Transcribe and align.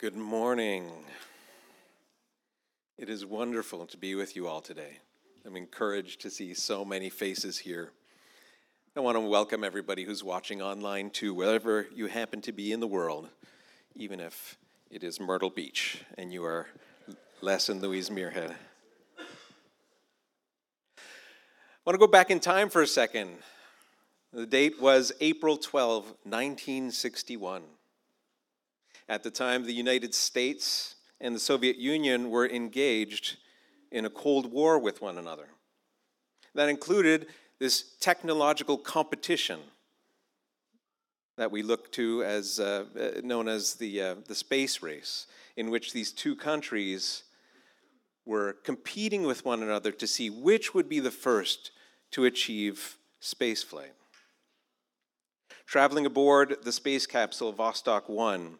Good 0.00 0.16
morning. 0.16 0.90
It 2.96 3.10
is 3.10 3.26
wonderful 3.26 3.84
to 3.84 3.98
be 3.98 4.14
with 4.14 4.34
you 4.34 4.48
all 4.48 4.62
today. 4.62 4.96
I'm 5.44 5.56
encouraged 5.56 6.22
to 6.22 6.30
see 6.30 6.54
so 6.54 6.86
many 6.86 7.10
faces 7.10 7.58
here. 7.58 7.90
I 8.96 9.00
want 9.00 9.18
to 9.18 9.20
welcome 9.20 9.62
everybody 9.62 10.04
who's 10.04 10.24
watching 10.24 10.62
online 10.62 11.10
too, 11.10 11.34
wherever 11.34 11.86
you 11.94 12.06
happen 12.06 12.40
to 12.40 12.52
be 12.52 12.72
in 12.72 12.80
the 12.80 12.86
world, 12.86 13.28
even 13.94 14.20
if 14.20 14.56
it 14.90 15.04
is 15.04 15.20
Myrtle 15.20 15.50
Beach 15.50 16.02
and 16.16 16.32
you 16.32 16.44
are 16.44 16.68
less 17.42 17.68
in 17.68 17.82
Louise 17.82 18.08
Muirhead. 18.08 18.54
I 19.18 21.02
want 21.84 21.92
to 21.92 21.98
go 21.98 22.06
back 22.06 22.30
in 22.30 22.40
time 22.40 22.70
for 22.70 22.80
a 22.80 22.86
second. 22.86 23.32
The 24.32 24.46
date 24.46 24.80
was 24.80 25.12
April 25.20 25.58
12, 25.58 26.04
1961. 26.24 27.64
At 29.10 29.24
the 29.24 29.30
time, 29.32 29.64
the 29.64 29.72
United 29.72 30.14
States 30.14 30.94
and 31.20 31.34
the 31.34 31.40
Soviet 31.40 31.76
Union 31.76 32.30
were 32.30 32.48
engaged 32.48 33.38
in 33.90 34.04
a 34.04 34.08
Cold 34.08 34.52
War 34.52 34.78
with 34.78 35.02
one 35.02 35.18
another. 35.18 35.48
That 36.54 36.68
included 36.68 37.26
this 37.58 37.96
technological 37.98 38.78
competition 38.78 39.58
that 41.36 41.50
we 41.50 41.64
look 41.64 41.90
to 41.94 42.22
as 42.22 42.60
uh, 42.60 42.84
uh, 42.96 43.20
known 43.24 43.48
as 43.48 43.74
the, 43.74 44.00
uh, 44.00 44.14
the 44.28 44.34
space 44.36 44.80
race, 44.80 45.26
in 45.56 45.70
which 45.70 45.92
these 45.92 46.12
two 46.12 46.36
countries 46.36 47.24
were 48.24 48.52
competing 48.62 49.24
with 49.24 49.44
one 49.44 49.60
another 49.60 49.90
to 49.90 50.06
see 50.06 50.30
which 50.30 50.72
would 50.72 50.88
be 50.88 51.00
the 51.00 51.10
first 51.10 51.72
to 52.12 52.26
achieve 52.26 52.96
spaceflight. 53.20 53.90
Traveling 55.66 56.06
aboard 56.06 56.58
the 56.62 56.70
space 56.70 57.08
capsule 57.08 57.52
Vostok 57.52 58.08
1, 58.08 58.56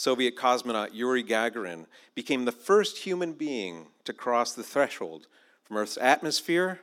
Soviet 0.00 0.34
cosmonaut 0.34 0.94
Yuri 0.94 1.22
Gagarin 1.22 1.84
became 2.14 2.46
the 2.46 2.52
first 2.52 2.96
human 2.96 3.34
being 3.34 3.88
to 4.04 4.14
cross 4.14 4.54
the 4.54 4.62
threshold 4.62 5.26
from 5.62 5.76
Earth's 5.76 5.98
atmosphere 5.98 6.80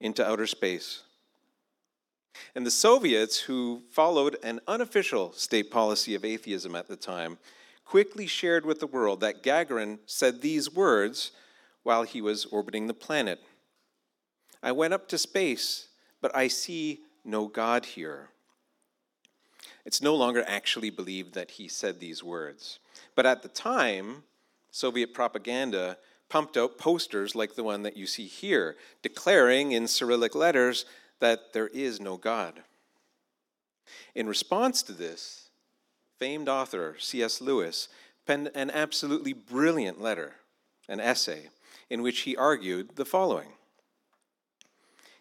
into 0.00 0.24
outer 0.24 0.46
space. 0.46 1.02
And 2.54 2.64
the 2.64 2.70
Soviets, 2.70 3.40
who 3.40 3.82
followed 3.90 4.36
an 4.44 4.60
unofficial 4.68 5.32
state 5.32 5.68
policy 5.68 6.14
of 6.14 6.24
atheism 6.24 6.76
at 6.76 6.86
the 6.86 6.94
time, 6.94 7.38
quickly 7.84 8.28
shared 8.28 8.64
with 8.64 8.78
the 8.78 8.86
world 8.86 9.18
that 9.18 9.42
Gagarin 9.42 9.98
said 10.06 10.42
these 10.42 10.72
words 10.72 11.32
while 11.82 12.04
he 12.04 12.20
was 12.20 12.44
orbiting 12.44 12.86
the 12.86 12.94
planet 12.94 13.40
I 14.62 14.70
went 14.70 14.94
up 14.94 15.08
to 15.08 15.18
space, 15.18 15.88
but 16.20 16.32
I 16.36 16.46
see 16.46 17.00
no 17.24 17.48
God 17.48 17.84
here. 17.84 18.30
It's 19.86 20.02
no 20.02 20.16
longer 20.16 20.44
actually 20.48 20.90
believed 20.90 21.34
that 21.34 21.52
he 21.52 21.68
said 21.68 22.00
these 22.00 22.22
words. 22.22 22.80
But 23.14 23.24
at 23.24 23.42
the 23.42 23.48
time, 23.48 24.24
Soviet 24.72 25.14
propaganda 25.14 25.96
pumped 26.28 26.56
out 26.56 26.76
posters 26.76 27.36
like 27.36 27.54
the 27.54 27.62
one 27.62 27.84
that 27.84 27.96
you 27.96 28.04
see 28.04 28.26
here, 28.26 28.76
declaring 29.00 29.70
in 29.70 29.86
Cyrillic 29.86 30.34
letters 30.34 30.86
that 31.20 31.52
there 31.52 31.68
is 31.68 32.00
no 32.00 32.16
God. 32.16 32.62
In 34.12 34.26
response 34.26 34.82
to 34.82 34.92
this, 34.92 35.50
famed 36.18 36.48
author 36.48 36.96
C.S. 36.98 37.40
Lewis 37.40 37.88
penned 38.26 38.50
an 38.56 38.72
absolutely 38.72 39.32
brilliant 39.32 40.00
letter, 40.00 40.34
an 40.88 40.98
essay, 40.98 41.48
in 41.88 42.02
which 42.02 42.20
he 42.20 42.36
argued 42.36 42.96
the 42.96 43.04
following. 43.04 43.50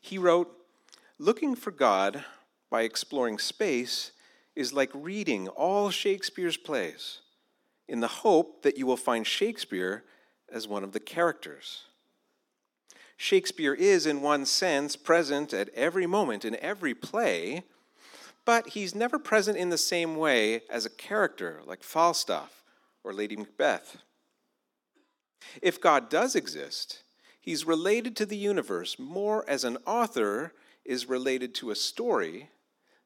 He 0.01 0.17
wrote, 0.17 0.51
Looking 1.19 1.55
for 1.55 1.69
God 1.69 2.25
by 2.71 2.81
exploring 2.81 3.37
space 3.37 4.11
is 4.55 4.73
like 4.73 4.91
reading 4.93 5.47
all 5.49 5.89
Shakespeare's 5.89 6.57
plays 6.57 7.19
in 7.87 7.99
the 7.99 8.07
hope 8.07 8.63
that 8.63 8.77
you 8.77 8.85
will 8.85 8.97
find 8.97 9.25
Shakespeare 9.25 10.03
as 10.51 10.67
one 10.67 10.83
of 10.83 10.91
the 10.91 10.99
characters. 10.99 11.83
Shakespeare 13.17 13.73
is, 13.73 14.05
in 14.05 14.21
one 14.21 14.45
sense, 14.45 14.95
present 14.95 15.53
at 15.53 15.69
every 15.69 16.05
moment 16.05 16.43
in 16.43 16.55
every 16.57 16.93
play, 16.93 17.63
but 18.43 18.69
he's 18.69 18.93
never 18.93 19.17
present 19.17 19.57
in 19.57 19.69
the 19.69 19.77
same 19.77 20.15
way 20.15 20.61
as 20.69 20.85
a 20.85 20.89
character 20.89 21.61
like 21.65 21.83
Falstaff 21.83 22.63
or 23.03 23.13
Lady 23.13 23.35
Macbeth. 23.35 23.97
If 25.61 25.79
God 25.79 26.09
does 26.09 26.35
exist, 26.35 27.03
he's 27.39 27.65
related 27.65 28.15
to 28.17 28.25
the 28.25 28.37
universe 28.37 28.97
more 28.99 29.47
as 29.47 29.63
an 29.63 29.77
author 29.85 30.53
is 30.83 31.07
related 31.07 31.55
to 31.55 31.71
a 31.71 31.75
story 31.75 32.49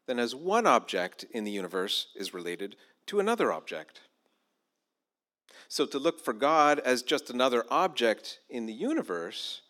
than 0.10 0.18
as 0.18 0.34
one 0.34 0.66
object 0.66 1.24
in 1.34 1.44
the 1.44 1.52
universe 1.52 2.08
is 2.16 2.34
related 2.34 2.76
to 3.06 3.20
another 3.20 3.54
object. 3.54 4.02
So 5.68 5.86
to 5.86 6.00
look 6.00 6.20
for 6.20 6.34
God 6.34 6.80
as 6.80 7.04
just 7.04 7.30
another 7.30 7.64
object 7.70 8.40
in 8.50 8.66
the 8.66 8.74
universe, 8.74 9.62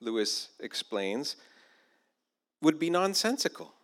Lewis 0.00 0.50
explains, 0.60 1.34
would 2.62 2.78
be 2.78 2.88
nonsensical. 2.88 3.74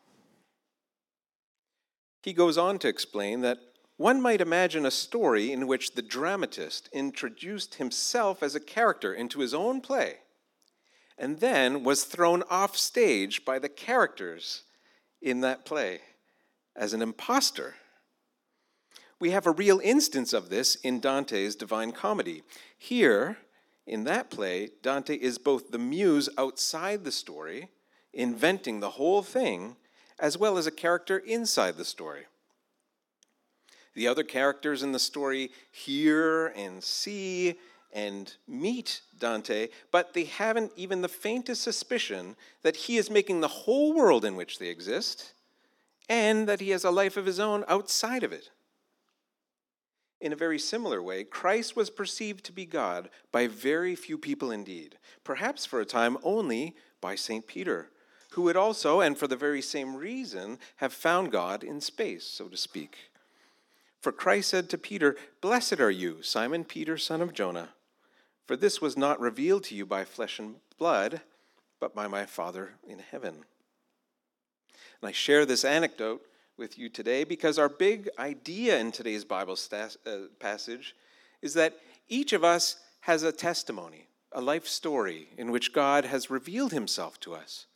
He 2.23 2.33
goes 2.33 2.57
on 2.57 2.79
to 2.79 2.89
explain 2.89 3.41
that 3.41 3.59
one 3.97 4.23
might 4.23 4.41
imagine 4.41 4.87
a 4.87 4.93
story 4.93 5.51
in 5.51 5.67
which 5.67 5.97
the 5.97 6.03
dramatist 6.03 6.89
introduced 6.93 7.75
himself 7.75 8.45
as 8.45 8.55
a 8.55 8.61
character 8.61 9.13
into 9.13 9.41
his 9.41 9.53
own 9.53 9.81
play 9.81 10.19
and 11.19 11.41
then 11.41 11.83
was 11.83 12.05
thrown 12.05 12.45
off 12.49 12.77
stage 12.77 13.45
by 13.45 13.59
the 13.59 13.69
characters 13.69 14.63
in 15.21 15.41
that 15.41 15.65
play 15.65 16.01
as 16.75 16.93
an 16.93 17.03
impostor. 17.03 17.75
We 19.19 19.31
have 19.31 19.47
a 19.47 19.53
real 19.53 19.81
instance 19.83 20.33
of 20.33 20.51
this 20.51 20.75
in 20.77 21.01
Dante's 21.01 21.57
Divine 21.57 21.93
Comedy. 21.93 22.43
Here, 22.77 23.39
in 23.87 24.05
that 24.05 24.31
play, 24.31 24.71
Dante 24.83 25.15
is 25.15 25.39
both 25.39 25.71
the 25.71 25.79
muse 25.79 26.29
outside 26.37 27.05
the 27.05 27.13
story, 27.13 27.71
inventing 28.13 28.81
the 28.81 28.91
whole 28.91 29.23
thing, 29.23 29.77
as 30.19 30.37
well 30.37 30.59
as 30.59 30.67
a 30.67 30.71
character 30.71 31.19
inside 31.19 31.77
the 31.77 31.85
story. 31.85 32.27
The 33.95 34.09
other 34.09 34.25
characters 34.25 34.83
in 34.83 34.93
the 34.93 34.99
story 34.99 35.51
hear 35.71 36.49
and 36.49 36.85
see 36.85 37.55
and 37.97 38.35
meet 38.47 39.01
Dante, 39.19 39.69
but 39.91 40.13
they 40.13 40.25
haven't 40.25 40.71
even 40.77 41.01
the 41.01 41.09
faintest 41.09 41.63
suspicion 41.63 42.37
that 42.63 42.77
he 42.77 42.99
is 42.99 43.11
making 43.11 43.41
the 43.41 43.49
whole 43.49 43.95
world 43.95 44.23
in 44.23 44.37
which 44.37 44.59
they 44.59 44.69
exist 44.69 45.33
and 46.07 46.47
that 46.47 46.61
he 46.61 46.71
has 46.71 46.85
a 46.85 46.91
life 46.91 47.17
of 47.17 47.25
his 47.25 47.41
own 47.41 47.65
outside 47.67 48.23
of 48.23 48.35
it. 48.35 48.51
In 50.21 50.31
a 50.31 50.37
very 50.37 50.59
similar 50.59 51.03
way, 51.03 51.25
Christ 51.25 51.75
was 51.75 51.89
perceived 51.89 52.45
to 52.45 52.53
be 52.53 52.67
God 52.67 53.09
by 53.33 53.47
very 53.47 53.97
few 53.97 54.19
people 54.19 54.51
indeed, 54.51 54.99
perhaps 55.25 55.65
for 55.65 55.81
a 55.81 55.87
time 55.87 56.19
only 56.23 56.77
by 57.01 57.15
St. 57.15 57.47
Peter, 57.47 57.89
who 58.33 58.43
would 58.43 58.57
also, 58.57 59.01
and 59.01 59.17
for 59.17 59.27
the 59.27 59.37
very 59.37 59.63
same 59.63 59.97
reason, 59.97 60.59
have 60.77 60.93
found 60.93 61.33
God 61.33 61.65
in 61.65 61.81
space, 61.81 62.25
so 62.27 62.49
to 62.49 62.57
speak. 62.59 63.11
For 64.01 64.13
Christ 64.13 64.51
said 64.51 64.69
to 64.71 64.79
Peter, 64.79 65.17
Blessed 65.41 65.81
are 65.81 65.91
you, 65.91 66.23
Simon 66.23 66.65
Peter, 66.65 66.99
son 66.99 67.23
of 67.23 67.33
Jonah. 67.33 67.71
For 68.47 68.57
this 68.57 68.81
was 68.81 68.97
not 68.97 69.21
revealed 69.21 69.65
to 69.65 69.75
you 69.75 69.85
by 69.85 70.05
flesh 70.05 70.39
and 70.39 70.57
blood, 70.79 71.21
but 71.81 71.95
by 71.95 72.07
my 72.07 72.27
Father 72.27 72.75
in 72.87 73.01
heaven. 73.01 73.45
And 75.01 75.09
I 75.09 75.13
share 75.13 75.45
this 75.45 75.65
anecdote 75.65 76.23
with 76.57 76.79
you 76.79 76.89
today 76.89 77.25
because 77.25 77.59
our 77.59 77.69
big 77.69 78.09
idea 78.19 78.79
in 78.79 78.93
today's 78.93 79.25
Bible 79.25 79.59
uh, 79.73 79.89
passage 80.39 80.95
is 81.43 81.55
that 81.55 81.75
each 82.09 82.33
of 82.33 82.45
us 82.45 82.77
has 83.01 83.23
a 83.23 83.33
testimony, 83.33 84.07
a 84.33 84.41
life 84.41 84.67
story 84.67 85.29
in 85.37 85.51
which 85.51 85.73
God 85.73 86.05
has 86.05 86.31
revealed 86.31 86.73
himself 86.73 87.21
to 87.21 87.35
us, 87.35 87.67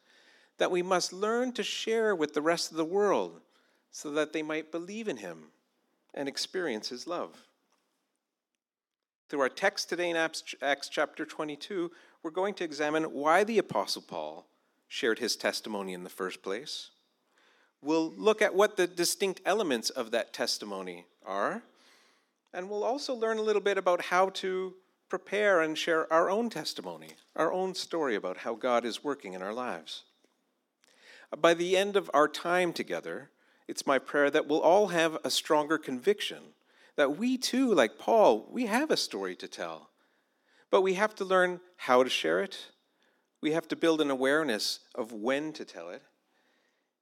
that 0.59 0.71
we 0.71 0.83
must 0.83 1.13
learn 1.13 1.53
to 1.53 1.63
share 1.63 2.15
with 2.15 2.33
the 2.33 2.43
rest 2.43 2.71
of 2.71 2.77
the 2.77 2.85
world 2.85 3.41
so 3.91 4.11
that 4.13 4.33
they 4.33 4.43
might 4.43 4.73
believe 4.73 5.09
in 5.09 5.19
him 5.19 5.49
and 6.15 6.29
experience 6.29 6.89
his 6.89 7.07
love. 7.07 7.50
Through 9.31 9.43
our 9.43 9.49
text 9.49 9.89
today 9.89 10.11
in 10.11 10.17
Acts 10.17 10.89
chapter 10.89 11.25
22, 11.25 11.93
we're 12.25 12.33
going 12.33 12.53
to 12.55 12.65
examine 12.65 13.05
why 13.05 13.45
the 13.45 13.59
Apostle 13.59 14.03
Paul 14.03 14.45
shared 14.89 15.21
his 15.21 15.37
testimony 15.37 15.93
in 15.93 16.03
the 16.03 16.11
first 16.11 16.43
place. 16.43 16.91
We'll 17.81 18.11
look 18.11 18.43
at 18.43 18.57
what 18.57 18.77
the 18.77 18.89
distinct 18.89 19.41
elements 19.47 19.89
of 19.89 20.11
that 20.11 20.33
testimony 20.33 21.07
are, 21.25 21.63
and 22.53 22.69
we'll 22.69 22.83
also 22.83 23.15
learn 23.15 23.39
a 23.39 23.43
little 23.43 23.63
bit 23.63 23.79
about 23.79 24.07
how 24.07 24.31
to 24.31 24.75
prepare 25.09 25.61
and 25.61 25.79
share 25.79 26.13
our 26.13 26.29
own 26.29 26.51
testimony, 26.51 27.11
our 27.37 27.53
own 27.53 27.77
story 27.77 28.17
about 28.17 28.39
how 28.39 28.55
God 28.57 28.85
is 28.85 29.05
working 29.05 29.35
in 29.35 29.43
our 29.43 29.55
lives. 29.55 30.03
By 31.41 31.55
the 31.55 31.77
end 31.77 31.95
of 31.95 32.11
our 32.13 32.27
time 32.27 32.73
together, 32.73 33.31
it's 33.69 33.87
my 33.87 34.01
prayer 34.01 34.29
that 34.29 34.49
we'll 34.49 34.61
all 34.61 34.89
have 34.89 35.19
a 35.23 35.31
stronger 35.31 35.79
conviction 35.79 36.55
that 36.97 37.17
we 37.17 37.39
too, 37.39 37.73
like 37.75 37.99
Paul, 37.99 38.49
we 38.51 38.67
have 38.67 38.91
a 38.91 38.97
story 38.97 39.35
to 39.37 39.49
tell. 39.49 39.91
But 40.71 40.83
we 40.83 40.95
have 40.95 41.15
to 41.17 41.25
learn 41.25 41.61
how 41.77 42.03
to 42.03 42.11
share 42.11 42.41
it. 42.41 42.71
We 43.41 43.53
have 43.53 43.69
to 43.69 43.77
build 43.77 44.01
an 44.01 44.11
awareness 44.11 44.81
of 44.95 45.13
when 45.13 45.53
to 45.55 45.65
tell 45.65 45.91
it. 45.91 46.03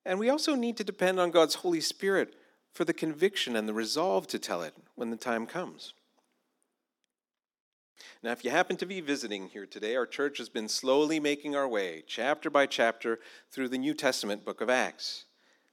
And 0.05 0.19
we 0.19 0.31
also 0.31 0.55
need 0.55 0.77
to 0.79 0.85
depend 0.85 1.21
on 1.21 1.31
God's 1.31 1.57
Holy 1.57 1.81
Spirit 1.81 2.35
for 2.73 2.85
the 2.85 2.95
conviction 2.95 3.57
and 3.57 3.69
the 3.69 3.75
resolve 3.75 4.27
to 4.29 4.39
tell 4.39 4.63
it 4.63 4.75
when 4.95 5.11
the 5.11 5.17
time 5.17 5.47
comes. 5.47 5.93
Now, 8.23 8.33
if 8.33 8.45
you 8.45 8.51
happen 8.51 8.77
to 8.77 8.87
be 8.87 9.01
visiting 9.01 9.49
here 9.49 9.67
today, 9.67 9.97
our 9.97 10.07
church 10.07 10.39
has 10.39 10.49
been 10.49 10.69
slowly 10.69 11.21
making 11.21 11.57
our 11.57 11.69
way, 11.69 12.05
chapter 12.07 12.51
by 12.51 12.67
chapter, 12.67 13.19
through 13.51 13.69
the 13.69 13.79
New 13.79 13.95
Testament 13.95 14.45
book 14.45 14.61
of 14.61 14.71
Acts. 14.71 15.25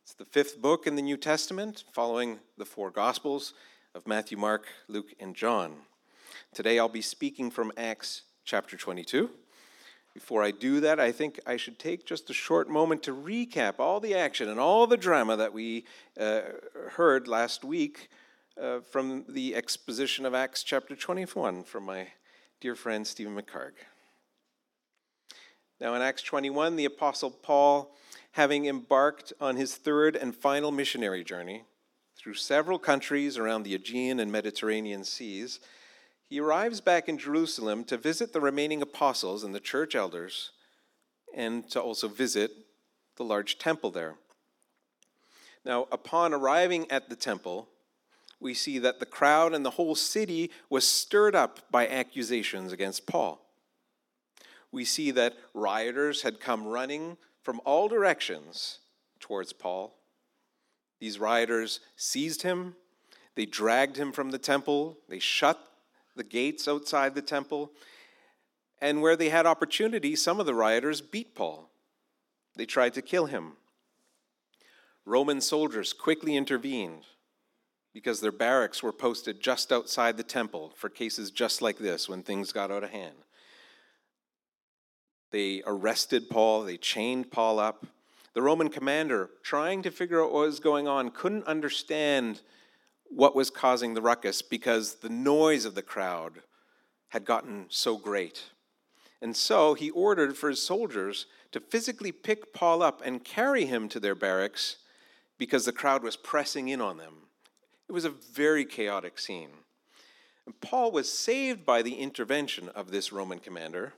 It's 0.04 0.14
the 0.14 0.26
fifth 0.26 0.62
book 0.62 0.86
in 0.86 0.96
the 0.96 1.02
New 1.02 1.18
Testament, 1.18 1.84
following 1.92 2.40
the 2.58 2.66
four 2.66 2.92
Gospels 2.92 3.54
of 3.96 4.06
Matthew, 4.06 4.38
Mark, 4.38 4.66
Luke, 4.90 5.14
and 5.22 5.34
John. 5.34 5.74
Today 6.54 6.78
I'll 6.78 6.90
be 6.90 7.02
speaking 7.02 7.50
from 7.50 7.72
Acts 7.78 8.24
chapter 8.44 8.76
22. 8.76 9.30
Before 10.14 10.44
I 10.44 10.52
do 10.52 10.82
that, 10.82 11.00
I 11.00 11.14
think 11.14 11.40
I 11.48 11.56
should 11.56 11.80
take 11.80 12.06
just 12.06 12.30
a 12.30 12.34
short 12.34 12.70
moment 12.70 13.04
to 13.04 13.16
recap 13.16 13.80
all 13.80 14.02
the 14.02 14.14
action 14.14 14.50
and 14.50 14.60
all 14.60 14.86
the 14.86 14.98
drama 14.98 15.38
that 15.38 15.54
we 15.54 15.86
uh, 16.20 16.42
heard 16.92 17.30
last 17.30 17.64
week 17.64 18.10
uh, 18.62 18.82
from 18.82 19.24
the 19.30 19.56
exposition 19.56 20.26
of 20.26 20.34
Acts 20.34 20.62
chapter 20.62 20.94
21 20.94 21.64
from 21.64 21.86
my 21.86 22.08
dear 22.60 22.76
friend 22.76 23.08
Stephen 23.08 23.34
McCarg. 23.34 23.72
Now, 25.80 25.96
in 25.96 26.02
Acts 26.02 26.22
21, 26.22 26.76
the 26.76 26.86
Apostle 26.86 27.32
Paul, 27.32 27.96
having 28.34 28.66
embarked 28.66 29.32
on 29.40 29.56
his 29.56 29.76
third 29.76 30.18
and 30.18 30.36
final 30.36 30.72
missionary 30.72 31.24
journey 31.24 31.64
through 32.26 32.34
several 32.34 32.80
countries 32.80 33.38
around 33.38 33.62
the 33.62 33.76
Aegean 33.76 34.20
and 34.20 34.32
Mediterranean 34.32 35.04
seas, 35.04 35.60
he 36.28 36.40
arrives 36.40 36.82
back 36.82 37.08
in 37.08 37.20
Jerusalem 37.20 37.84
to 37.84 37.98
visit 37.98 38.34
the 38.34 38.42
remaining 38.42 38.82
apostles 38.82 39.44
and 39.44 39.54
the 39.54 39.60
church 39.60 39.94
elders, 39.94 40.50
and 41.36 41.70
to 41.70 41.80
also 41.80 42.08
visit 42.08 42.50
the 43.18 43.24
large 43.24 43.60
temple 43.60 43.92
there. 43.92 44.16
Now, 45.64 45.86
upon 45.92 46.34
arriving 46.34 46.90
at 46.90 47.10
the 47.10 47.16
temple, 47.16 47.70
we 48.40 48.56
see 48.56 48.80
that 48.80 49.00
the 49.00 49.06
crowd 49.06 49.54
and 49.54 49.64
the 49.64 49.70
whole 49.70 49.94
city 49.94 50.50
was 50.68 50.88
stirred 50.88 51.36
up 51.36 51.70
by 51.70 51.88
accusations 51.88 52.74
against 52.74 53.06
Paul. 53.06 53.40
We 54.72 54.84
see 54.84 55.12
that 55.12 55.36
rioters 55.54 56.24
had 56.24 56.40
come 56.40 56.66
running 56.66 57.18
from 57.44 57.62
all 57.66 57.88
directions 57.88 58.80
towards 59.20 59.54
Paul. 59.54 59.96
These 61.00 61.20
rioters 61.20 61.80
seized 61.96 62.42
him, 62.42 62.76
they 63.36 63.46
dragged 63.46 63.98
him 63.98 64.12
from 64.12 64.32
the 64.32 64.38
temple, 64.38 64.98
they 65.10 65.20
shut 65.20 65.60
the 66.16 66.24
gates 66.24 66.68
outside 66.68 67.16
the 67.16 67.22
temple. 67.22 67.72
And 68.82 69.02
where 69.02 69.16
they 69.16 69.30
had 69.30 69.46
opportunity, 69.46 70.16
some 70.16 70.40
of 70.40 70.46
the 70.46 70.54
rioters 70.54 71.02
beat 71.02 71.36
Paul. 71.36 71.70
They 72.56 72.66
tried 72.66 72.94
to 72.94 73.02
kill 73.02 73.26
him. 73.26 73.54
Roman 75.06 75.42
soldiers 75.42 75.94
quickly 75.94 76.36
intervened 76.36 77.04
because 77.94 78.20
their 78.20 78.32
barracks 78.32 78.82
were 78.84 78.92
posted 78.92 79.40
just 79.40 79.72
outside 79.72 80.18
the 80.18 80.24
temple 80.24 80.74
for 80.76 80.90
cases 80.90 81.32
just 81.32 81.62
like 81.62 81.78
this 81.78 82.10
when 82.10 82.24
things 82.24 82.52
got 82.52 82.72
out 82.72 82.84
of 82.84 82.90
hand. 82.90 83.16
They 85.32 85.64
arrested 85.66 86.30
Paul, 86.30 86.64
they 86.64 86.78
chained 86.78 87.32
Paul 87.32 87.60
up. 87.60 87.86
The 88.36 88.42
Roman 88.42 88.70
commander, 88.70 89.30
trying 89.44 89.82
to 89.84 89.92
figure 89.92 90.22
out 90.22 90.34
what 90.34 90.46
was 90.46 90.60
going 90.60 90.90
on, 90.90 91.10
couldn't 91.10 91.48
understand 91.48 92.42
what 93.06 93.34
was 93.34 93.50
causing 93.50 93.94
the 93.94 94.02
ruckus 94.02 94.42
because 94.42 94.96
the 94.96 95.10
noise 95.10 95.64
of 95.64 95.74
the 95.74 95.82
crowd 95.82 96.42
had 97.10 97.24
gotten 97.24 97.68
so 97.70 97.98
great. 97.98 98.44
And 99.22 99.38
so 99.38 99.74
he 99.74 99.90
ordered 99.90 100.36
for 100.36 100.50
his 100.50 100.62
soldiers 100.62 101.28
to 101.54 101.62
physically 101.62 102.12
pick 102.12 102.54
Paul 102.54 102.84
up 102.84 103.02
and 103.06 103.24
carry 103.24 103.66
him 103.66 103.88
to 103.88 104.02
their 104.02 104.16
barracks 104.16 104.78
because 105.38 105.64
the 105.64 105.72
crowd 105.72 106.04
was 106.04 106.18
pressing 106.18 106.68
in 106.68 106.82
on 106.82 106.98
them. 106.98 107.14
It 107.88 107.94
was 107.94 108.04
a 108.04 108.10
very 108.10 108.66
chaotic 108.66 109.18
scene. 109.18 109.52
And 110.46 110.60
Paul 110.60 110.92
was 110.92 111.10
saved 111.10 111.66
by 111.66 111.82
the 111.82 111.96
intervention 111.96 112.68
of 112.70 112.92
this 112.92 113.14
Roman 113.14 113.40
commander 113.40 113.94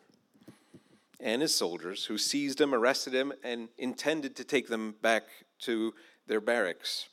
and 1.20 1.42
his 1.42 1.56
soldiers 1.56 2.06
who 2.06 2.18
seized 2.18 2.62
him, 2.62 2.74
arrested 2.74 3.14
him, 3.14 3.34
and 3.44 3.70
intended 3.78 4.36
to 4.36 4.44
take 4.44 4.68
them 4.68 4.96
back 5.02 5.24
to 5.60 5.94
their 6.28 6.42
barracks. 6.42 7.10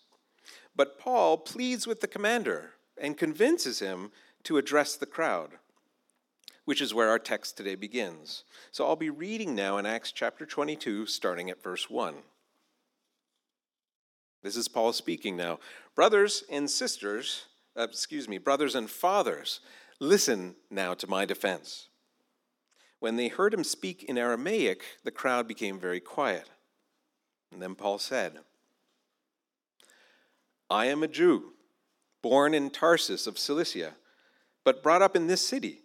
But 0.77 0.99
Paul 0.99 1.39
pleads 1.39 1.87
with 1.87 2.01
the 2.01 2.09
commander 2.09 2.73
and 3.01 3.17
convinces 3.17 3.79
him 3.79 4.11
to 4.45 4.59
address 4.59 4.97
the 4.97 5.07
crowd, 5.07 5.51
which 6.65 6.81
is 6.81 6.93
where 6.93 7.09
our 7.09 7.19
text 7.19 7.57
today 7.57 7.75
begins. 7.75 8.45
So 8.73 8.87
I'll 8.87 8.97
be 8.97 9.11
reading 9.11 9.55
now 9.55 9.79
in 9.79 9.87
Acts 9.87 10.13
chapter 10.13 10.45
22, 10.45 11.07
starting 11.07 11.51
at 11.51 11.63
verse 11.63 11.89
1. 11.89 12.15
This 14.43 14.57
is 14.57 14.69
Paul 14.69 14.93
speaking 14.93 15.37
now. 15.37 15.59
Brothers 15.95 16.45
and 16.51 16.69
sisters, 16.69 17.47
uh, 17.77 17.83
excuse 17.83 18.29
me, 18.29 18.37
brothers 18.37 18.75
and 18.75 18.91
fathers, 18.91 19.61
listen 20.01 20.57
now 20.71 20.93
to 20.95 21.07
my 21.07 21.25
defense. 21.25 21.89
When 23.05 23.17
they 23.17 23.29
heard 23.29 23.53
him 23.53 23.65
speak 23.65 24.03
in 24.05 24.17
Aramaic, 24.17 24.83
the 25.05 25.11
crowd 25.11 25.47
became 25.47 25.79
very 25.79 26.01
quiet. 26.01 26.49
And 27.53 27.61
then 27.61 27.75
Paul 27.75 27.99
said, 27.99 28.39
I 30.71 30.87
am 30.87 31.03
a 31.03 31.07
Jew, 31.07 31.53
born 32.23 32.55
in 32.55 32.71
Tarsus 32.71 33.27
of 33.27 33.39
Cilicia, 33.39 33.93
but 34.65 34.83
brought 34.83 35.03
up 35.03 35.17
in 35.17 35.27
this 35.27 35.47
city. 35.47 35.83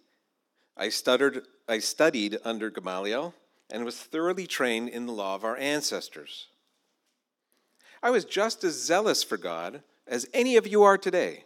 I, 0.78 0.88
stuttered, 0.88 1.42
I 1.68 1.80
studied 1.80 2.38
under 2.42 2.70
Gamaliel 2.70 3.34
and 3.68 3.84
was 3.84 3.98
thoroughly 3.98 4.46
trained 4.46 4.88
in 4.88 5.04
the 5.04 5.12
law 5.12 5.34
of 5.34 5.44
our 5.44 5.58
ancestors. 5.58 6.46
I 8.02 8.08
was 8.08 8.24
just 8.24 8.64
as 8.64 8.82
zealous 8.82 9.22
for 9.22 9.36
God 9.36 9.82
as 10.06 10.26
any 10.32 10.56
of 10.56 10.66
you 10.66 10.84
are 10.84 10.96
today. 10.96 11.44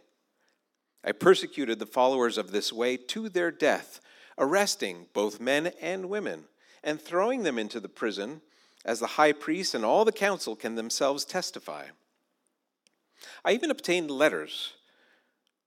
I 1.03 1.11
persecuted 1.11 1.81
the 1.81 1.85
followers 1.85 2.39
of 2.39 2.53
this 2.53 2.73
way 2.73 2.97
to 2.97 3.29
their 3.29 3.51
death, 3.51 4.01
arresting 4.39 5.07
both 5.13 5.41
men 5.41 5.73
and 5.81 6.09
women, 6.09 6.45
and 6.83 7.01
throwing 7.01 7.43
them 7.43 7.59
into 7.59 7.81
the 7.81 7.89
prison, 7.89 8.41
as 8.85 9.01
the 9.01 9.07
high 9.07 9.33
priest 9.33 9.75
and 9.75 9.85
all 9.85 10.05
the 10.05 10.13
council 10.13 10.55
can 10.55 10.75
themselves 10.75 11.25
testify. 11.25 11.87
I 13.45 13.53
even 13.53 13.71
obtained 13.71 14.11
letters 14.11 14.75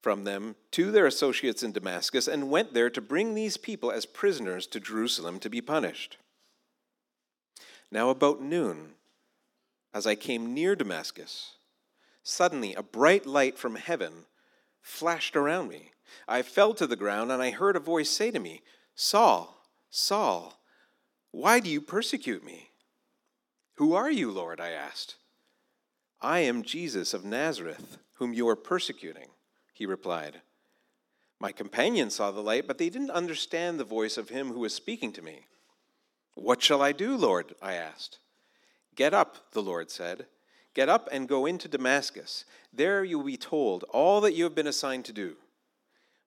from 0.01 0.23
them 0.23 0.55
to 0.71 0.91
their 0.91 1.07
associates 1.07 1.63
in 1.63 1.71
Damascus 1.71 2.27
and 2.27 2.51
went 2.51 2.73
there 2.73 2.89
to 2.89 3.01
bring 3.01 3.33
these 3.33 3.57
people 3.57 3.91
as 3.91 4.05
prisoners 4.05 4.67
to 4.67 4.79
Jerusalem 4.79 5.39
to 5.39 5.49
be 5.49 5.61
punished. 5.61 6.17
Now, 7.91 8.09
about 8.09 8.41
noon, 8.41 8.93
as 9.93 10.05
I 10.05 10.15
came 10.15 10.53
near 10.53 10.75
Damascus, 10.75 11.53
suddenly 12.21 12.75
a 12.75 12.83
bright 12.83 13.25
light 13.25 13.57
from 13.57 13.75
heaven 13.75 14.25
flashed 14.81 15.35
around 15.35 15.69
me. 15.69 15.91
I 16.27 16.41
fell 16.41 16.73
to 16.75 16.87
the 16.87 16.95
ground 16.95 17.31
and 17.31 17.41
I 17.41 17.51
heard 17.51 17.75
a 17.75 17.79
voice 17.79 18.09
say 18.09 18.31
to 18.31 18.39
me, 18.39 18.61
Saul, 18.95 19.63
Saul, 19.89 20.59
why 21.31 21.59
do 21.59 21.69
you 21.69 21.81
persecute 21.81 22.43
me? 22.43 22.71
Who 23.75 23.93
are 23.93 24.09
you, 24.09 24.31
Lord? 24.31 24.59
I 24.59 24.71
asked. 24.71 25.15
I 26.21 26.39
am 26.39 26.63
Jesus 26.63 27.13
of 27.13 27.23
Nazareth, 27.23 27.99
whom 28.15 28.33
you 28.33 28.47
are 28.49 28.55
persecuting, 28.55 29.29
he 29.71 29.85
replied. 29.85 30.41
My 31.39 31.51
companions 31.51 32.15
saw 32.15 32.31
the 32.31 32.41
light, 32.41 32.65
but 32.65 32.79
they 32.79 32.89
didn't 32.89 33.11
understand 33.11 33.79
the 33.79 33.83
voice 33.83 34.17
of 34.17 34.29
him 34.29 34.47
who 34.47 34.59
was 34.61 34.73
speaking 34.73 35.11
to 35.13 35.21
me. 35.21 35.41
What 36.33 36.63
shall 36.63 36.81
I 36.81 36.91
do, 36.91 37.15
Lord? 37.15 37.53
I 37.61 37.73
asked. 37.73 38.17
Get 38.95 39.13
up, 39.13 39.51
the 39.51 39.61
Lord 39.61 39.91
said. 39.91 40.25
Get 40.73 40.89
up 40.89 41.07
and 41.11 41.27
go 41.27 41.45
into 41.45 41.67
Damascus. 41.67 42.45
There 42.73 43.03
you 43.03 43.19
will 43.19 43.25
be 43.25 43.37
told 43.37 43.83
all 43.89 44.21
that 44.21 44.33
you 44.33 44.43
have 44.43 44.55
been 44.55 44.67
assigned 44.67 45.05
to 45.05 45.13
do. 45.13 45.35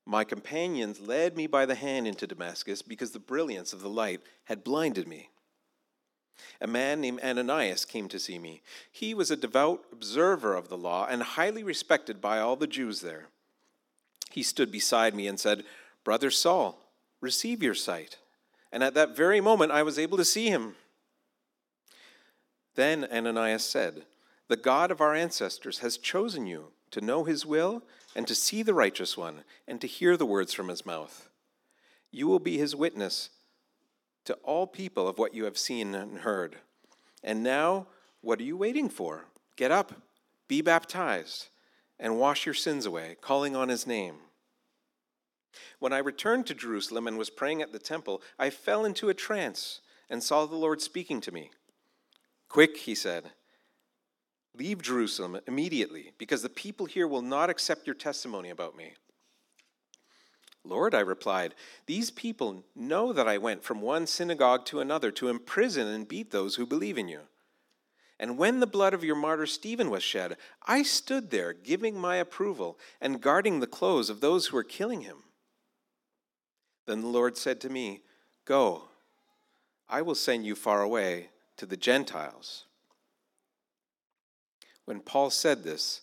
My 0.06 0.24
companions 0.24 1.00
led 1.00 1.36
me 1.36 1.46
by 1.46 1.66
the 1.66 1.74
hand 1.74 2.08
into 2.08 2.26
Damascus 2.26 2.82
because 2.82 3.12
the 3.12 3.18
brilliance 3.18 3.72
of 3.72 3.80
the 3.80 3.90
light 3.90 4.20
had 4.44 4.64
blinded 4.64 5.06
me. 5.06 5.30
A 6.60 6.66
man 6.66 7.00
named 7.00 7.20
Ananias 7.20 7.84
came 7.84 8.08
to 8.08 8.18
see 8.18 8.38
me. 8.38 8.62
He 8.90 9.14
was 9.14 9.30
a 9.30 9.36
devout 9.36 9.84
observer 9.92 10.54
of 10.54 10.68
the 10.68 10.78
law 10.78 11.06
and 11.08 11.22
highly 11.22 11.62
respected 11.62 12.20
by 12.20 12.38
all 12.38 12.56
the 12.56 12.66
Jews 12.66 13.00
there. 13.00 13.26
He 14.30 14.42
stood 14.42 14.70
beside 14.70 15.14
me 15.14 15.26
and 15.26 15.38
said, 15.38 15.64
Brother 16.04 16.30
Saul, 16.30 16.78
receive 17.20 17.62
your 17.62 17.74
sight. 17.74 18.18
And 18.72 18.82
at 18.82 18.94
that 18.94 19.16
very 19.16 19.40
moment, 19.40 19.72
I 19.72 19.82
was 19.82 19.98
able 19.98 20.16
to 20.16 20.24
see 20.24 20.48
him. 20.48 20.76
Then 22.74 23.06
Ananias 23.12 23.64
said, 23.64 24.04
The 24.48 24.56
God 24.56 24.90
of 24.90 25.00
our 25.00 25.14
ancestors 25.14 25.80
has 25.80 25.98
chosen 25.98 26.46
you 26.46 26.68
to 26.92 27.00
know 27.00 27.24
his 27.24 27.44
will 27.44 27.82
and 28.14 28.26
to 28.26 28.34
see 28.34 28.62
the 28.62 28.74
righteous 28.74 29.16
one 29.16 29.44
and 29.66 29.80
to 29.80 29.86
hear 29.86 30.16
the 30.16 30.26
words 30.26 30.52
from 30.52 30.68
his 30.68 30.84
mouth. 30.84 31.28
You 32.10 32.26
will 32.26 32.40
be 32.40 32.58
his 32.58 32.74
witness 32.74 33.30
to 34.24 34.34
all 34.42 34.66
people 34.66 35.08
of 35.08 35.18
what 35.18 35.34
you 35.34 35.44
have 35.44 35.58
seen 35.58 35.94
and 35.94 36.18
heard. 36.18 36.56
And 37.22 37.42
now, 37.42 37.86
what 38.20 38.40
are 38.40 38.44
you 38.44 38.56
waiting 38.56 38.88
for? 38.88 39.26
Get 39.56 39.70
up, 39.70 39.92
be 40.48 40.60
baptized, 40.60 41.48
and 41.98 42.18
wash 42.18 42.46
your 42.46 42.54
sins 42.54 42.86
away, 42.86 43.16
calling 43.20 43.54
on 43.54 43.68
his 43.68 43.86
name. 43.86 44.16
When 45.78 45.92
I 45.92 45.98
returned 45.98 46.46
to 46.46 46.54
Jerusalem 46.54 47.06
and 47.06 47.18
was 47.18 47.30
praying 47.30 47.62
at 47.62 47.72
the 47.72 47.78
temple, 47.78 48.22
I 48.38 48.50
fell 48.50 48.84
into 48.84 49.08
a 49.08 49.14
trance 49.14 49.80
and 50.08 50.22
saw 50.22 50.46
the 50.46 50.56
Lord 50.56 50.80
speaking 50.80 51.20
to 51.22 51.32
me. 51.32 51.50
Quick, 52.48 52.78
he 52.78 52.94
said, 52.94 53.32
Leave 54.54 54.82
Jerusalem 54.82 55.40
immediately, 55.46 56.12
because 56.18 56.42
the 56.42 56.48
people 56.48 56.86
here 56.86 57.06
will 57.06 57.22
not 57.22 57.50
accept 57.50 57.86
your 57.86 57.94
testimony 57.94 58.50
about 58.50 58.76
me. 58.76 58.94
Lord, 60.64 60.94
I 60.94 61.00
replied, 61.00 61.54
these 61.86 62.10
people 62.10 62.64
know 62.74 63.12
that 63.12 63.26
I 63.26 63.38
went 63.38 63.64
from 63.64 63.80
one 63.80 64.06
synagogue 64.06 64.66
to 64.66 64.80
another 64.80 65.10
to 65.12 65.28
imprison 65.28 65.86
and 65.86 66.06
beat 66.06 66.30
those 66.30 66.56
who 66.56 66.66
believe 66.66 66.98
in 66.98 67.08
you. 67.08 67.20
And 68.18 68.36
when 68.36 68.60
the 68.60 68.66
blood 68.66 68.92
of 68.92 69.02
your 69.02 69.16
martyr 69.16 69.46
Stephen 69.46 69.88
was 69.88 70.02
shed, 70.02 70.36
I 70.66 70.82
stood 70.82 71.30
there 71.30 71.54
giving 71.54 71.98
my 71.98 72.16
approval 72.16 72.78
and 73.00 73.22
guarding 73.22 73.60
the 73.60 73.66
clothes 73.66 74.10
of 74.10 74.20
those 74.20 74.48
who 74.48 74.56
were 74.56 74.62
killing 74.62 75.00
him. 75.00 75.22
Then 76.86 77.00
the 77.00 77.06
Lord 77.06 77.38
said 77.38 77.60
to 77.62 77.70
me, 77.70 78.02
Go, 78.44 78.88
I 79.88 80.02
will 80.02 80.14
send 80.14 80.44
you 80.44 80.54
far 80.54 80.82
away 80.82 81.30
to 81.56 81.64
the 81.64 81.78
Gentiles. 81.78 82.66
When 84.90 84.98
Paul 84.98 85.30
said 85.30 85.62
this, 85.62 86.00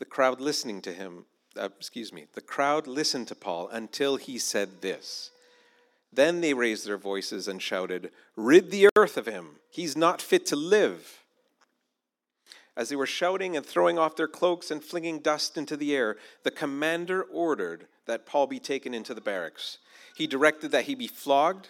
the 0.00 0.04
crowd 0.04 0.40
listening 0.40 0.82
to 0.82 0.92
him, 0.92 1.26
uh, 1.56 1.68
excuse 1.78 2.12
me, 2.12 2.26
the 2.34 2.40
crowd 2.40 2.88
listened 2.88 3.28
to 3.28 3.36
Paul 3.36 3.68
until 3.68 4.16
he 4.16 4.36
said 4.36 4.82
this. 4.82 5.30
Then 6.12 6.40
they 6.40 6.52
raised 6.52 6.88
their 6.88 6.98
voices 6.98 7.46
and 7.46 7.62
shouted, 7.62 8.10
Rid 8.34 8.72
the 8.72 8.88
earth 8.96 9.16
of 9.16 9.26
him. 9.26 9.60
He's 9.70 9.96
not 9.96 10.20
fit 10.20 10.44
to 10.46 10.56
live. 10.56 11.22
As 12.76 12.88
they 12.88 12.96
were 12.96 13.06
shouting 13.06 13.56
and 13.56 13.64
throwing 13.64 13.96
off 13.96 14.16
their 14.16 14.26
cloaks 14.26 14.72
and 14.72 14.82
flinging 14.82 15.20
dust 15.20 15.56
into 15.56 15.76
the 15.76 15.94
air, 15.94 16.16
the 16.42 16.50
commander 16.50 17.22
ordered 17.22 17.86
that 18.06 18.26
Paul 18.26 18.48
be 18.48 18.58
taken 18.58 18.92
into 18.92 19.14
the 19.14 19.20
barracks. 19.20 19.78
He 20.16 20.26
directed 20.26 20.72
that 20.72 20.86
he 20.86 20.96
be 20.96 21.06
flogged 21.06 21.68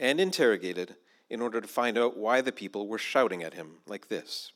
and 0.00 0.18
interrogated 0.18 0.96
in 1.30 1.40
order 1.40 1.60
to 1.60 1.68
find 1.68 1.96
out 1.96 2.16
why 2.16 2.40
the 2.40 2.50
people 2.50 2.88
were 2.88 2.98
shouting 2.98 3.44
at 3.44 3.54
him 3.54 3.76
like 3.86 4.08
this. 4.08 4.50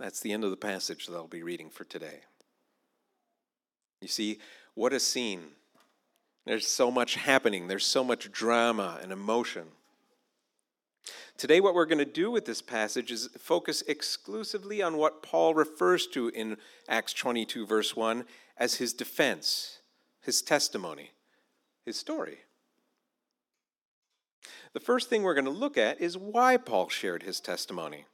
That's 0.00 0.20
the 0.20 0.32
end 0.32 0.44
of 0.44 0.50
the 0.50 0.56
passage 0.56 1.06
that 1.06 1.14
I'll 1.14 1.26
be 1.26 1.42
reading 1.42 1.68
for 1.68 1.84
today. 1.84 2.20
You 4.00 4.08
see, 4.08 4.38
what 4.72 4.94
a 4.94 4.98
scene. 4.98 5.42
There's 6.46 6.66
so 6.66 6.90
much 6.90 7.16
happening, 7.16 7.68
there's 7.68 7.84
so 7.84 8.02
much 8.02 8.32
drama 8.32 8.98
and 9.02 9.12
emotion. 9.12 9.66
Today, 11.36 11.60
what 11.60 11.74
we're 11.74 11.86
going 11.86 11.98
to 11.98 12.04
do 12.06 12.30
with 12.30 12.46
this 12.46 12.62
passage 12.62 13.10
is 13.12 13.28
focus 13.38 13.82
exclusively 13.86 14.82
on 14.82 14.96
what 14.96 15.22
Paul 15.22 15.54
refers 15.54 16.06
to 16.08 16.28
in 16.28 16.56
Acts 16.88 17.12
22, 17.12 17.66
verse 17.66 17.94
1, 17.94 18.24
as 18.56 18.76
his 18.76 18.94
defense, 18.94 19.80
his 20.22 20.40
testimony, 20.40 21.10
his 21.84 21.98
story. 21.98 22.38
The 24.72 24.80
first 24.80 25.10
thing 25.10 25.22
we're 25.22 25.34
going 25.34 25.44
to 25.44 25.50
look 25.50 25.76
at 25.76 26.00
is 26.00 26.16
why 26.16 26.56
Paul 26.56 26.88
shared 26.88 27.22
his 27.22 27.40
testimony. 27.40 28.06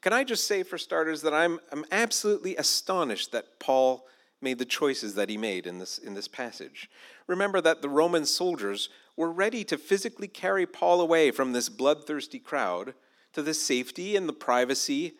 Can 0.00 0.12
I 0.12 0.24
just 0.24 0.46
say, 0.46 0.62
for 0.62 0.78
starters, 0.78 1.22
that 1.22 1.34
I'm, 1.34 1.60
I'm 1.72 1.84
absolutely 1.90 2.56
astonished 2.56 3.32
that 3.32 3.58
Paul 3.58 4.06
made 4.40 4.58
the 4.58 4.64
choices 4.64 5.14
that 5.14 5.28
he 5.28 5.36
made 5.36 5.66
in 5.66 5.78
this, 5.78 5.98
in 5.98 6.14
this 6.14 6.28
passage. 6.28 6.90
Remember 7.26 7.60
that 7.60 7.82
the 7.82 7.88
Roman 7.88 8.26
soldiers 8.26 8.88
were 9.16 9.32
ready 9.32 9.64
to 9.64 9.78
physically 9.78 10.28
carry 10.28 10.66
Paul 10.66 11.00
away 11.00 11.30
from 11.30 11.52
this 11.52 11.68
bloodthirsty 11.68 12.38
crowd 12.38 12.94
to 13.32 13.42
the 13.42 13.54
safety 13.54 14.14
and 14.14 14.28
the 14.28 14.32
privacy 14.32 15.14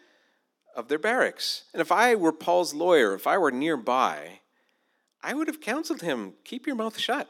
of 0.75 0.89
their 0.89 0.99
barracks. 0.99 1.65
And 1.73 1.81
if 1.81 1.91
I 1.91 2.15
were 2.15 2.33
Paul's 2.33 2.75
lawyer, 2.75 3.15
if 3.15 3.27
I 3.27 3.39
were 3.39 3.51
nearby, 3.51 4.41
I 5.23 5.35
would 5.35 5.49
have 5.49 5.61
counseled 5.61 6.03
him 6.03 6.35
keep 6.45 6.67
your 6.67 6.77
mouth 6.77 6.99
shut. 6.99 7.29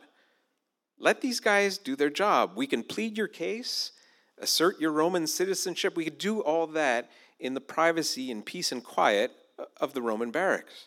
Let 0.98 1.20
these 1.20 1.40
guys 1.40 1.78
do 1.78 1.94
their 1.94 2.10
job. 2.10 2.52
We 2.56 2.66
can 2.66 2.82
plead 2.82 3.16
your 3.16 3.28
case, 3.28 3.92
assert 4.38 4.80
your 4.80 4.92
Roman 4.92 5.26
citizenship. 5.26 5.96
We 5.96 6.04
could 6.04 6.18
do 6.18 6.40
all 6.40 6.66
that 6.68 7.10
in 7.38 7.54
the 7.54 7.60
privacy 7.60 8.30
and 8.30 8.44
peace 8.44 8.72
and 8.72 8.82
quiet 8.82 9.32
of 9.78 9.94
the 9.94 10.02
Roman 10.02 10.30
barracks. 10.30 10.86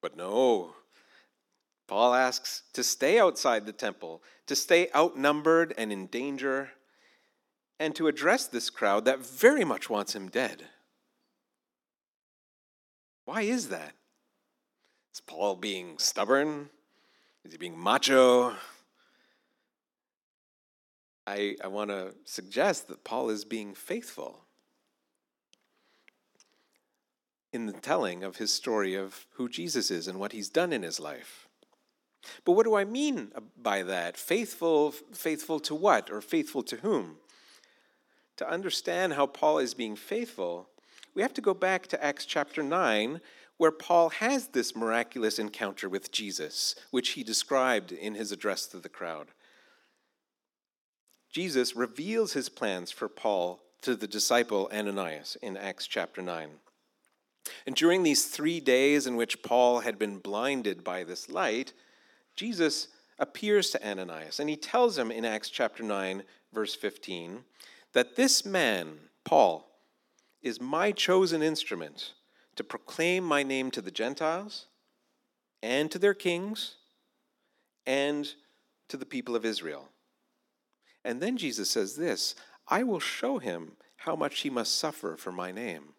But 0.00 0.16
no, 0.16 0.74
Paul 1.86 2.14
asks 2.14 2.62
to 2.74 2.84
stay 2.84 3.18
outside 3.18 3.66
the 3.66 3.72
temple, 3.72 4.22
to 4.46 4.54
stay 4.54 4.88
outnumbered 4.94 5.74
and 5.76 5.92
in 5.92 6.06
danger, 6.06 6.70
and 7.80 7.94
to 7.96 8.06
address 8.06 8.46
this 8.46 8.70
crowd 8.70 9.04
that 9.04 9.26
very 9.26 9.64
much 9.64 9.88
wants 9.88 10.14
him 10.14 10.28
dead. 10.28 10.64
Why 13.24 13.42
is 13.42 13.68
that? 13.68 13.94
Is 15.12 15.20
Paul 15.20 15.56
being 15.56 15.98
stubborn? 15.98 16.70
Is 17.44 17.52
he 17.52 17.58
being 17.58 17.78
macho? 17.78 18.54
I, 21.28 21.56
I 21.62 21.66
want 21.66 21.90
to 21.90 22.14
suggest 22.24 22.88
that 22.88 23.04
Paul 23.04 23.28
is 23.28 23.44
being 23.44 23.74
faithful 23.74 24.44
in 27.52 27.66
the 27.66 27.74
telling 27.74 28.24
of 28.24 28.36
his 28.36 28.50
story 28.50 28.94
of 28.94 29.26
who 29.32 29.46
Jesus 29.46 29.90
is 29.90 30.08
and 30.08 30.18
what 30.18 30.32
he's 30.32 30.48
done 30.48 30.72
in 30.72 30.82
his 30.82 30.98
life. 30.98 31.46
But 32.46 32.52
what 32.52 32.64
do 32.64 32.76
I 32.76 32.84
mean 32.84 33.30
by 33.60 33.82
that? 33.82 34.16
Faithful, 34.16 34.92
faithful 34.92 35.60
to 35.60 35.74
what 35.74 36.10
or 36.10 36.22
faithful 36.22 36.62
to 36.62 36.76
whom? 36.76 37.16
To 38.38 38.48
understand 38.48 39.12
how 39.12 39.26
Paul 39.26 39.58
is 39.58 39.74
being 39.74 39.96
faithful, 39.96 40.70
we 41.14 41.20
have 41.20 41.34
to 41.34 41.42
go 41.42 41.52
back 41.52 41.88
to 41.88 42.02
Acts 42.02 42.24
chapter 42.24 42.62
9, 42.62 43.20
where 43.58 43.72
Paul 43.72 44.08
has 44.08 44.48
this 44.48 44.74
miraculous 44.74 45.38
encounter 45.38 45.90
with 45.90 46.10
Jesus, 46.10 46.74
which 46.90 47.10
he 47.10 47.22
described 47.22 47.92
in 47.92 48.14
his 48.14 48.32
address 48.32 48.66
to 48.68 48.78
the 48.78 48.88
crowd. 48.88 49.28
Jesus 51.38 51.76
reveals 51.76 52.32
his 52.32 52.48
plans 52.48 52.90
for 52.90 53.08
Paul 53.08 53.60
to 53.82 53.94
the 53.94 54.08
disciple 54.08 54.68
Ananias 54.74 55.36
in 55.40 55.56
Acts 55.56 55.86
chapter 55.86 56.20
9. 56.20 56.48
And 57.64 57.76
during 57.76 58.02
these 58.02 58.26
three 58.26 58.58
days 58.58 59.06
in 59.06 59.14
which 59.14 59.40
Paul 59.40 59.78
had 59.78 60.00
been 60.00 60.18
blinded 60.18 60.82
by 60.82 61.04
this 61.04 61.30
light, 61.30 61.74
Jesus 62.34 62.88
appears 63.20 63.70
to 63.70 63.88
Ananias 63.88 64.40
and 64.40 64.50
he 64.50 64.56
tells 64.56 64.98
him 64.98 65.12
in 65.12 65.24
Acts 65.24 65.48
chapter 65.48 65.84
9, 65.84 66.24
verse 66.52 66.74
15, 66.74 67.44
that 67.92 68.16
this 68.16 68.44
man, 68.44 68.98
Paul, 69.22 69.70
is 70.42 70.60
my 70.60 70.90
chosen 70.90 71.40
instrument 71.40 72.14
to 72.56 72.64
proclaim 72.64 73.22
my 73.22 73.44
name 73.44 73.70
to 73.70 73.80
the 73.80 73.92
Gentiles 73.92 74.66
and 75.62 75.88
to 75.92 76.00
their 76.00 76.14
kings 76.14 76.74
and 77.86 78.28
to 78.88 78.96
the 78.96 79.06
people 79.06 79.36
of 79.36 79.44
Israel. 79.44 79.88
And 81.08 81.20
then 81.20 81.36
Jesus 81.36 81.68
says 81.68 81.96
this 81.96 82.36
I 82.68 82.84
will 82.84 83.00
show 83.00 83.38
him 83.38 83.72
how 83.96 84.14
much 84.14 84.40
he 84.40 84.50
must 84.50 84.78
suffer 84.78 85.16
for 85.16 85.32
my 85.32 85.50
name 85.50 85.94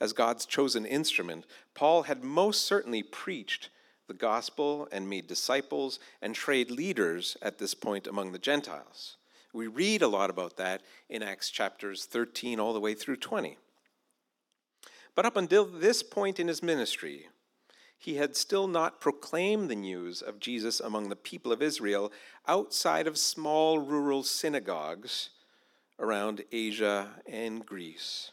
as 0.00 0.12
God's 0.12 0.46
chosen 0.46 0.84
instrument, 0.86 1.46
Paul 1.74 2.02
had 2.02 2.22
most 2.22 2.62
certainly 2.62 3.02
preached 3.02 3.70
the 4.08 4.14
gospel 4.14 4.88
and 4.92 5.08
made 5.08 5.26
disciples 5.26 5.98
and 6.22 6.34
trained 6.34 6.70
leaders 6.70 7.36
at 7.42 7.58
this 7.58 7.74
point 7.74 8.06
among 8.06 8.32
the 8.32 8.38
Gentiles. 8.38 9.16
We 9.52 9.66
read 9.66 10.02
a 10.02 10.08
lot 10.08 10.30
about 10.30 10.56
that 10.58 10.82
in 11.08 11.22
Acts 11.22 11.50
chapters 11.50 12.04
13 12.04 12.60
all 12.60 12.72
the 12.72 12.80
way 12.80 12.94
through 12.94 13.16
20. 13.16 13.56
But 15.14 15.24
up 15.24 15.36
until 15.36 15.64
this 15.64 16.02
point 16.02 16.38
in 16.38 16.46
his 16.46 16.62
ministry, 16.62 17.28
he 17.98 18.16
had 18.16 18.36
still 18.36 18.68
not 18.68 19.00
proclaimed 19.00 19.68
the 19.68 19.76
news 19.76 20.22
of 20.22 20.40
Jesus 20.40 20.80
among 20.80 21.08
the 21.08 21.16
people 21.16 21.52
of 21.52 21.62
Israel 21.62 22.12
outside 22.46 23.06
of 23.06 23.18
small 23.18 23.78
rural 23.78 24.22
synagogues 24.22 25.30
around 25.98 26.44
Asia 26.52 27.08
and 27.26 27.64
Greece 27.64 28.30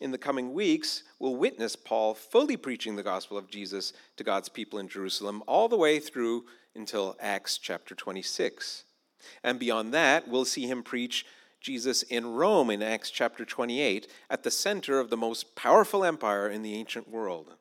in 0.00 0.10
the 0.12 0.18
coming 0.18 0.52
weeks, 0.52 1.02
we'll 1.18 1.36
witness 1.36 1.74
Paul 1.74 2.14
fully 2.14 2.56
preaching 2.56 2.96
the 2.96 3.02
gospel 3.02 3.36
of 3.36 3.50
Jesus 3.50 3.92
to 4.16 4.24
God's 4.24 4.48
people 4.48 4.78
in 4.78 4.88
Jerusalem 4.88 5.42
all 5.46 5.68
the 5.68 5.76
way 5.76 5.98
through 5.98 6.44
until 6.74 7.16
Acts 7.20 7.58
chapter 7.58 7.94
26. 7.94 8.84
And 9.42 9.58
beyond 9.58 9.92
that, 9.94 10.28
we'll 10.28 10.44
see 10.44 10.66
him 10.66 10.82
preach 10.82 11.26
Jesus 11.60 12.02
in 12.02 12.34
Rome 12.34 12.70
in 12.70 12.82
Acts 12.82 13.10
chapter 13.10 13.44
28 13.44 14.06
at 14.30 14.44
the 14.44 14.50
center 14.50 15.00
of 15.00 15.10
the 15.10 15.16
most 15.16 15.56
powerful 15.56 16.04
empire 16.04 16.48
in 16.48 16.62
the 16.62 16.74
ancient 16.74 17.08
world. 17.08 17.54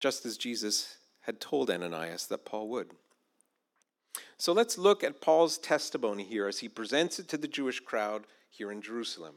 Just 0.00 0.26
as 0.26 0.36
Jesus 0.36 0.96
had 1.22 1.40
told 1.40 1.70
Ananias 1.70 2.26
that 2.26 2.44
Paul 2.44 2.68
would. 2.68 2.90
So 4.38 4.52
let's 4.52 4.78
look 4.78 5.02
at 5.02 5.20
Paul's 5.20 5.58
testimony 5.58 6.24
here 6.24 6.46
as 6.46 6.58
he 6.58 6.68
presents 6.68 7.18
it 7.18 7.28
to 7.28 7.36
the 7.36 7.48
Jewish 7.48 7.80
crowd 7.80 8.24
here 8.50 8.70
in 8.70 8.82
Jerusalem. 8.82 9.34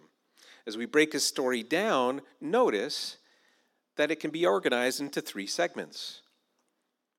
As 0.67 0.77
we 0.77 0.85
break 0.85 1.13
his 1.13 1.23
story 1.23 1.63
down, 1.63 2.21
notice 2.39 3.17
that 3.95 4.11
it 4.11 4.19
can 4.19 4.31
be 4.31 4.45
organized 4.45 5.01
into 5.01 5.21
three 5.21 5.47
segments. 5.47 6.21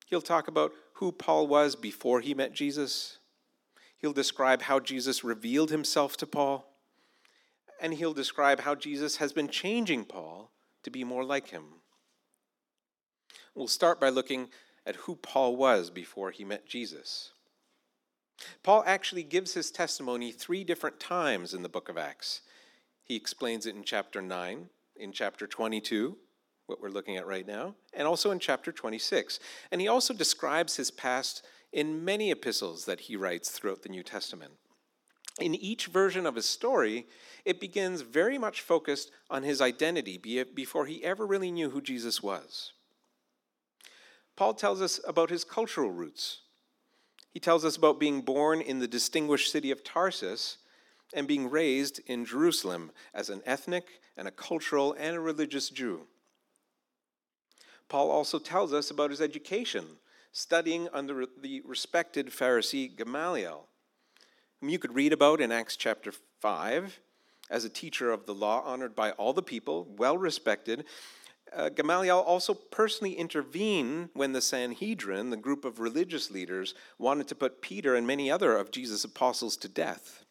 He'll 0.06 0.20
talk 0.20 0.49
about 0.49 0.73
who 0.94 1.12
Paul 1.12 1.47
was 1.47 1.75
before 1.75 2.20
he 2.20 2.35
met 2.35 2.52
Jesus. 2.52 3.18
He'll 3.99 4.12
describe 4.12 4.62
how 4.62 4.80
Jesus 4.80 5.25
revealed 5.25 5.70
himself 5.70 6.16
to 6.18 6.26
Paul. 6.26 6.66
And 7.80 7.94
he'll 7.94 8.12
describe 8.12 8.61
how 8.61 8.75
Jesus 8.75 9.16
has 9.16 9.32
been 9.32 9.49
changing 9.49 10.04
Paul 10.04 10.50
to 10.82 10.90
be 10.90 11.04
more 11.04 11.25
like 11.25 11.49
him. 11.49 11.80
We'll 13.61 13.69
start 13.69 14.00
by 14.00 14.09
looking 14.09 14.49
at 14.87 14.97
who 14.97 15.17
Paul 15.17 15.55
was 15.55 15.90
before 15.90 16.31
he 16.31 16.47
met 16.47 16.67
Jesus. 16.67 17.33
Paul 18.62 18.83
actually 18.87 19.23
gives 19.23 19.52
his 19.52 19.71
testimony 19.71 20.33
three 20.33 20.64
different 20.64 20.99
times 20.99 21.52
in 21.52 21.62
the 21.62 21.69
book 21.69 21.90
of 21.90 21.99
Acts. 21.99 22.40
He 23.05 23.17
explains 23.17 23.67
it 23.67 23.75
in 23.75 23.85
chapter 23.85 24.23
9, 24.23 24.71
in 24.97 25.12
chapter 25.12 25.47
22, 25.47 26.17
what 26.69 26.81
we're 26.81 26.88
looking 26.88 27.19
at 27.19 27.26
right 27.26 27.47
now, 27.47 27.75
and 27.93 28.09
also 28.09 28.31
in 28.31 28.38
chapter 28.38 28.73
26. 28.73 29.38
And 29.71 29.79
he 29.79 29.88
also 29.88 30.14
describes 30.14 30.76
his 30.76 30.90
past 30.90 31.45
in 31.71 32.02
many 32.02 32.31
epistles 32.31 32.87
that 32.87 33.00
he 33.00 33.14
writes 33.14 33.50
throughout 33.50 33.83
the 33.83 33.90
New 33.90 34.02
Testament. 34.02 34.52
In 35.38 35.55
each 35.55 35.88
version 35.88 36.25
of 36.25 36.37
his 36.37 36.47
story, 36.47 37.09
it 37.45 37.61
begins 37.61 38.00
very 38.00 38.38
much 38.38 38.62
focused 38.62 39.11
on 39.29 39.43
his 39.43 39.61
identity 39.61 40.17
before 40.55 40.87
he 40.87 41.05
ever 41.05 41.26
really 41.26 41.50
knew 41.50 41.69
who 41.69 41.83
Jesus 41.83 42.23
was. 42.23 42.73
Paul 44.40 44.54
tells 44.54 44.80
us 44.80 44.99
about 45.06 45.28
his 45.28 45.44
cultural 45.44 45.90
roots. 45.90 46.38
He 47.30 47.38
tells 47.38 47.62
us 47.62 47.76
about 47.76 48.00
being 48.00 48.23
born 48.23 48.62
in 48.62 48.78
the 48.78 48.88
distinguished 48.88 49.52
city 49.52 49.70
of 49.70 49.85
Tarsus 49.85 50.56
and 51.12 51.28
being 51.28 51.50
raised 51.50 52.00
in 52.06 52.25
Jerusalem 52.25 52.90
as 53.12 53.28
an 53.28 53.42
ethnic 53.44 54.00
and 54.16 54.26
a 54.26 54.30
cultural 54.30 54.97
and 54.99 55.14
a 55.14 55.20
religious 55.20 55.68
Jew. 55.68 56.06
Paul 57.90 58.11
also 58.11 58.38
tells 58.38 58.73
us 58.73 58.90
about 58.90 59.11
his 59.11 59.20
education, 59.20 59.85
studying 60.32 60.88
under 60.90 61.26
the 61.38 61.61
respected 61.66 62.28
Pharisee 62.28 62.97
Gamaliel, 62.97 63.66
whom 64.59 64.70
you 64.70 64.78
could 64.78 64.94
read 64.94 65.12
about 65.12 65.42
in 65.42 65.52
Acts 65.52 65.76
chapter 65.76 66.14
5 66.40 66.99
as 67.50 67.66
a 67.66 67.68
teacher 67.68 68.11
of 68.11 68.25
the 68.25 68.35
law, 68.35 68.62
honored 68.64 68.97
by 68.97 69.11
all 69.11 69.35
the 69.35 69.42
people, 69.42 69.87
well 69.99 70.16
respected. 70.16 70.87
Uh, 71.52 71.69
Gamaliel 71.69 72.21
also 72.21 72.54
personally 72.54 73.14
intervened 73.14 74.11
when 74.14 74.33
the 74.33 74.40
Sanhedrin, 74.40 75.30
the 75.30 75.37
group 75.37 75.64
of 75.64 75.80
religious 75.80 76.30
leaders, 76.30 76.75
wanted 76.99 77.26
to 77.28 77.35
put 77.35 77.61
Peter 77.61 77.97
and 77.97 78.07
many 78.07 78.30
other 78.30 78.57
of 78.57 78.71
Jesus' 78.71 79.04
apostles 79.04 79.57
to 79.59 79.69
death. 79.69 80.25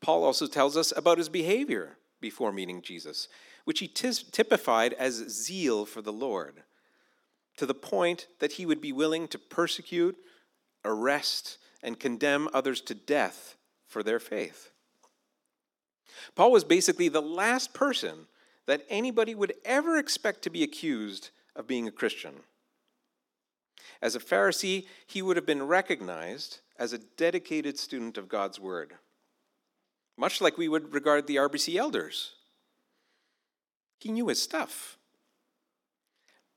Paul 0.00 0.22
also 0.22 0.46
tells 0.46 0.76
us 0.76 0.92
about 0.96 1.18
his 1.18 1.28
behavior 1.28 1.96
before 2.20 2.52
meeting 2.52 2.82
Jesus, 2.82 3.28
which 3.64 3.80
he 3.80 3.88
typified 3.88 4.92
as 4.92 5.14
zeal 5.28 5.84
for 5.84 6.02
the 6.02 6.12
Lord, 6.12 6.62
to 7.56 7.66
the 7.66 7.74
point 7.74 8.28
that 8.38 8.52
he 8.52 8.66
would 8.66 8.80
be 8.80 8.92
willing 8.92 9.26
to 9.28 9.38
persecute, 9.38 10.16
arrest, 10.84 11.58
and 11.82 11.98
condemn 11.98 12.48
others 12.54 12.80
to 12.82 12.94
death 12.94 13.56
for 13.86 14.02
their 14.02 14.20
faith. 14.20 14.70
Paul 16.34 16.52
was 16.52 16.64
basically 16.64 17.08
the 17.08 17.22
last 17.22 17.74
person 17.74 18.26
that 18.66 18.84
anybody 18.88 19.34
would 19.34 19.54
ever 19.64 19.96
expect 19.96 20.42
to 20.42 20.50
be 20.50 20.62
accused 20.62 21.30
of 21.54 21.66
being 21.66 21.88
a 21.88 21.92
Christian. 21.92 22.34
As 24.02 24.14
a 24.14 24.20
Pharisee, 24.20 24.86
he 25.06 25.22
would 25.22 25.36
have 25.36 25.46
been 25.46 25.62
recognized 25.62 26.58
as 26.78 26.92
a 26.92 26.98
dedicated 26.98 27.78
student 27.78 28.18
of 28.18 28.28
God's 28.28 28.60
Word, 28.60 28.94
much 30.16 30.40
like 30.40 30.58
we 30.58 30.68
would 30.68 30.92
regard 30.92 31.26
the 31.26 31.36
RBC 31.36 31.76
elders. 31.76 32.32
He 33.98 34.10
knew 34.10 34.28
his 34.28 34.42
stuff. 34.42 34.98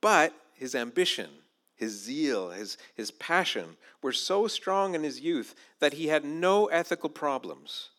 But 0.01 0.33
his 0.53 0.75
ambition, 0.75 1.29
his 1.75 1.91
zeal, 1.91 2.49
his, 2.49 2.77
his 2.95 3.11
passion 3.11 3.77
were 4.01 4.11
so 4.11 4.47
strong 4.47 4.95
in 4.95 5.03
his 5.03 5.21
youth 5.21 5.55
that 5.79 5.93
he 5.93 6.07
had 6.07 6.25
no 6.25 6.65
ethical 6.67 7.09
problems 7.09 7.89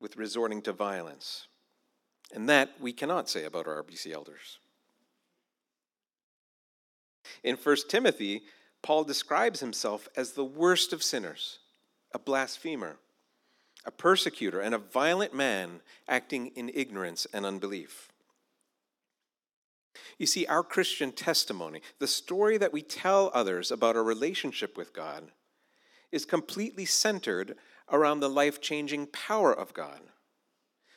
with 0.00 0.16
resorting 0.16 0.62
to 0.62 0.72
violence. 0.72 1.46
And 2.32 2.48
that 2.48 2.70
we 2.80 2.92
cannot 2.92 3.28
say 3.28 3.44
about 3.44 3.66
our 3.66 3.82
RBC 3.82 4.12
elders. 4.12 4.58
In 7.44 7.56
1 7.56 7.76
Timothy, 7.88 8.42
Paul 8.82 9.04
describes 9.04 9.60
himself 9.60 10.08
as 10.16 10.32
the 10.32 10.44
worst 10.44 10.92
of 10.92 11.02
sinners, 11.02 11.58
a 12.12 12.18
blasphemer, 12.18 12.96
a 13.84 13.90
persecutor, 13.90 14.60
and 14.60 14.74
a 14.74 14.78
violent 14.78 15.34
man 15.34 15.80
acting 16.08 16.48
in 16.54 16.70
ignorance 16.74 17.26
and 17.32 17.44
unbelief. 17.44 18.08
You 20.18 20.26
see, 20.26 20.46
our 20.46 20.62
Christian 20.62 21.12
testimony, 21.12 21.80
the 21.98 22.06
story 22.06 22.56
that 22.58 22.72
we 22.72 22.82
tell 22.82 23.30
others 23.34 23.70
about 23.70 23.96
our 23.96 24.04
relationship 24.04 24.76
with 24.76 24.92
God, 24.92 25.30
is 26.10 26.24
completely 26.24 26.84
centered 26.84 27.56
around 27.90 28.20
the 28.20 28.30
life 28.30 28.60
changing 28.60 29.06
power 29.08 29.52
of 29.52 29.74
God. 29.74 30.00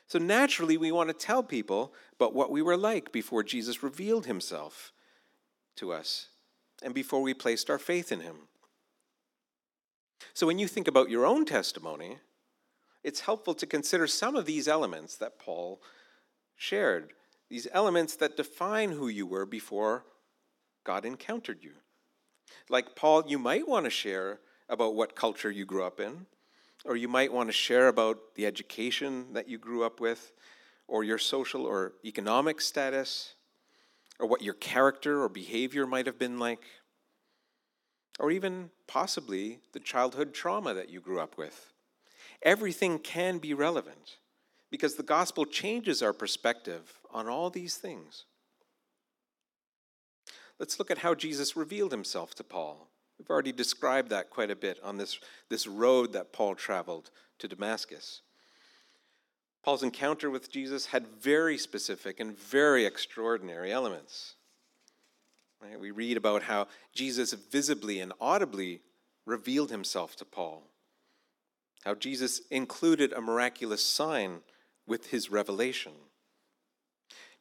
So 0.08 0.20
naturally, 0.20 0.78
we 0.78 0.92
want 0.92 1.10
to 1.10 1.14
tell 1.14 1.42
people 1.42 1.94
about 2.14 2.36
what 2.36 2.52
we 2.52 2.62
were 2.62 2.78
like 2.78 3.12
before 3.12 3.44
Jesus 3.44 3.82
revealed 3.82 4.26
himself 4.26 4.94
to 5.78 5.92
us 5.92 6.28
and 6.84 6.94
before 6.94 7.22
we 7.22 7.34
placed 7.34 7.70
our 7.70 7.80
faith 7.80 8.12
in 8.12 8.20
him. 8.20 8.36
So 10.34 10.48
when 10.48 10.60
you 10.60 10.68
think 10.68 10.88
about 10.88 11.10
your 11.10 11.26
own 11.26 11.46
testimony, 11.46 12.20
it's 13.04 13.22
helpful 13.22 13.54
to 13.56 13.66
consider 13.66 14.08
some 14.08 14.36
of 14.36 14.46
these 14.46 14.68
elements 14.68 15.16
that 15.18 15.40
Paul 15.40 15.82
shared, 16.56 17.14
these 17.50 17.68
elements 17.72 18.16
that 18.18 18.38
define 18.38 18.92
who 18.92 19.08
you 19.08 19.26
were 19.26 19.46
before 19.46 20.06
God 20.84 21.06
encountered 21.06 21.64
you. 21.64 21.74
Like 22.70 22.96
Paul, 22.96 23.24
you 23.28 23.40
might 23.40 23.68
want 23.68 23.86
to 23.86 23.90
share 23.90 24.40
about 24.70 24.96
what 24.96 25.16
culture 25.16 25.52
you 25.52 25.66
grew 25.66 25.84
up 25.84 26.00
in, 26.00 26.26
or 26.86 26.96
you 26.96 27.08
might 27.08 27.34
want 27.34 27.50
to 27.50 27.54
share 27.54 27.88
about 27.88 28.36
the 28.36 28.46
education 28.46 29.34
that 29.34 29.50
you 29.50 29.58
grew 29.58 29.84
up 29.84 30.00
with, 30.00 30.32
or 30.88 31.04
your 31.04 31.18
social 31.18 31.66
or 31.66 31.94
economic 32.06 32.62
status, 32.62 33.34
or 34.20 34.28
what 34.28 34.42
your 34.42 34.54
character 34.54 35.22
or 35.22 35.30
behavior 35.30 35.86
might 35.86 36.06
have 36.06 36.20
been 36.20 36.40
like, 36.40 36.64
or 38.20 38.32
even 38.32 38.70
possibly 38.88 39.60
the 39.74 39.80
childhood 39.80 40.34
trauma 40.34 40.74
that 40.74 40.90
you 40.90 41.02
grew 41.02 41.20
up 41.20 41.38
with 41.38 41.74
everything 42.46 43.00
can 43.00 43.40
be 43.40 43.54
relevant 43.54 44.18
because 44.70 44.96
the 44.96 45.04
gospel 45.04 45.46
changes 45.46 46.02
our 46.02 46.14
perspective 46.14 47.00
on 47.12 47.28
all 47.28 47.50
these 47.50 47.76
things. 47.76 48.26
Let's 50.60 50.80
look 50.80 50.92
at 50.92 51.00
how 51.00 51.16
Jesus 51.16 51.58
revealed 51.58 51.92
himself 51.92 52.34
to 52.36 52.44
Paul. 52.44 52.88
We've 53.18 53.30
already 53.30 53.52
described 53.52 54.10
that 54.10 54.30
quite 54.30 54.52
a 54.52 54.56
bit 54.56 54.80
on 54.84 54.98
this, 54.98 55.20
this 55.50 55.68
road 55.68 56.14
that 56.14 56.34
Paul 56.34 56.56
traveled 56.56 57.12
to 57.40 57.48
Damascus. 57.48 58.22
Paul's 59.64 59.84
encounter 59.84 60.30
with 60.30 60.52
Jesus 60.52 60.88
had 60.88 61.08
very 61.08 61.58
specific 61.58 62.20
and 62.20 62.38
very 62.38 62.86
extraordinary 62.86 63.72
elements. 63.72 64.36
Right? 65.62 65.80
We 65.80 65.92
read 65.92 66.18
about 66.18 66.44
how 66.44 66.68
Jesus 66.94 67.34
visibly 67.34 68.00
and 68.00 68.14
audibly 68.20 68.82
revealed 69.26 69.72
himself 69.72 70.16
to 70.18 70.26
Paul 70.26 70.64
how 71.86 71.94
Jesus 71.94 72.42
included 72.50 73.14
a 73.14 73.22
miraculous 73.22 73.84
sign 73.86 74.42
with 74.88 75.12
his 75.12 75.30
revelation. 75.30 75.92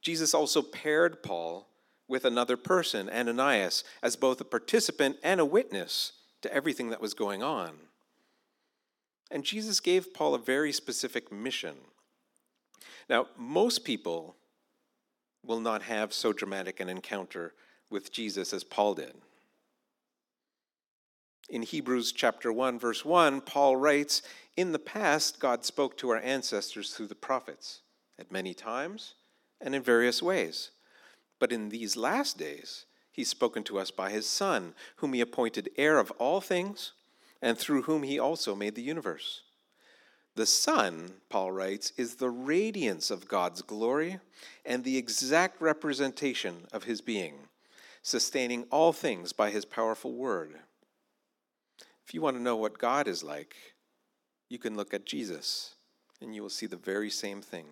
Jesus 0.03 0.35
also 0.35 0.61
paired 0.61 1.23
Paul 1.23 1.67
with 2.09 2.25
another 2.25 2.57
person, 2.57 3.09
Ananias, 3.09 3.85
as 4.03 4.17
both 4.17 4.40
a 4.40 4.45
participant 4.45 5.17
and 5.23 5.40
a 5.40 5.45
witness 5.45 6.12
to 6.43 6.53
everything 6.53 6.90
that 6.90 7.01
was 7.01 7.14
going 7.14 7.43
on. 7.43 7.73
And 9.31 9.45
Jesus 9.45 9.81
gave 9.81 10.12
Paul 10.12 10.35
a 10.35 10.38
very 10.38 10.73
specific 10.73 11.33
mission. 11.33 11.77
Now, 13.09 13.27
most 13.37 13.85
people 13.85 14.37
will 15.45 15.61
not 15.61 15.83
have 15.83 16.12
so 16.12 16.33
dramatic 16.33 16.81
an 16.81 16.88
encounter 16.88 17.55
with 17.90 18.12
Jesus 18.12 18.53
as 18.53 18.64
Paul 18.64 18.95
did. 18.95 19.14
In 21.49 21.62
Hebrews 21.62 22.12
chapter 22.12 22.53
1 22.53 22.79
verse 22.79 23.05
1, 23.05 23.43
Paul 23.43 23.77
writes, 23.77 24.23
"In 24.57 24.73
the 24.73 24.79
past 24.79 25.38
God 25.38 25.64
spoke 25.64 25.97
to 25.99 26.11
our 26.11 26.21
ancestors 26.21 26.95
through 26.95 27.09
the 27.09 27.14
prophets 27.14 27.81
at 28.19 28.33
many 28.33 28.55
times 28.55 29.14
and 29.61 29.75
in 29.75 29.83
various 29.83 30.23
ways. 30.23 30.71
But 31.45 31.53
in 31.53 31.69
these 31.69 31.95
last 31.95 32.39
days 32.39 32.87
he's 33.13 33.29
spoken 33.29 33.65
to 33.65 33.79
us 33.79 33.91
by 33.91 34.09
his 34.09 34.27
son, 34.27 34.75
whom 34.97 35.13
he 35.13 35.21
appointed 35.21 35.69
heir 35.77 35.99
of 35.99 36.11
all 36.13 36.41
things, 36.41 36.93
and 37.43 37.59
through 37.59 37.83
whom 37.83 38.03
he 38.03 38.19
also 38.19 38.55
made 38.55 38.75
the 38.77 38.83
universe." 38.83 39.43
The 40.37 40.47
Son, 40.47 41.21
Paul 41.29 41.53
writes, 41.53 41.93
is 41.99 42.17
the 42.17 42.31
radiance 42.31 43.11
of 43.11 43.29
God's 43.29 43.61
glory 43.61 44.21
and 44.65 44.85
the 44.85 44.97
exact 44.97 45.61
representation 45.61 46.67
of 46.73 46.85
his 46.85 47.03
being, 47.03 47.51
sustaining 48.01 48.67
all 48.71 48.95
things 48.95 49.35
by 49.35 49.51
his 49.51 49.67
powerful 49.67 50.15
word. 50.15 50.63
If 52.07 52.15
you 52.15 52.23
want 52.23 52.39
to 52.39 52.43
know 52.43 52.57
what 52.57 52.79
God 52.79 53.07
is 53.07 53.23
like, 53.23 53.55
you 54.49 54.59
can 54.59 54.79
look 54.79 54.95
at 54.95 55.05
Jesus 55.05 55.75
and 56.23 56.35
you 56.35 56.41
will 56.41 56.49
see 56.49 56.65
the 56.65 56.79
very 56.79 57.11
same 57.11 57.43
thing. 57.43 57.67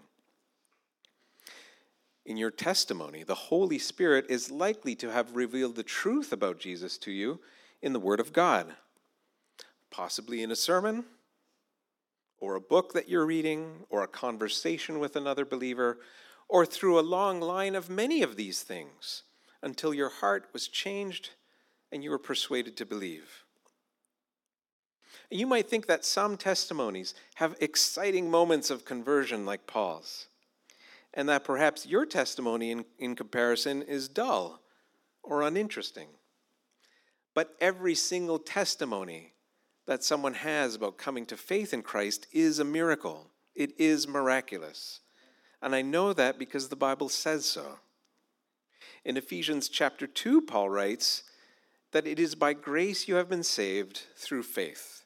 In 2.25 2.37
your 2.37 2.51
testimony, 2.51 3.25
the 3.25 3.35
Holy 3.35 3.79
Spirit 3.79 4.27
is 4.29 4.51
likely 4.51 4.95
to 4.97 5.11
have 5.11 5.35
revealed 5.35 5.75
the 5.75 5.83
truth 5.83 6.33
about 6.33 6.61
Jesus 6.61 6.97
to 6.99 7.11
you 7.11 7.41
in 7.81 7.93
the 7.93 8.01
Word 8.01 8.21
of 8.21 8.33
God, 8.33 8.75
possibly 9.91 10.43
in 10.43 10.53
a 10.53 10.57
sermon, 10.57 11.05
or 12.39 12.55
a 12.55 12.61
book 12.61 12.93
that 12.93 13.09
you're 13.09 13.27
reading, 13.27 13.85
or 13.91 14.03
a 14.03 14.09
conversation 14.09 15.01
with 15.01 15.17
another 15.17 15.45
believer, 15.45 15.99
or 16.49 16.65
through 16.65 16.99
a 16.99 17.01
long 17.01 17.41
line 17.41 17.75
of 17.75 17.91
many 17.91 18.23
of 18.23 18.37
these 18.37 18.63
things 18.63 19.23
until 19.63 19.95
your 19.95 20.09
heart 20.09 20.49
was 20.53 20.69
changed 20.69 21.31
and 21.91 22.05
you 22.05 22.11
were 22.11 22.19
persuaded 22.19 22.77
to 22.77 22.87
believe. 22.87 23.45
You 25.31 25.47
might 25.47 25.69
think 25.69 25.87
that 25.87 26.05
some 26.05 26.37
testimonies 26.37 27.15
have 27.37 27.57
exciting 27.61 28.31
moments 28.31 28.71
of 28.71 28.85
conversion 28.85 29.47
like 29.47 29.67
Paul's, 29.67 30.27
and 31.15 31.29
that 31.29 31.45
perhaps 31.45 31.87
your 31.87 32.07
testimony 32.07 32.71
in, 32.71 32.85
in 32.99 33.15
comparison 33.15 33.83
is 33.83 34.09
dull 34.09 34.61
or 35.23 35.43
uninteresting. 35.43 36.09
But 37.35 37.55
every 37.61 37.95
single 37.95 38.39
testimony 38.39 39.33
that 39.87 40.05
someone 40.05 40.35
has 40.35 40.75
about 40.75 40.99
coming 40.99 41.27
to 41.27 41.37
faith 41.37 41.73
in 41.73 41.83
Christ 41.83 42.27
is 42.33 42.59
a 42.59 42.65
miracle. 42.65 43.31
It 43.55 43.73
is 43.79 44.09
miraculous. 44.09 45.01
And 45.61 45.75
I 45.75 45.83
know 45.83 46.13
that 46.13 46.39
because 46.39 46.69
the 46.69 46.77
Bible 46.77 47.09
says 47.09 47.45
so. 47.45 47.79
In 49.05 49.17
Ephesians 49.17 49.69
chapter 49.69 50.07
2, 50.07 50.43
Paul 50.43 50.71
writes 50.71 51.25
that 51.93 52.07
it 52.07 52.19
is 52.19 52.35
by 52.35 52.53
grace 52.53 53.09
you 53.09 53.17
have 53.17 53.29
been 53.29 53.43
saved 53.43 54.03
through 54.17 54.45
faith. 54.45 55.05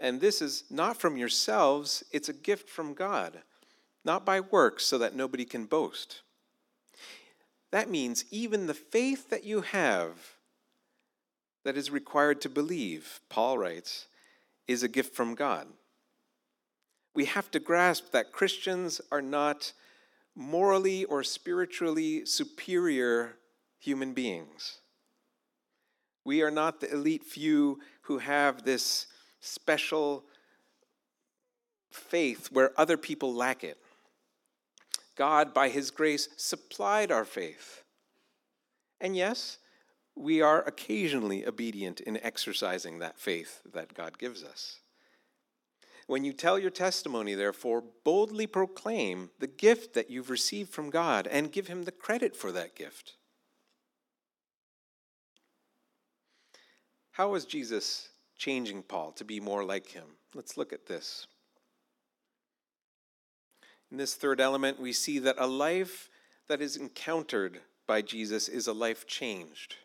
And 0.00 0.20
this 0.20 0.42
is 0.42 0.64
not 0.70 0.96
from 0.96 1.16
yourselves, 1.16 2.04
it's 2.12 2.28
a 2.28 2.34
gift 2.34 2.68
from 2.68 2.94
God, 2.94 3.42
not 4.06 4.24
by 4.24 4.40
works, 4.40 4.86
so 4.86 4.96
that 4.98 5.14
nobody 5.14 5.44
can 5.44 5.66
boast. 5.66 6.22
That 7.72 7.90
means 7.90 8.24
even 8.30 8.66
the 8.66 8.74
faith 8.74 9.28
that 9.28 9.44
you 9.44 9.60
have 9.60 10.36
that 11.64 11.76
is 11.76 11.90
required 11.90 12.40
to 12.42 12.48
believe, 12.48 13.20
Paul 13.28 13.58
writes, 13.58 14.06
is 14.68 14.82
a 14.82 14.88
gift 14.88 15.14
from 15.14 15.34
God. 15.34 15.66
We 17.14 17.24
have 17.24 17.50
to 17.50 17.58
grasp 17.58 18.12
that 18.12 18.32
Christians 18.32 19.00
are 19.10 19.20
not 19.20 19.72
morally 20.36 21.04
or 21.04 21.24
spiritually 21.24 22.24
superior 22.24 23.36
human 23.78 24.12
beings. 24.12 24.78
We 26.24 26.42
are 26.42 26.50
not 26.50 26.80
the 26.80 26.92
elite 26.92 27.24
few 27.24 27.80
who 28.02 28.18
have 28.18 28.64
this 28.64 29.06
special 29.40 30.24
faith 31.90 32.48
where 32.52 32.78
other 32.78 32.96
people 32.96 33.34
lack 33.34 33.64
it. 33.64 33.78
God, 35.16 35.52
by 35.52 35.68
His 35.68 35.90
grace, 35.90 36.28
supplied 36.36 37.10
our 37.10 37.24
faith. 37.24 37.82
And 39.00 39.16
yes, 39.16 39.58
we 40.14 40.40
are 40.40 40.62
occasionally 40.62 41.46
obedient 41.46 42.00
in 42.00 42.22
exercising 42.22 42.98
that 42.98 43.18
faith 43.18 43.60
that 43.72 43.94
God 43.94 44.18
gives 44.18 44.44
us. 44.44 44.80
When 46.06 46.24
you 46.24 46.32
tell 46.32 46.58
your 46.58 46.70
testimony, 46.70 47.34
therefore, 47.34 47.82
boldly 48.04 48.46
proclaim 48.46 49.30
the 49.40 49.48
gift 49.48 49.94
that 49.94 50.10
you've 50.10 50.30
received 50.30 50.70
from 50.70 50.90
God 50.90 51.26
and 51.26 51.50
give 51.50 51.66
Him 51.66 51.84
the 51.84 51.92
credit 51.92 52.36
for 52.36 52.52
that 52.52 52.76
gift. 52.76 53.14
How 57.16 57.34
is 57.34 57.46
Jesus 57.46 58.10
changing 58.36 58.82
Paul 58.82 59.10
to 59.12 59.24
be 59.24 59.40
more 59.40 59.64
like 59.64 59.86
him? 59.86 60.04
Let's 60.34 60.58
look 60.58 60.74
at 60.74 60.84
this. 60.84 61.26
In 63.90 63.96
this 63.98 64.14
third 64.14 64.40
element, 64.40 64.80
we 64.80 64.92
see 64.92 65.18
that 65.20 65.36
a 65.38 65.46
life 65.46 66.10
that 66.48 66.60
is 66.60 66.76
encountered 66.76 67.60
by 67.86 68.02
Jesus 68.02 68.48
is 68.48 68.66
a 68.66 68.72
life 68.72 69.06
changed. 69.06 69.76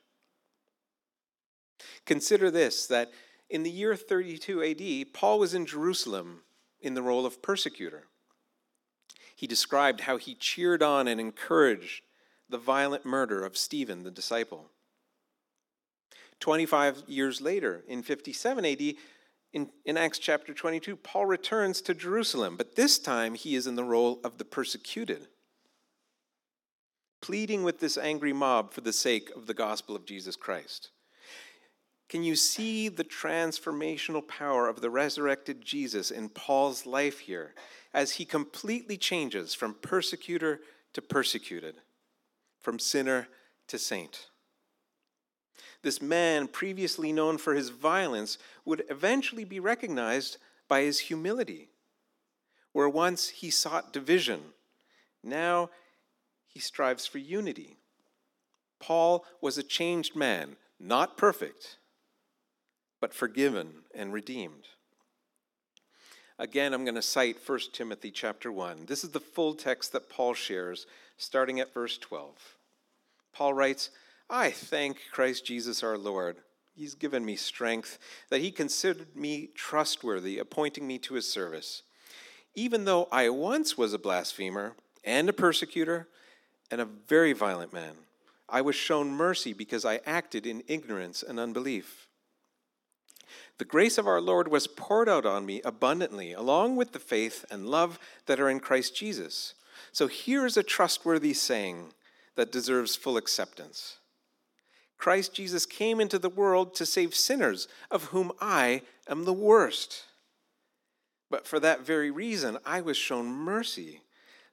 Consider 2.05 2.49
this 2.49 2.87
that 2.87 3.11
in 3.49 3.63
the 3.63 3.69
year 3.69 3.95
32 3.95 4.63
AD, 4.63 5.13
Paul 5.13 5.39
was 5.39 5.53
in 5.53 5.65
Jerusalem 5.65 6.41
in 6.81 6.93
the 6.93 7.01
role 7.01 7.25
of 7.25 7.41
persecutor. 7.41 8.05
He 9.35 9.47
described 9.47 10.01
how 10.01 10.17
he 10.17 10.35
cheered 10.35 10.81
on 10.83 11.07
and 11.07 11.19
encouraged 11.19 12.03
the 12.49 12.57
violent 12.57 13.05
murder 13.05 13.43
of 13.43 13.57
Stephen, 13.57 14.03
the 14.03 14.11
disciple. 14.11 14.69
25 16.39 17.03
years 17.07 17.39
later, 17.39 17.83
in 17.87 18.03
57 18.03 18.65
AD, 18.65 18.95
in, 19.53 19.69
in, 19.85 19.97
Acts 19.97 20.19
chapter 20.19 20.53
22, 20.53 20.95
Paul 20.95 21.25
returns 21.25 21.81
to 21.81 21.93
Jerusalem, 21.93 22.55
but 22.57 22.75
this 22.75 22.97
time 22.97 23.35
he 23.35 23.55
is 23.55 23.67
in 23.67 23.75
the 23.75 23.83
role 23.83 24.19
of 24.23 24.37
the 24.37 24.45
persecuted, 24.45 25.27
pleading 27.21 27.63
with 27.63 27.79
this 27.79 27.97
angry 27.97 28.33
mob 28.33 28.71
for 28.71 28.81
the 28.81 28.93
sake 28.93 29.29
of 29.35 29.47
the 29.47 29.53
gospel 29.53 29.95
of 29.95 30.05
Jesus 30.05 30.35
Christ. 30.35 30.91
Can 32.07 32.23
you 32.23 32.35
see 32.35 32.89
the 32.89 33.05
transformational 33.05 34.27
power 34.27 34.67
of 34.67 34.81
the 34.81 34.89
resurrected 34.89 35.61
Jesus 35.61 36.11
in 36.11 36.29
Paul's 36.29 36.85
life 36.85 37.19
here 37.19 37.53
as 37.93 38.13
he 38.13 38.25
completely 38.25 38.97
changes 38.97 39.53
from 39.53 39.75
persecutor 39.75 40.59
to 40.93 41.01
persecuted, 41.01 41.75
from 42.59 42.79
sinner 42.79 43.27
to 43.67 43.77
saint? 43.77 44.30
This 45.83 46.01
man, 46.01 46.47
previously 46.47 47.11
known 47.11 47.37
for 47.37 47.55
his 47.55 47.69
violence, 47.69 48.37
would 48.65 48.83
eventually 48.89 49.45
be 49.45 49.59
recognized 49.59 50.37
by 50.67 50.81
his 50.81 50.99
humility. 50.99 51.69
Where 52.71 52.89
once 52.89 53.29
he 53.29 53.49
sought 53.49 53.93
division, 53.93 54.41
now 55.23 55.69
he 56.47 56.59
strives 56.59 57.05
for 57.05 57.17
unity. 57.17 57.77
Paul 58.79 59.25
was 59.41 59.57
a 59.57 59.63
changed 59.63 60.15
man, 60.15 60.55
not 60.79 61.17
perfect 61.17 61.77
but 63.01 63.13
forgiven 63.13 63.73
and 63.93 64.13
redeemed. 64.13 64.67
Again, 66.39 66.73
I'm 66.73 66.85
going 66.85 66.95
to 66.95 67.01
cite 67.01 67.37
1 67.45 67.59
Timothy 67.73 68.11
chapter 68.11 68.51
1. 68.51 68.85
This 68.85 69.03
is 69.03 69.09
the 69.09 69.19
full 69.19 69.53
text 69.53 69.91
that 69.91 70.09
Paul 70.09 70.33
shares, 70.33 70.85
starting 71.17 71.59
at 71.59 71.73
verse 71.73 71.97
12. 71.97 72.35
Paul 73.33 73.53
writes, 73.53 73.89
I 74.33 74.49
thank 74.49 74.97
Christ 75.11 75.45
Jesus 75.45 75.83
our 75.83 75.97
Lord. 75.97 76.37
He's 76.73 76.95
given 76.95 77.25
me 77.25 77.35
strength, 77.35 77.99
that 78.29 78.39
he 78.39 78.49
considered 78.49 79.13
me 79.13 79.49
trustworthy, 79.53 80.39
appointing 80.39 80.87
me 80.87 80.99
to 80.99 81.15
his 81.15 81.29
service. 81.29 81.83
Even 82.55 82.85
though 82.85 83.09
I 83.11 83.27
once 83.27 83.77
was 83.77 83.93
a 83.93 83.99
blasphemer 83.99 84.77
and 85.03 85.27
a 85.27 85.33
persecutor 85.33 86.07
and 86.71 86.79
a 86.79 86.85
very 86.85 87.33
violent 87.33 87.73
man, 87.73 87.93
I 88.47 88.61
was 88.61 88.75
shown 88.77 89.11
mercy 89.11 89.51
because 89.51 89.83
I 89.83 89.99
acted 90.05 90.45
in 90.45 90.63
ignorance 90.65 91.23
and 91.23 91.37
unbelief. 91.37 92.07
The 93.57 93.65
grace 93.65 93.97
of 93.97 94.07
our 94.07 94.21
Lord 94.21 94.47
was 94.47 94.65
poured 94.65 95.09
out 95.09 95.25
on 95.25 95.45
me 95.45 95.61
abundantly, 95.65 96.31
along 96.31 96.77
with 96.77 96.93
the 96.93 96.99
faith 96.99 97.43
and 97.51 97.67
love 97.67 97.99
that 98.27 98.39
are 98.39 98.49
in 98.49 98.61
Christ 98.61 98.95
Jesus. 98.95 99.55
So 99.91 100.07
here's 100.07 100.55
a 100.55 100.63
trustworthy 100.63 101.33
saying 101.33 101.91
that 102.35 102.49
deserves 102.49 102.95
full 102.95 103.17
acceptance 103.17 103.97
Christ 105.01 105.33
Jesus 105.33 105.65
came 105.65 105.99
into 105.99 106.19
the 106.19 106.29
world 106.29 106.75
to 106.75 106.85
save 106.85 107.15
sinners, 107.15 107.67
of 107.89 108.05
whom 108.05 108.31
I 108.39 108.83
am 109.09 109.25
the 109.25 109.33
worst. 109.33 110.03
But 111.27 111.47
for 111.47 111.59
that 111.59 111.83
very 111.83 112.11
reason, 112.11 112.59
I 112.67 112.81
was 112.81 112.97
shown 112.97 113.25
mercy, 113.25 114.01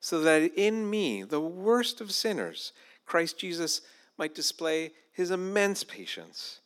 so 0.00 0.22
that 0.22 0.54
in 0.54 0.88
me, 0.88 1.22
the 1.22 1.38
worst 1.38 2.00
of 2.00 2.12
sinners, 2.12 2.72
Christ 3.04 3.38
Jesus 3.38 3.82
might 4.16 4.34
display 4.34 4.92
his 5.12 5.30
immense 5.30 5.84
patience 5.84 6.60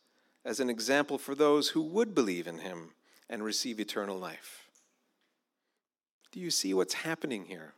as 0.44 0.60
an 0.60 0.70
example 0.70 1.18
for 1.18 1.34
those 1.34 1.70
who 1.70 1.82
would 1.82 2.14
believe 2.14 2.46
in 2.46 2.58
him 2.58 2.90
and 3.28 3.42
receive 3.42 3.80
eternal 3.80 4.16
life. 4.16 4.68
Do 6.30 6.38
you 6.38 6.52
see 6.52 6.72
what's 6.72 6.94
happening 6.94 7.46
here? 7.46 7.74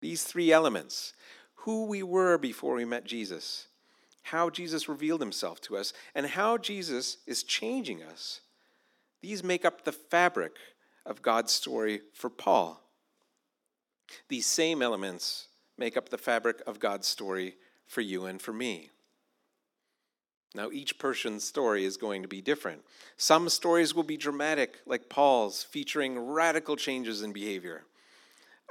These 0.00 0.22
three 0.22 0.52
elements 0.52 1.12
who 1.54 1.86
we 1.86 2.02
were 2.02 2.38
before 2.38 2.74
we 2.74 2.84
met 2.84 3.04
Jesus, 3.04 3.68
how 4.22 4.50
Jesus 4.50 4.88
revealed 4.88 5.20
himself 5.20 5.60
to 5.62 5.76
us, 5.76 5.92
and 6.14 6.26
how 6.26 6.58
Jesus 6.58 7.18
is 7.26 7.42
changing 7.42 8.02
us. 8.02 8.40
These 9.20 9.42
make 9.42 9.64
up 9.64 9.84
the 9.84 9.92
fabric 9.92 10.56
of 11.06 11.22
God's 11.22 11.52
story 11.52 12.02
for 12.12 12.30
Paul. 12.30 12.82
These 14.28 14.46
same 14.46 14.82
elements 14.82 15.48
make 15.78 15.96
up 15.96 16.08
the 16.08 16.18
fabric 16.18 16.62
of 16.66 16.78
God's 16.78 17.06
story 17.06 17.56
for 17.86 18.00
you 18.00 18.26
and 18.26 18.40
for 18.40 18.52
me. 18.52 18.90
Now, 20.54 20.70
each 20.70 20.98
person's 20.98 21.42
story 21.42 21.84
is 21.84 21.96
going 21.96 22.22
to 22.22 22.28
be 22.28 22.40
different. 22.40 22.82
Some 23.16 23.48
stories 23.48 23.92
will 23.92 24.04
be 24.04 24.16
dramatic, 24.16 24.78
like 24.86 25.08
Paul's, 25.08 25.64
featuring 25.64 26.16
radical 26.18 26.76
changes 26.76 27.22
in 27.22 27.32
behavior. 27.32 27.82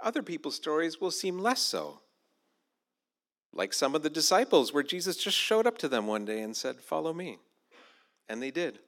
Other 0.01 0.23
people's 0.23 0.55
stories 0.55 1.01
will 1.01 1.11
seem 1.11 1.39
less 1.39 1.61
so, 1.61 1.99
like 3.53 3.73
some 3.73 3.95
of 3.95 4.03
the 4.03 4.09
disciples, 4.09 4.73
where 4.73 4.83
Jesus 4.83 5.15
just 5.15 5.37
showed 5.37 5.67
up 5.67 5.77
to 5.79 5.87
them 5.87 6.07
one 6.07 6.25
day 6.25 6.41
and 6.41 6.55
said, 6.55 6.77
Follow 6.77 7.13
me. 7.13 7.37
And 8.27 8.41
they 8.41 8.51
did. 8.51 8.79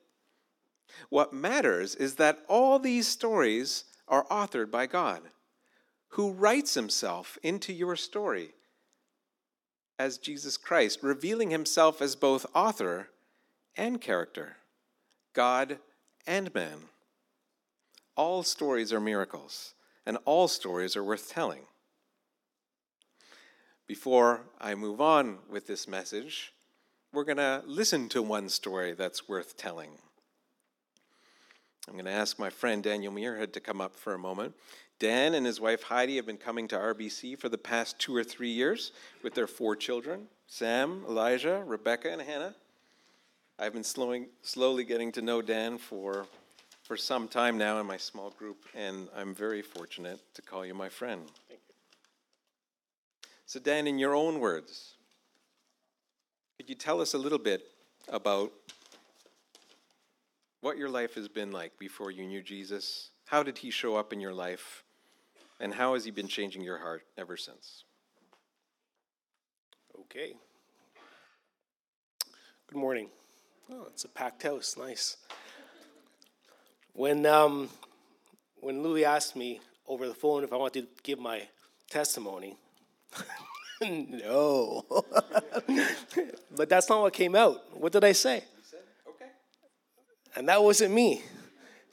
What 1.10 1.34
matters 1.34 1.96
is 1.96 2.16
that 2.16 2.40
all 2.48 2.80
these 2.80 3.08
stories 3.08 3.86
are 4.08 4.26
authored 4.26 4.72
by 4.72 4.86
God, 4.86 5.22
who 6.10 6.32
writes 6.32 6.74
himself 6.74 7.38
into 7.44 7.74
your 7.74 7.96
story 7.96 8.52
as 9.98 10.18
Jesus 10.18 10.58
Christ, 10.58 11.00
revealing 11.02 11.52
himself 11.52 12.02
as 12.02 12.16
both 12.16 12.46
author 12.54 13.10
and 13.76 14.00
character, 14.02 14.58
God 15.34 15.80
and 16.28 16.54
man. 16.54 16.90
All 18.16 18.44
stories 18.44 18.94
are 18.94 19.00
miracles, 19.00 19.74
and 20.06 20.18
all 20.26 20.48
stories 20.48 20.96
are 20.96 21.04
worth 21.04 21.30
telling. 21.30 21.64
Before 23.88 24.42
I 24.60 24.74
move 24.74 25.00
on 25.00 25.38
with 25.48 25.68
this 25.68 25.88
message, 25.88 26.54
we're 27.14 27.24
going 27.24 27.38
to 27.38 27.62
listen 27.68 28.10
to 28.10 28.22
one 28.24 28.50
story 28.50 28.94
that's 28.94 29.30
worth 29.30 29.58
telling. 29.58 29.92
I'm 31.88 31.94
going 31.94 32.06
to 32.06 32.12
ask 32.12 32.40
my 32.40 32.50
friend 32.50 32.82
Daniel 32.82 33.14
Muirhead 33.14 33.54
to 33.54 33.60
come 33.60 33.82
up 33.82 33.96
for 33.96 34.16
a 34.16 34.18
moment. 34.18 34.56
Dan 34.98 35.36
and 35.36 35.46
his 35.46 35.62
wife 35.62 35.84
Heidi 35.84 36.16
have 36.16 36.26
been 36.26 36.38
coming 36.38 36.68
to 36.70 36.76
RBC 36.76 37.38
for 37.38 37.48
the 37.48 37.60
past 37.60 38.00
two 38.00 38.16
or 38.16 38.24
three 38.24 38.50
years 38.50 38.92
with 39.22 39.36
their 39.36 39.46
four 39.46 39.76
children 39.76 40.30
Sam, 40.48 41.04
Elijah, 41.08 41.64
Rebecca, 41.64 42.12
and 42.12 42.24
Hannah. 42.24 42.56
I've 43.60 43.74
been 43.74 43.84
slowing, 43.84 44.30
slowly 44.42 44.84
getting 44.84 45.12
to 45.12 45.22
know 45.22 45.44
Dan 45.44 45.78
for, 45.78 46.26
for 46.82 46.98
some 46.98 47.28
time 47.28 47.60
now 47.60 47.80
in 47.80 47.86
my 47.86 47.98
small 47.98 48.32
group, 48.32 48.66
and 48.74 49.10
I'm 49.16 49.36
very 49.36 49.62
fortunate 49.62 50.20
to 50.34 50.42
call 50.42 50.66
you 50.66 50.74
my 50.74 50.90
friend. 50.90 51.22
So, 53.48 53.60
Dan, 53.60 53.86
in 53.86 54.00
your 54.00 54.16
own 54.16 54.40
words, 54.40 54.96
could 56.58 56.68
you 56.68 56.76
tell 56.76 57.00
us 57.00 57.14
a 57.14 57.18
little 57.18 57.38
bit 57.38 57.62
about 58.10 58.52
what 60.62 60.78
your 60.78 60.90
life 60.90 61.14
has 61.14 61.28
been 61.28 61.52
like 61.52 61.78
before 61.78 62.10
you 62.10 62.26
knew 62.26 62.42
Jesus? 62.42 63.12
How 63.26 63.44
did 63.44 63.60
he 63.60 63.70
show 63.70 63.96
up 63.96 64.12
in 64.12 64.20
your 64.20 64.34
life? 64.34 64.84
And 65.60 65.74
how 65.74 65.94
has 65.94 66.06
he 66.06 66.12
been 66.12 66.28
changing 66.28 66.64
your 66.64 66.80
heart 66.80 67.04
ever 67.18 67.38
since? 67.38 67.84
Okay. 70.02 70.34
Good 72.68 72.80
morning. 72.80 73.10
Oh, 73.72 73.86
it's 73.92 74.06
a 74.06 74.10
packed 74.10 74.42
house. 74.42 74.76
Nice. 74.76 75.18
When 76.94 77.26
um, 77.28 77.70
when 78.60 78.82
Louis 78.82 79.06
asked 79.06 79.36
me 79.36 79.62
over 79.88 80.08
the 80.08 80.16
phone 80.16 80.44
if 80.44 80.52
I 80.52 80.58
wanted 80.58 80.82
to 80.82 81.04
give 81.04 81.20
my 81.20 81.44
testimony, 81.90 82.58
no. 83.82 84.86
but 86.56 86.70
that's 86.70 86.90
not 86.90 87.02
what 87.02 87.14
came 87.14 87.36
out. 87.36 87.62
What 87.80 87.92
did 87.92 88.04
I 88.04 88.14
say? 88.14 88.44
Said, 88.70 88.80
okay. 89.08 89.32
And 90.36 90.48
that 90.50 90.64
wasn't 90.64 90.94
me. 90.94 91.24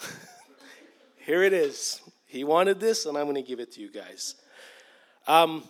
Here 1.18 1.42
it 1.42 1.52
is. 1.52 2.00
He 2.26 2.44
wanted 2.44 2.80
this, 2.80 3.06
and 3.06 3.16
I'm 3.18 3.24
going 3.24 3.36
to 3.36 3.42
give 3.42 3.60
it 3.60 3.72
to 3.72 3.80
you 3.80 3.90
guys. 3.90 4.36
Um, 5.26 5.64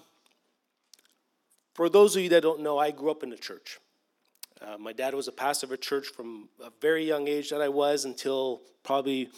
for 1.75 1.89
those 1.89 2.15
of 2.17 2.23
you 2.23 2.29
that 2.31 2.43
don't 2.43 2.61
know, 2.61 2.79
I 2.79 2.91
grew 2.91 3.11
up 3.11 3.23
in 3.23 3.31
the 3.31 3.37
church. 3.37 3.79
Uh, 4.61 4.79
my 4.79 4.93
dad 4.93 5.15
was 5.15 5.27
a 5.27 5.33
pastor 5.33 5.67
of 5.67 5.73
a 5.73 5.77
church 5.77 6.07
from 6.07 6.49
a 6.63 6.71
very 6.81 7.05
young 7.05 7.27
age 7.27 7.51
that 7.51 7.61
I 7.61 7.69
was 7.69 8.05
until 8.05 8.61
probably 8.85 9.31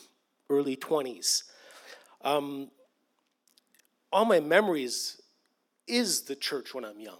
early 0.50 0.76
20s. 0.76 1.44
Um, 2.22 2.70
all 4.12 4.24
my 4.24 4.40
memories 4.40 5.20
is 5.86 6.22
the 6.22 6.36
church 6.36 6.74
when 6.74 6.84
I'm 6.84 7.00
young, 7.00 7.18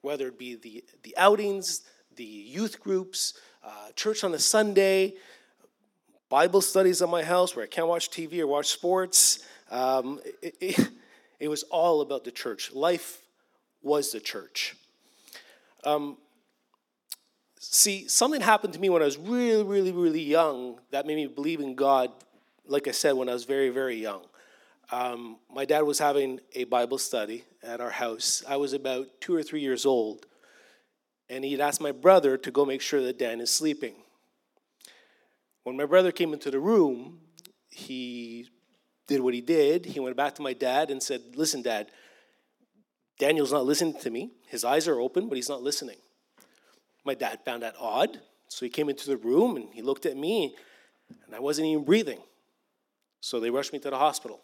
whether 0.00 0.28
it 0.28 0.38
be 0.38 0.54
the, 0.54 0.84
the 1.02 1.16
outings, 1.16 1.82
the 2.16 2.24
youth 2.24 2.80
groups, 2.80 3.34
uh, 3.64 3.92
church 3.94 4.24
on 4.24 4.34
a 4.34 4.38
Sunday, 4.38 5.14
Bible 6.28 6.62
studies 6.62 7.02
at 7.02 7.10
my 7.10 7.22
house 7.22 7.54
where 7.54 7.62
I 7.64 7.68
can't 7.68 7.88
watch 7.88 8.10
TV 8.10 8.40
or 8.40 8.46
watch 8.46 8.68
sports. 8.68 9.44
Um, 9.70 10.18
it, 10.40 10.56
it, 10.60 10.88
it, 11.40 11.48
was 11.48 11.62
all 11.64 12.00
about 12.00 12.24
the 12.24 12.30
church. 12.30 12.72
Life 12.72 13.20
was 13.82 14.12
the 14.12 14.20
church. 14.20 14.74
Um, 15.84 16.16
see, 17.58 18.08
something 18.08 18.40
happened 18.40 18.72
to 18.72 18.80
me 18.80 18.88
when 18.88 19.02
I 19.02 19.04
was 19.04 19.18
really, 19.18 19.62
really, 19.62 19.92
really 19.92 20.22
young 20.22 20.78
that 20.90 21.06
made 21.06 21.16
me 21.16 21.26
believe 21.26 21.60
in 21.60 21.74
God, 21.74 22.10
like 22.66 22.88
I 22.88 22.92
said, 22.92 23.12
when 23.12 23.28
I 23.28 23.34
was 23.34 23.44
very, 23.44 23.68
very 23.68 23.96
young. 23.96 24.22
Um, 24.92 25.38
my 25.50 25.64
dad 25.64 25.84
was 25.84 25.98
having 25.98 26.38
a 26.54 26.64
Bible 26.64 26.98
study 26.98 27.44
at 27.62 27.80
our 27.80 27.90
house. 27.90 28.44
I 28.46 28.56
was 28.56 28.74
about 28.74 29.06
two 29.22 29.34
or 29.34 29.42
three 29.42 29.62
years 29.62 29.86
old, 29.86 30.26
and 31.30 31.42
he'd 31.42 31.62
asked 31.62 31.80
my 31.80 31.92
brother 31.92 32.36
to 32.36 32.50
go 32.50 32.66
make 32.66 32.82
sure 32.82 33.02
that 33.02 33.18
Dan 33.18 33.40
is 33.40 33.50
sleeping. 33.50 33.94
When 35.62 35.78
my 35.78 35.86
brother 35.86 36.12
came 36.12 36.34
into 36.34 36.50
the 36.50 36.60
room, 36.60 37.20
he 37.70 38.50
did 39.08 39.22
what 39.22 39.32
he 39.32 39.40
did. 39.40 39.86
He 39.86 39.98
went 39.98 40.14
back 40.14 40.34
to 40.34 40.42
my 40.42 40.52
dad 40.52 40.90
and 40.90 41.02
said, 41.02 41.22
Listen, 41.36 41.62
dad, 41.62 41.86
Daniel's 43.18 43.52
not 43.52 43.64
listening 43.64 43.98
to 44.00 44.10
me. 44.10 44.32
His 44.46 44.62
eyes 44.62 44.86
are 44.88 45.00
open, 45.00 45.26
but 45.30 45.36
he's 45.36 45.48
not 45.48 45.62
listening. 45.62 45.96
My 47.02 47.14
dad 47.14 47.40
found 47.46 47.62
that 47.62 47.76
odd, 47.80 48.20
so 48.48 48.66
he 48.66 48.70
came 48.70 48.90
into 48.90 49.06
the 49.06 49.16
room 49.16 49.56
and 49.56 49.68
he 49.72 49.80
looked 49.80 50.04
at 50.04 50.18
me, 50.18 50.54
and 51.24 51.34
I 51.34 51.40
wasn't 51.40 51.68
even 51.68 51.84
breathing. 51.84 52.20
So 53.22 53.40
they 53.40 53.48
rushed 53.48 53.72
me 53.72 53.78
to 53.78 53.88
the 53.88 53.96
hospital. 53.96 54.42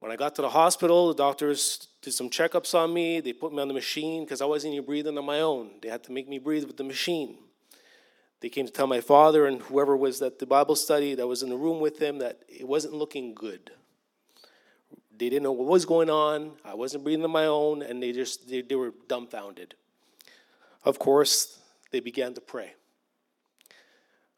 When 0.00 0.12
I 0.12 0.16
got 0.16 0.34
to 0.36 0.42
the 0.42 0.50
hospital, 0.50 1.08
the 1.08 1.14
doctors 1.14 1.88
did 2.02 2.12
some 2.12 2.30
checkups 2.30 2.74
on 2.74 2.94
me. 2.94 3.20
They 3.20 3.32
put 3.32 3.52
me 3.52 3.60
on 3.60 3.68
the 3.68 3.74
machine 3.74 4.24
because 4.24 4.40
I 4.40 4.44
wasn't 4.44 4.74
even 4.74 4.86
breathing 4.86 5.18
on 5.18 5.24
my 5.24 5.40
own. 5.40 5.70
They 5.82 5.88
had 5.88 6.04
to 6.04 6.12
make 6.12 6.28
me 6.28 6.38
breathe 6.38 6.64
with 6.64 6.76
the 6.76 6.84
machine. 6.84 7.38
They 8.40 8.48
came 8.48 8.66
to 8.66 8.72
tell 8.72 8.86
my 8.86 9.00
father 9.00 9.46
and 9.46 9.60
whoever 9.62 9.96
was 9.96 10.22
at 10.22 10.38
the 10.38 10.46
Bible 10.46 10.76
study 10.76 11.16
that 11.16 11.26
was 11.26 11.42
in 11.42 11.48
the 11.48 11.56
room 11.56 11.80
with 11.80 12.00
him 12.00 12.18
that 12.18 12.42
it 12.48 12.68
wasn't 12.68 12.94
looking 12.94 13.34
good. 13.34 13.72
They 15.16 15.28
didn't 15.28 15.42
know 15.42 15.52
what 15.52 15.66
was 15.66 15.84
going 15.84 16.10
on. 16.10 16.52
I 16.64 16.74
wasn't 16.74 17.02
breathing 17.02 17.24
on 17.24 17.32
my 17.32 17.46
own, 17.46 17.82
and 17.82 18.00
they 18.00 18.12
just 18.12 18.48
they, 18.48 18.62
they 18.62 18.76
were 18.76 18.94
dumbfounded. 19.08 19.74
Of 20.84 21.00
course, 21.00 21.58
they 21.90 21.98
began 21.98 22.34
to 22.34 22.40
pray. 22.40 22.74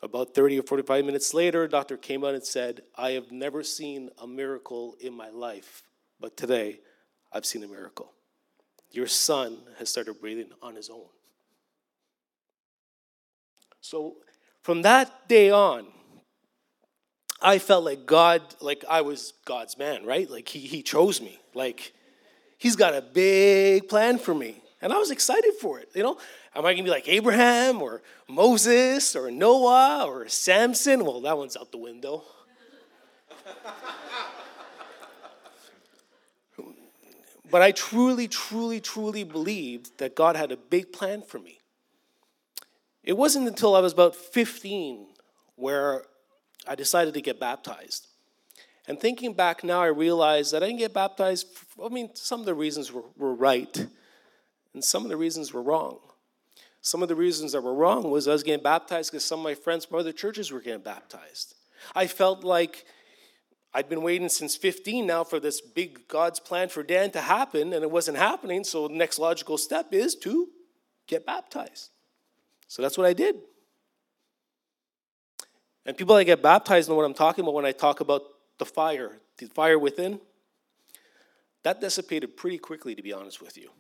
About 0.03 0.35
30 0.35 0.61
or 0.61 0.63
45 0.63 1.05
minutes 1.05 1.35
later, 1.35 1.69
doctor 1.69 1.97
came 1.97 2.25
out 2.25 2.35
and 2.35 2.45
said, 2.45 2.83
I 2.97 3.11
have 3.13 3.31
never 3.31 3.63
seen 3.63 4.11
a 4.19 4.27
miracle 4.27 4.97
in 4.99 5.13
my 5.13 5.29
life, 5.29 5.83
but 6.19 6.37
today 6.37 6.81
I've 7.33 7.45
seen 7.45 7.63
a 7.63 7.69
miracle. 7.69 8.13
Your 8.91 9.07
son 9.07 9.59
has 9.79 9.91
started 9.91 10.21
breathing 10.21 10.51
on 10.63 10.75
his 10.75 10.89
own. 10.89 11.07
So 13.81 14.17
from 14.63 14.83
that 14.83 15.29
day 15.29 15.51
on, 15.51 15.87
I 17.43 17.59
felt 17.59 17.85
like 17.85 18.07
God, 18.07 18.43
like 18.61 18.85
I 18.89 19.03
was 19.03 19.35
God's 19.45 19.79
man, 19.79 20.05
right? 20.05 20.31
Like 20.31 20.49
he, 20.49 20.61
he 20.61 20.83
chose 20.83 21.21
me. 21.21 21.39
Like 21.55 21.93
he's 22.59 22.77
got 22.77 22.95
a 22.95 23.01
big 23.03 23.89
plan 23.89 24.19
for 24.19 24.35
me. 24.35 24.63
And 24.83 24.93
I 24.93 24.99
was 24.99 25.11
excited 25.11 25.55
for 25.61 25.79
it, 25.79 25.91
you 25.95 26.03
know? 26.03 26.17
Am 26.55 26.65
I 26.65 26.73
gonna 26.73 26.85
be 26.85 26.91
like 26.91 27.09
Abraham 27.09 27.83
or 27.83 28.03
Moses 28.29 29.15
or 29.15 29.31
Noah 29.31 30.07
or 30.07 30.29
Samson? 30.29 31.05
Well, 31.05 31.21
that 31.21 31.37
one's 31.37 31.57
out 31.57 31.71
the 31.71 31.79
window. 31.79 32.25
but 37.51 37.63
I 37.63 37.73
truly, 37.73 38.27
truly, 38.29 38.81
truly 38.81 39.25
believed 39.25 39.99
that 39.99 40.15
God 40.15 40.37
had 40.37 40.53
a 40.53 40.57
big 40.57 40.93
plan 40.93 41.23
for 41.23 41.39
me. 41.39 41.61
It 43.03 43.17
wasn't 43.17 43.49
until 43.49 43.75
I 43.75 43.81
was 43.81 43.93
about 43.93 44.15
15 44.15 45.07
where 45.57 46.05
I 46.67 46.75
decided 46.75 47.15
to 47.15 47.21
get 47.21 47.41
baptized. 47.41 48.07
And 48.87 48.99
thinking 48.99 49.35
back 49.35 49.63
now, 49.63 49.81
I 49.81 49.87
realized 49.87 50.53
that 50.53 50.63
I 50.63 50.67
didn't 50.67 50.79
get 50.79 50.93
baptized. 50.93 51.47
For, 51.49 51.87
I 51.87 51.89
mean, 51.89 52.11
some 52.15 52.41
of 52.41 52.47
the 52.47 52.55
reasons 52.55 52.93
were, 52.93 53.05
were 53.17 53.35
right, 53.35 53.87
and 54.75 54.85
some 54.85 55.05
of 55.05 55.11
the 55.11 55.17
reasons 55.17 55.53
were 55.53 55.63
wrong. 55.63 55.99
Some 56.83 57.03
of 57.03 57.09
the 57.09 57.15
reasons 57.15 57.53
that 57.53 57.63
were 57.63 57.75
wrong 57.75 58.11
was 58.11 58.27
I 58.27 58.33
was 58.33 58.43
getting 58.43 58.63
baptized 58.63 59.11
because 59.11 59.25
some 59.25 59.41
of 59.41 59.45
my 59.45 59.55
friends 59.55 59.85
from 59.85 59.99
other 59.99 60.13
churches 60.13 60.51
were 60.51 60.61
getting 60.61 60.83
baptized. 60.83 61.55
I 61.95 62.07
felt 62.07 62.43
like 62.43 62.85
I'd 63.73 63.89
been 63.89 64.03
waiting 64.03 64.29
since 64.29 64.57
15 64.57 65.07
now 65.07 65.25
for 65.25 65.39
this 65.39 65.61
big 65.61 66.09
God's 66.09 66.41
plan 66.41 66.69
for 66.69 66.83
Dan 66.83 67.11
to 67.13 67.21
happen, 67.21 67.73
and 67.73 67.83
it 67.83 67.91
wasn't 67.91 68.17
happening. 68.17 68.65
So 68.65 68.89
the 68.89 68.95
next 68.95 69.19
logical 69.19 69.59
step 69.59 69.93
is 69.93 70.15
to 70.17 70.49
get 71.07 71.27
baptized. 71.27 71.91
So 72.67 72.83
that's 72.83 72.97
what 72.97 73.07
I 73.07 73.13
did. 73.13 73.37
And 75.87 75.97
people 75.97 76.15
that 76.17 76.25
get 76.25 76.43
baptized 76.43 76.89
know 76.89 76.95
what 76.95 77.05
I'm 77.05 77.15
talking 77.15 77.43
about 77.43 77.55
when 77.55 77.67
I 77.67 77.73
talk 77.73 78.01
about 78.01 78.23
the 78.59 78.65
fire, 78.65 79.19
the 79.39 79.47
fire 79.47 79.79
within. 79.79 80.21
That 81.63 81.81
dissipated 81.81 82.37
pretty 82.37 82.59
quickly, 82.59 82.95
to 82.95 83.03
be 83.03 83.13
honest 83.13 83.43
with 83.43 83.57
you. 83.57 83.71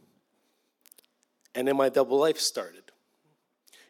And 1.54 1.66
then 1.66 1.76
my 1.76 1.88
double 1.88 2.18
life 2.18 2.38
started. 2.38 2.82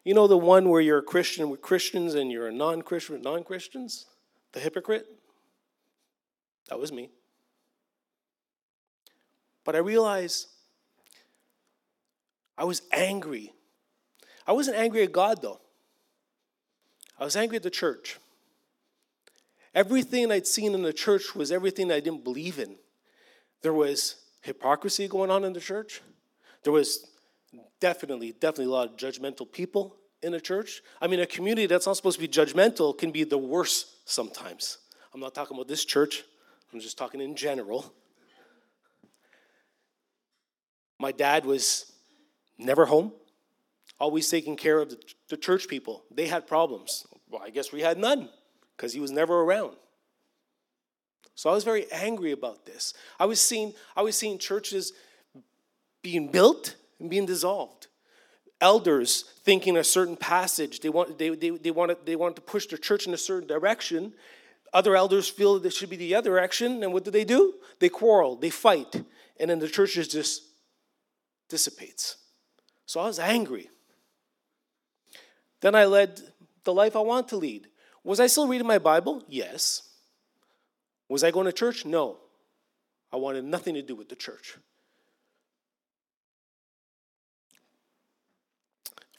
You 0.04 0.14
know 0.14 0.26
the 0.26 0.38
one 0.38 0.68
where 0.68 0.80
you're 0.80 0.98
a 0.98 1.02
Christian 1.02 1.50
with 1.50 1.60
Christians 1.60 2.14
and 2.14 2.30
you're 2.30 2.48
a 2.48 2.52
non 2.52 2.82
Christian 2.82 3.16
with 3.16 3.24
non 3.24 3.44
Christians? 3.44 4.06
The 4.52 4.60
hypocrite? 4.60 5.06
That 6.68 6.78
was 6.78 6.90
me. 6.90 7.10
But 9.64 9.76
I 9.76 9.78
realized 9.78 10.48
I 12.56 12.64
was 12.64 12.82
angry 12.92 13.52
I 14.50 14.52
wasn't 14.52 14.78
angry 14.78 15.04
at 15.04 15.12
God, 15.12 15.42
though. 15.42 15.60
I 17.16 17.24
was 17.24 17.36
angry 17.36 17.56
at 17.56 17.62
the 17.62 17.70
church. 17.70 18.18
Everything 19.76 20.32
I'd 20.32 20.48
seen 20.48 20.74
in 20.74 20.82
the 20.82 20.92
church 20.92 21.36
was 21.36 21.52
everything 21.52 21.92
I 21.92 22.00
didn't 22.00 22.24
believe 22.24 22.58
in. 22.58 22.74
There 23.62 23.72
was 23.72 24.16
hypocrisy 24.42 25.06
going 25.06 25.30
on 25.30 25.44
in 25.44 25.52
the 25.52 25.60
church. 25.60 26.00
There 26.64 26.72
was 26.72 27.06
definitely, 27.80 28.32
definitely 28.32 28.66
a 28.66 28.76
lot 28.76 28.88
of 28.88 28.96
judgmental 28.96 29.50
people 29.50 29.96
in 30.22 30.34
a 30.34 30.40
church. 30.40 30.82
I 31.00 31.06
mean, 31.06 31.20
a 31.20 31.26
community 31.26 31.66
that's 31.66 31.86
not 31.86 31.96
supposed 31.96 32.20
to 32.20 32.26
be 32.26 32.28
judgmental 32.28 32.96
can 32.96 33.10
be 33.10 33.24
the 33.24 33.38
worst 33.38 34.08
sometimes. 34.08 34.78
I'm 35.14 35.20
not 35.20 35.34
talking 35.34 35.56
about 35.56 35.68
this 35.68 35.84
church, 35.84 36.24
I'm 36.72 36.80
just 36.80 36.98
talking 36.98 37.20
in 37.20 37.34
general. 37.34 37.92
My 40.98 41.12
dad 41.12 41.46
was 41.46 41.92
never 42.58 42.84
home 42.84 43.12
always 44.00 44.28
taking 44.28 44.56
care 44.56 44.80
of 44.80 44.96
the, 45.28 45.36
church 45.36 45.68
people. 45.68 46.02
They 46.10 46.26
had 46.26 46.46
problems. 46.46 47.06
Well, 47.28 47.42
I 47.44 47.50
guess 47.50 47.70
we 47.70 47.82
had 47.82 47.98
none 47.98 48.30
because 48.76 48.92
he 48.92 48.98
was 48.98 49.12
never 49.12 49.42
around. 49.42 49.76
So 51.36 51.50
I 51.50 51.54
was 51.54 51.62
very 51.62 51.86
angry 51.92 52.32
about 52.32 52.66
this. 52.66 52.94
I 53.18 53.26
was 53.26 53.40
seeing, 53.40 53.74
I 53.94 54.02
was 54.02 54.16
seeing 54.16 54.38
churches 54.38 54.92
being 56.02 56.28
built 56.32 56.74
and 57.00 57.10
being 57.10 57.26
dissolved. 57.26 57.88
Elders 58.60 59.24
thinking 59.42 59.76
a 59.76 59.84
certain 59.84 60.16
passage, 60.16 60.80
they 60.80 60.90
want, 60.90 61.18
they, 61.18 61.30
they, 61.30 61.50
they, 61.50 61.70
want, 61.70 61.90
to, 61.90 61.98
they 62.04 62.14
want 62.14 62.36
to 62.36 62.42
push 62.42 62.66
their 62.66 62.78
church 62.78 63.06
in 63.06 63.14
a 63.14 63.18
certain 63.18 63.48
direction. 63.48 64.12
Other 64.72 64.94
elders 64.94 65.28
feel 65.28 65.58
that 65.58 65.66
it 65.66 65.72
should 65.72 65.90
be 65.90 65.96
the 65.96 66.14
other 66.14 66.30
direction, 66.30 66.82
and 66.84 66.92
what 66.92 67.04
do 67.04 67.10
they 67.10 67.24
do? 67.24 67.54
They 67.78 67.88
quarrel, 67.88 68.36
they 68.36 68.50
fight, 68.50 69.02
and 69.40 69.50
then 69.50 69.58
the 69.58 69.68
church 69.68 69.94
just 69.94 70.42
dissipates. 71.48 72.16
So 72.86 73.00
I 73.00 73.06
was 73.06 73.18
angry. 73.18 73.70
Then 75.60 75.74
I 75.74 75.86
led 75.86 76.20
the 76.64 76.74
life 76.74 76.96
I 76.96 77.00
want 77.00 77.28
to 77.28 77.36
lead. 77.36 77.68
Was 78.04 78.20
I 78.20 78.26
still 78.26 78.48
reading 78.48 78.66
my 78.66 78.78
Bible? 78.78 79.22
Yes. 79.28 79.82
Was 81.08 81.24
I 81.24 81.30
going 81.30 81.46
to 81.46 81.52
church? 81.52 81.84
No. 81.84 82.18
I 83.12 83.16
wanted 83.16 83.44
nothing 83.44 83.74
to 83.74 83.82
do 83.82 83.94
with 83.94 84.08
the 84.08 84.16
church. 84.16 84.56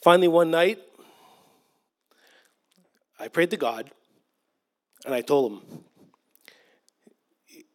Finally, 0.01 0.27
one 0.27 0.49
night, 0.49 0.79
I 3.19 3.27
prayed 3.27 3.51
to 3.51 3.57
God 3.57 3.91
and 5.05 5.13
I 5.13 5.21
told 5.21 5.51
him, 5.51 5.83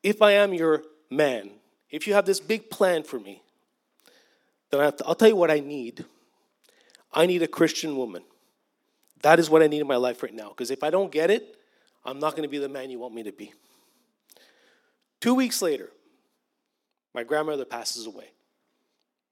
If 0.03 0.21
I 0.21 0.33
am 0.33 0.53
your 0.53 0.83
man, 1.09 1.51
if 1.91 2.07
you 2.07 2.15
have 2.15 2.27
this 2.27 2.41
big 2.41 2.69
plan 2.69 3.05
for 3.05 3.21
me, 3.21 3.43
then 4.71 4.81
I'll 4.81 5.15
tell 5.15 5.29
you 5.29 5.37
what 5.37 5.51
I 5.51 5.61
need. 5.61 6.05
I 7.13 7.27
need 7.27 7.43
a 7.43 7.49
Christian 7.49 7.97
woman. 7.97 8.25
That 9.23 9.39
is 9.39 9.49
what 9.49 9.63
I 9.63 9.69
need 9.69 9.81
in 9.81 9.87
my 9.87 9.97
life 9.97 10.23
right 10.23 10.35
now. 10.35 10.49
Because 10.49 10.71
if 10.71 10.83
I 10.83 10.91
don't 10.91 11.11
get 11.13 11.31
it, 11.31 11.57
I'm 12.05 12.19
not 12.19 12.33
going 12.33 12.43
to 12.43 12.49
be 12.49 12.59
the 12.59 12.69
man 12.69 12.91
you 12.91 12.99
want 12.99 13.15
me 13.15 13.23
to 13.23 13.33
be. 13.33 13.53
Two 15.21 15.35
weeks 15.35 15.63
later, 15.63 15.91
my 17.15 17.23
grandmother 17.23 17.65
passes 17.65 18.07
away. 18.07 18.31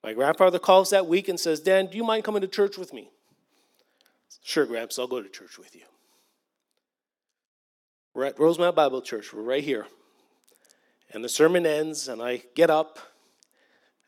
My 0.05 0.13
grandfather 0.13 0.59
calls 0.59 0.91
that 0.91 1.07
week 1.07 1.31
and 1.31 1.41
says, 1.41 1.61
Dan, 1.61 1.87
do 1.87 1.97
you 1.97 2.05
mind 2.05 2.25
coming 2.25 2.43
to 2.43 2.47
church 2.47 2.77
with 2.77 2.93
me? 2.93 3.09
Sure, 4.43 4.67
Gramps, 4.67 4.99
I'll 4.99 5.07
go 5.07 5.23
to 5.23 5.31
church 5.31 5.57
with 5.59 5.75
you. 5.75 5.81
We're 8.13 8.27
at 8.27 8.39
Rosemount 8.39 8.77
Bible 8.77 9.01
Church. 9.01 9.33
We're 9.33 9.41
right 9.41 9.65
here. 9.65 9.87
And 11.11 11.25
the 11.25 11.29
sermon 11.31 11.65
ends, 11.65 12.07
and 12.07 12.21
I 12.21 12.43
get 12.55 12.69
up, 12.69 12.99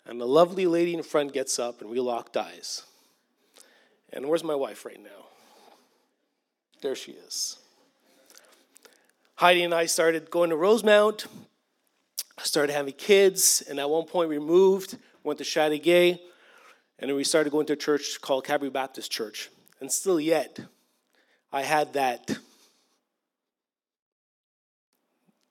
and 0.04 0.20
the 0.20 0.26
lovely 0.26 0.66
lady 0.66 0.92
in 0.92 1.02
front 1.02 1.32
gets 1.32 1.58
up, 1.58 1.80
and 1.80 1.88
we 1.88 1.98
locked 1.98 2.36
eyes. 2.36 2.82
And 4.12 4.28
where's 4.28 4.44
my 4.44 4.54
wife 4.54 4.84
right 4.84 5.02
now? 5.02 5.28
There 6.82 6.94
she 6.94 7.12
is. 7.12 7.56
Heidi 9.36 9.64
and 9.64 9.72
I 9.72 9.86
started 9.86 10.30
going 10.30 10.50
to 10.50 10.56
Rosemount, 10.56 11.26
started 12.42 12.74
having 12.74 12.92
kids, 12.92 13.62
and 13.66 13.80
at 13.80 13.88
one 13.88 14.04
point 14.04 14.28
we 14.28 14.38
moved 14.38 14.98
went 15.26 15.38
to 15.38 15.44
Chateauguay, 15.44 16.18
and 16.98 17.10
then 17.10 17.16
we 17.16 17.24
started 17.24 17.50
going 17.50 17.66
to 17.66 17.72
a 17.74 17.76
church 17.76 18.20
called 18.20 18.44
Calvary 18.44 18.70
Baptist 18.70 19.10
Church. 19.10 19.50
And 19.80 19.92
still 19.92 20.20
yet, 20.20 20.58
I 21.52 21.62
had 21.62 21.92
that. 21.94 22.38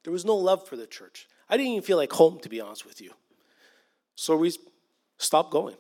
There 0.04 0.14
was 0.14 0.26
no 0.26 0.36
love 0.36 0.68
for 0.68 0.76
the 0.76 0.88
church. 0.88 1.28
I 1.50 1.58
didn't 1.58 1.74
even 1.74 1.84
feel 1.84 1.98
like 1.98 2.14
home, 2.14 2.40
to 2.40 2.50
be 2.50 2.62
honest 2.62 2.86
with 2.86 3.02
you. 3.02 3.12
So 4.16 4.38
we 4.38 4.54
stopped 5.18 5.52
going. 5.52 5.76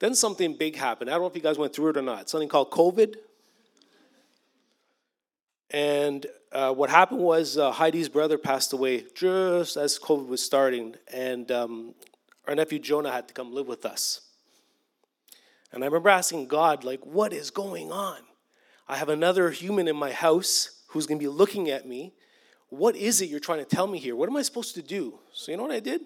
Then 0.00 0.14
something 0.14 0.56
big 0.56 0.76
happened. 0.76 1.10
I 1.10 1.14
don't 1.14 1.22
know 1.22 1.26
if 1.26 1.36
you 1.36 1.42
guys 1.42 1.58
went 1.58 1.74
through 1.74 1.90
it 1.90 1.96
or 1.96 2.02
not. 2.02 2.30
Something 2.30 2.48
called 2.48 2.70
COVID. 2.70 3.16
And 5.70 6.26
uh, 6.52 6.72
what 6.72 6.88
happened 6.88 7.20
was 7.20 7.58
uh, 7.58 7.70
Heidi's 7.72 8.08
brother 8.08 8.38
passed 8.38 8.72
away 8.72 9.04
just 9.14 9.76
as 9.76 9.98
COVID 9.98 10.26
was 10.26 10.42
starting, 10.42 10.94
and 11.12 11.50
um, 11.50 11.94
our 12.46 12.54
nephew 12.54 12.78
Jonah 12.78 13.12
had 13.12 13.28
to 13.28 13.34
come 13.34 13.52
live 13.52 13.66
with 13.66 13.84
us. 13.84 14.22
And 15.72 15.84
I 15.84 15.86
remember 15.86 16.08
asking 16.08 16.46
God, 16.46 16.84
like, 16.84 17.04
what 17.04 17.32
is 17.34 17.50
going 17.50 17.92
on? 17.92 18.18
I 18.88 18.96
have 18.96 19.10
another 19.10 19.50
human 19.50 19.86
in 19.86 19.96
my 19.96 20.12
house 20.12 20.82
who's 20.88 21.06
going 21.06 21.18
to 21.18 21.22
be 21.22 21.28
looking 21.28 21.68
at 21.68 21.86
me. 21.86 22.14
What 22.70 22.96
is 22.96 23.20
it 23.20 23.28
you're 23.28 23.40
trying 23.40 23.58
to 23.58 23.66
tell 23.66 23.86
me 23.86 23.98
here? 23.98 24.16
What 24.16 24.30
am 24.30 24.36
I 24.36 24.42
supposed 24.42 24.74
to 24.76 24.82
do? 24.82 25.18
So, 25.32 25.50
you 25.50 25.58
know 25.58 25.64
what 25.64 25.72
I 25.72 25.80
did? 25.80 26.00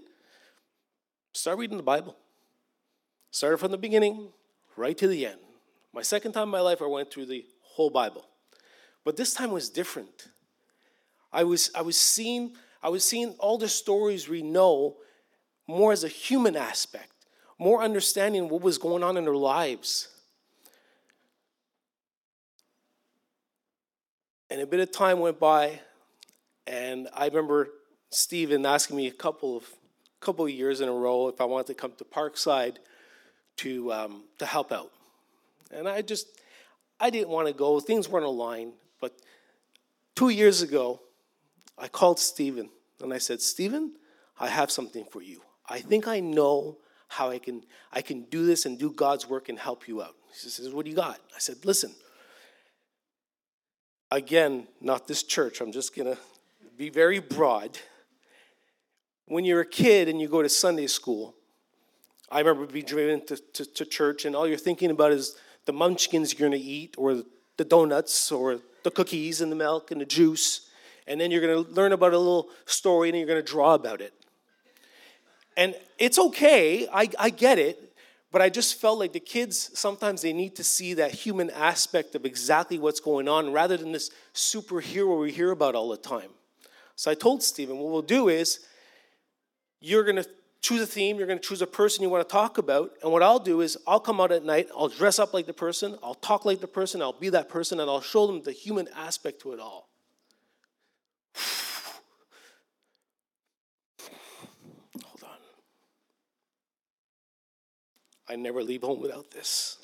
Start 1.32 1.58
reading 1.58 1.76
the 1.76 1.84
Bible. 1.84 2.16
Started 3.30 3.58
from 3.58 3.70
the 3.70 3.78
beginning 3.78 4.30
right 4.76 4.98
to 4.98 5.06
the 5.06 5.26
end. 5.26 5.38
My 5.94 6.02
second 6.02 6.32
time 6.32 6.44
in 6.44 6.48
my 6.50 6.60
life, 6.60 6.82
I 6.82 6.86
went 6.86 7.12
through 7.12 7.26
the 7.26 7.46
whole 7.62 7.90
Bible. 7.90 8.26
But 9.04 9.16
this 9.16 9.34
time 9.34 9.50
was 9.50 9.68
different. 9.68 10.28
I 11.32 11.44
was, 11.44 11.70
I 11.74 11.82
was 11.82 11.96
seeing 11.96 12.54
I 12.82 12.88
was 12.88 13.04
seeing 13.04 13.30
all 13.38 13.58
the 13.58 13.68
stories 13.68 14.28
we 14.28 14.42
know 14.42 14.96
more 15.68 15.92
as 15.92 16.02
a 16.02 16.08
human 16.08 16.56
aspect, 16.56 17.26
more 17.58 17.82
understanding 17.82 18.48
what 18.48 18.62
was 18.62 18.76
going 18.76 19.04
on 19.04 19.16
in 19.16 19.24
their 19.24 19.36
lives. 19.36 20.08
And 24.50 24.60
a 24.60 24.66
bit 24.66 24.80
of 24.80 24.90
time 24.90 25.20
went 25.20 25.38
by, 25.38 25.80
and 26.66 27.08
I 27.14 27.26
remember 27.26 27.68
Stephen 28.10 28.66
asking 28.66 28.96
me 28.96 29.06
a 29.06 29.12
couple 29.12 29.56
of 29.56 29.64
couple 30.20 30.44
of 30.44 30.50
years 30.52 30.80
in 30.80 30.88
a 30.88 30.92
row 30.92 31.28
if 31.28 31.40
I 31.40 31.44
wanted 31.44 31.68
to 31.68 31.74
come 31.74 31.92
to 31.98 32.04
Parkside 32.04 32.76
to 33.58 33.92
um, 33.92 34.24
to 34.38 34.44
help 34.44 34.72
out, 34.72 34.90
and 35.70 35.88
I 35.88 36.02
just 36.02 36.26
I 37.00 37.10
didn't 37.10 37.30
want 37.30 37.46
to 37.46 37.54
go. 37.54 37.80
Things 37.80 38.08
weren't 38.08 38.26
aligned. 38.26 38.72
But 39.02 39.20
two 40.14 40.28
years 40.28 40.62
ago, 40.62 41.00
I 41.76 41.88
called 41.88 42.20
Stephen 42.20 42.70
and 43.00 43.12
I 43.12 43.18
said, 43.18 43.42
Stephen, 43.42 43.96
I 44.38 44.46
have 44.46 44.70
something 44.70 45.04
for 45.10 45.20
you. 45.20 45.42
I 45.68 45.80
think 45.80 46.06
I 46.06 46.20
know 46.20 46.78
how 47.08 47.28
I 47.28 47.38
can, 47.38 47.64
I 47.92 48.00
can 48.00 48.22
do 48.30 48.46
this 48.46 48.64
and 48.64 48.78
do 48.78 48.92
God's 48.92 49.28
work 49.28 49.48
and 49.48 49.58
help 49.58 49.88
you 49.88 50.00
out. 50.00 50.14
He 50.28 50.48
says, 50.48 50.72
What 50.72 50.84
do 50.84 50.90
you 50.90 50.96
got? 50.96 51.18
I 51.34 51.40
said, 51.40 51.56
Listen, 51.64 51.92
again, 54.10 54.68
not 54.80 55.08
this 55.08 55.24
church, 55.24 55.60
I'm 55.60 55.72
just 55.72 55.94
going 55.94 56.14
to 56.14 56.18
be 56.78 56.88
very 56.88 57.18
broad. 57.18 57.78
When 59.26 59.44
you're 59.44 59.60
a 59.60 59.66
kid 59.66 60.08
and 60.08 60.20
you 60.20 60.28
go 60.28 60.42
to 60.42 60.48
Sunday 60.48 60.86
school, 60.86 61.34
I 62.30 62.38
remember 62.38 62.66
being 62.66 62.86
driven 62.86 63.26
to, 63.26 63.36
to, 63.36 63.64
to 63.64 63.84
church, 63.84 64.24
and 64.24 64.36
all 64.36 64.46
you're 64.46 64.56
thinking 64.56 64.90
about 64.90 65.12
is 65.12 65.36
the 65.64 65.72
munchkins 65.72 66.32
you're 66.32 66.48
going 66.48 66.60
to 66.60 66.66
eat, 66.66 66.94
or 66.96 67.22
the 67.56 67.64
donuts, 67.64 68.32
or 68.32 68.60
the 68.82 68.90
cookies 68.90 69.40
and 69.40 69.50
the 69.50 69.56
milk 69.56 69.90
and 69.90 70.00
the 70.00 70.06
juice. 70.06 70.68
And 71.06 71.20
then 71.20 71.30
you're 71.30 71.40
going 71.40 71.64
to 71.64 71.70
learn 71.72 71.92
about 71.92 72.12
a 72.12 72.18
little 72.18 72.48
story 72.66 73.08
and 73.08 73.18
you're 73.18 73.26
going 73.26 73.42
to 73.42 73.50
draw 73.50 73.74
about 73.74 74.00
it. 74.00 74.12
And 75.56 75.74
it's 75.98 76.18
okay, 76.18 76.88
I, 76.92 77.10
I 77.18 77.30
get 77.30 77.58
it, 77.58 77.94
but 78.30 78.40
I 78.40 78.48
just 78.48 78.80
felt 78.80 78.98
like 78.98 79.12
the 79.12 79.20
kids 79.20 79.70
sometimes 79.78 80.22
they 80.22 80.32
need 80.32 80.56
to 80.56 80.64
see 80.64 80.94
that 80.94 81.10
human 81.10 81.50
aspect 81.50 82.14
of 82.14 82.24
exactly 82.24 82.78
what's 82.78 83.00
going 83.00 83.28
on 83.28 83.52
rather 83.52 83.76
than 83.76 83.92
this 83.92 84.10
superhero 84.34 85.20
we 85.20 85.30
hear 85.30 85.50
about 85.50 85.74
all 85.74 85.90
the 85.90 85.98
time. 85.98 86.30
So 86.96 87.10
I 87.10 87.14
told 87.14 87.42
Stephen, 87.42 87.76
what 87.78 87.92
we'll 87.92 88.02
do 88.02 88.28
is 88.28 88.60
you're 89.80 90.04
going 90.04 90.16
to 90.16 90.28
choose 90.62 90.80
a 90.80 90.86
theme, 90.86 91.18
you're 91.18 91.26
going 91.26 91.40
to 91.40 91.46
choose 91.46 91.60
a 91.60 91.66
person 91.66 92.02
you 92.04 92.08
want 92.08 92.26
to 92.26 92.32
talk 92.32 92.56
about, 92.56 92.92
and 93.02 93.10
what 93.10 93.22
I'll 93.22 93.40
do 93.40 93.60
is 93.60 93.76
I'll 93.86 94.00
come 94.00 94.20
out 94.20 94.30
at 94.30 94.44
night, 94.44 94.68
I'll 94.76 94.88
dress 94.88 95.18
up 95.18 95.34
like 95.34 95.46
the 95.46 95.52
person, 95.52 95.98
I'll 96.02 96.14
talk 96.14 96.44
like 96.44 96.60
the 96.60 96.68
person, 96.68 97.02
I'll 97.02 97.12
be 97.12 97.28
that 97.30 97.48
person, 97.48 97.80
and 97.80 97.90
I'll 97.90 98.00
show 98.00 98.28
them 98.28 98.42
the 98.42 98.52
human 98.52 98.88
aspect 98.96 99.42
to 99.42 99.52
it 99.52 99.60
all. 99.60 99.88
Hold 105.04 105.24
on. 105.24 105.30
I 108.28 108.36
never 108.36 108.62
leave 108.62 108.82
home 108.82 109.00
without 109.00 109.32
this. 109.32 109.78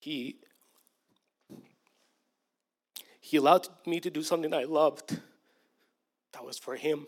He 0.00 0.38
he 3.30 3.36
allowed 3.36 3.68
me 3.86 4.00
to 4.00 4.10
do 4.10 4.24
something 4.24 4.52
I 4.52 4.64
loved. 4.64 5.16
That 6.32 6.44
was 6.44 6.58
for 6.58 6.74
Him. 6.74 7.06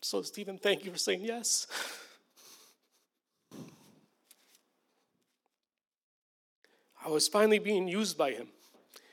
So, 0.00 0.22
Stephen, 0.22 0.58
thank 0.58 0.84
you 0.84 0.92
for 0.92 0.98
saying 0.98 1.22
yes. 1.22 1.66
I 7.04 7.08
was 7.08 7.26
finally 7.26 7.58
being 7.58 7.88
used 7.88 8.16
by 8.16 8.30
Him 8.30 8.46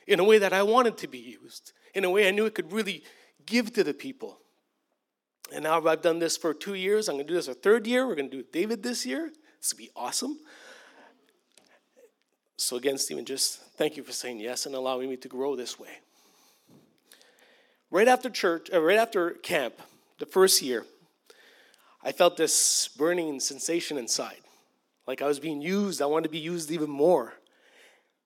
in 0.06 0.20
a 0.20 0.24
way 0.24 0.38
that 0.38 0.52
I 0.52 0.62
wanted 0.62 0.96
to 0.98 1.08
be 1.08 1.18
used, 1.18 1.72
in 1.92 2.04
a 2.04 2.10
way 2.10 2.28
I 2.28 2.30
knew 2.30 2.46
it 2.46 2.54
could 2.54 2.72
really 2.72 3.02
give 3.44 3.72
to 3.72 3.82
the 3.82 3.94
people. 3.94 4.38
And 5.52 5.64
now 5.64 5.84
I've 5.84 6.02
done 6.02 6.20
this 6.20 6.36
for 6.36 6.54
two 6.54 6.74
years. 6.74 7.08
I'm 7.08 7.16
going 7.16 7.26
to 7.26 7.32
do 7.32 7.36
this 7.36 7.48
a 7.48 7.54
third 7.54 7.84
year. 7.84 8.06
We're 8.06 8.14
going 8.14 8.30
to 8.30 8.36
do 8.36 8.44
David 8.52 8.84
this 8.84 9.04
year. 9.04 9.32
This 9.60 9.72
will 9.72 9.78
be 9.78 9.90
awesome. 9.96 10.38
So, 12.60 12.76
again, 12.76 12.98
Stephen, 12.98 13.24
just 13.24 13.60
thank 13.76 13.96
you 13.96 14.02
for 14.02 14.10
saying 14.10 14.40
yes 14.40 14.66
and 14.66 14.74
allowing 14.74 15.08
me 15.08 15.16
to 15.18 15.28
grow 15.28 15.54
this 15.54 15.78
way. 15.78 16.00
Right 17.88 18.08
after 18.08 18.28
church, 18.28 18.68
uh, 18.74 18.82
right 18.82 18.98
after 18.98 19.30
camp, 19.30 19.74
the 20.18 20.26
first 20.26 20.60
year, 20.60 20.84
I 22.02 22.10
felt 22.10 22.36
this 22.36 22.88
burning 22.88 23.38
sensation 23.38 23.96
inside. 23.96 24.40
Like 25.06 25.22
I 25.22 25.28
was 25.28 25.38
being 25.38 25.62
used. 25.62 26.02
I 26.02 26.06
wanted 26.06 26.24
to 26.24 26.30
be 26.30 26.40
used 26.40 26.72
even 26.72 26.90
more. 26.90 27.34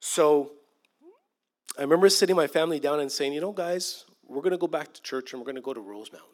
So 0.01 0.53
I 1.79 1.83
remember 1.83 2.09
sitting 2.09 2.35
my 2.35 2.47
family 2.47 2.81
down 2.81 3.01
and 3.01 3.13
saying, 3.13 3.35
you 3.35 3.41
know, 3.43 3.53
guys, 3.53 4.07
we're 4.27 4.41
going 4.41 4.53
to 4.53 4.59
go 4.59 4.67
back 4.67 4.95
to 4.95 5.03
church 5.03 5.33
and 5.33 5.41
we're 5.41 5.47
going 5.47 5.57
to 5.57 5.63
go 5.63 5.75
to 5.75 5.81
Rosemount. 5.81 6.25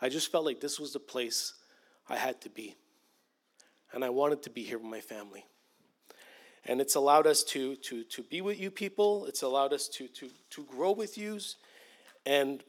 I 0.00 0.08
just 0.08 0.30
felt 0.30 0.44
like 0.44 0.60
this 0.60 0.78
was 0.78 0.92
the 0.92 1.00
place 1.00 1.54
I 2.08 2.16
had 2.16 2.40
to 2.42 2.50
be. 2.50 2.76
And 3.92 4.04
I 4.04 4.10
wanted 4.10 4.44
to 4.44 4.50
be 4.50 4.62
here 4.62 4.78
with 4.78 4.90
my 4.90 5.00
family. 5.00 5.44
And 6.66 6.80
it's 6.80 6.94
allowed 6.94 7.26
us 7.26 7.42
to, 7.44 7.76
to, 7.76 8.04
to 8.04 8.22
be 8.22 8.40
with 8.40 8.58
you 8.58 8.70
people. 8.70 9.26
It's 9.26 9.42
allowed 9.42 9.72
us 9.72 9.88
to, 9.88 10.08
to, 10.08 10.30
to 10.50 10.64
grow 10.64 10.92
with 10.92 11.18
you. 11.18 11.38
And 12.24 12.62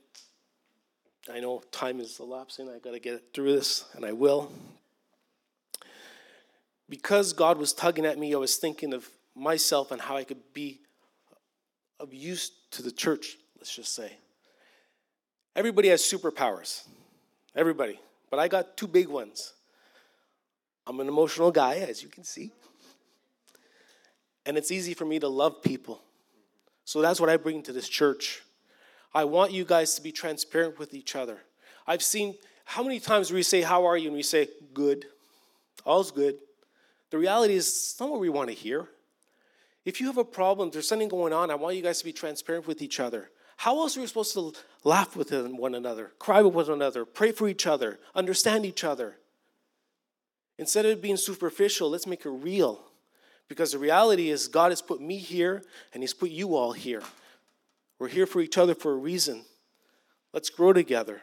I 1.34 1.40
know 1.40 1.62
time 1.72 2.00
is 2.00 2.20
elapsing. 2.20 2.70
I 2.70 2.80
got 2.80 2.92
to 2.92 3.00
get 3.00 3.34
through 3.34 3.54
this, 3.54 3.86
and 3.96 4.06
I 4.06 4.12
will. 4.12 4.52
Because 6.90 7.34
God 7.34 7.58
was 7.58 7.74
tugging 7.74 8.06
at 8.06 8.20
me, 8.20 8.34
I 8.34 8.38
was 8.38 8.58
thinking 8.58 8.94
of 8.94 9.10
myself 9.36 9.92
and 9.92 10.02
how 10.02 10.18
I 10.18 10.24
could 10.24 10.54
be 10.54 10.82
of 12.00 12.14
use 12.14 12.52
to 12.72 12.82
the 12.82 12.92
church, 12.92 13.38
let's 13.58 13.74
just 13.74 13.96
say. 13.96 14.12
Everybody 15.56 15.88
has 15.88 16.02
superpowers. 16.02 16.84
Everybody. 17.56 18.00
But 18.30 18.40
I 18.40 18.48
got 18.50 18.76
two 18.76 18.88
big 18.88 19.08
ones. 19.08 19.54
I'm 20.86 21.00
an 21.00 21.08
emotional 21.08 21.52
guy, 21.52 21.78
as 21.78 22.04
you 22.04 22.10
can 22.10 22.24
see. 22.24 22.52
And 24.46 24.58
it's 24.58 24.72
easy 24.72 24.94
for 24.94 25.06
me 25.06 25.20
to 25.20 25.28
love 25.28 25.62
people. 25.62 26.02
So 26.84 27.02
that's 27.02 27.20
what 27.20 27.30
I 27.30 27.38
bring 27.38 27.64
to 27.64 27.74
this 27.74 27.90
church. 27.90 28.44
I 29.14 29.24
want 29.24 29.52
you 29.52 29.66
guys 29.66 29.96
to 29.96 30.02
be 30.02 30.12
transparent 30.12 30.78
with 30.78 30.94
each 30.94 31.16
other. 31.16 31.40
I've 31.88 32.04
seen 32.04 32.36
how 32.66 32.84
many 32.84 33.00
times 33.00 33.32
we 33.32 33.44
say, 33.44 33.62
How 33.62 33.86
are 33.86 33.98
you? 33.98 34.08
And 34.08 34.16
we 34.16 34.24
say, 34.24 34.50
Good. 34.74 35.06
All's 35.86 36.12
good. 36.12 36.36
The 37.12 37.18
reality 37.18 37.54
is, 37.56 37.68
it's 37.68 38.00
not 38.00 38.10
what 38.10 38.20
we 38.20 38.30
want 38.30 38.50
to 38.50 38.56
hear. 38.56 38.88
If 39.86 40.02
you 40.02 40.08
have 40.08 40.18
a 40.18 40.26
problem, 40.26 40.72
there's 40.72 40.88
something 40.88 41.08
going 41.08 41.32
on, 41.32 41.52
I 41.52 41.56
want 41.56 41.76
you 41.76 41.84
guys 41.84 42.00
to 42.00 42.06
be 42.06 42.12
transparent 42.12 42.68
with 42.68 42.82
each 42.82 43.00
other. 43.00 43.30
How 43.58 43.80
else 43.80 43.96
are 43.96 44.02
we 44.02 44.08
supposed 44.08 44.34
to 44.34 44.54
laugh 44.84 45.16
with 45.16 45.32
one 45.32 45.76
another, 45.76 46.12
cry 46.20 46.42
with 46.42 46.56
one 46.56 46.70
another, 46.70 47.06
pray 47.06 47.32
for 47.32 47.48
each 47.48 47.68
other, 47.68 48.00
understand 48.14 48.66
each 48.66 48.84
other? 48.84 49.18
Instead 50.58 50.86
of 50.86 51.02
being 51.02 51.18
superficial, 51.18 51.90
let's 51.90 52.08
make 52.08 52.26
it 52.26 52.30
real. 52.30 52.85
Because 53.48 53.72
the 53.72 53.78
reality 53.78 54.30
is, 54.30 54.48
God 54.48 54.72
has 54.72 54.82
put 54.82 55.02
me 55.02 55.18
here 55.18 55.64
and 55.94 56.02
He's 56.02 56.14
put 56.14 56.30
you 56.30 56.56
all 56.56 56.72
here. 56.72 57.04
We're 58.00 58.08
here 58.08 58.26
for 58.26 58.42
each 58.42 58.58
other 58.58 58.76
for 58.76 58.92
a 58.92 58.98
reason. 58.98 59.46
Let's 60.34 60.50
grow 60.50 60.74
together. 60.74 61.22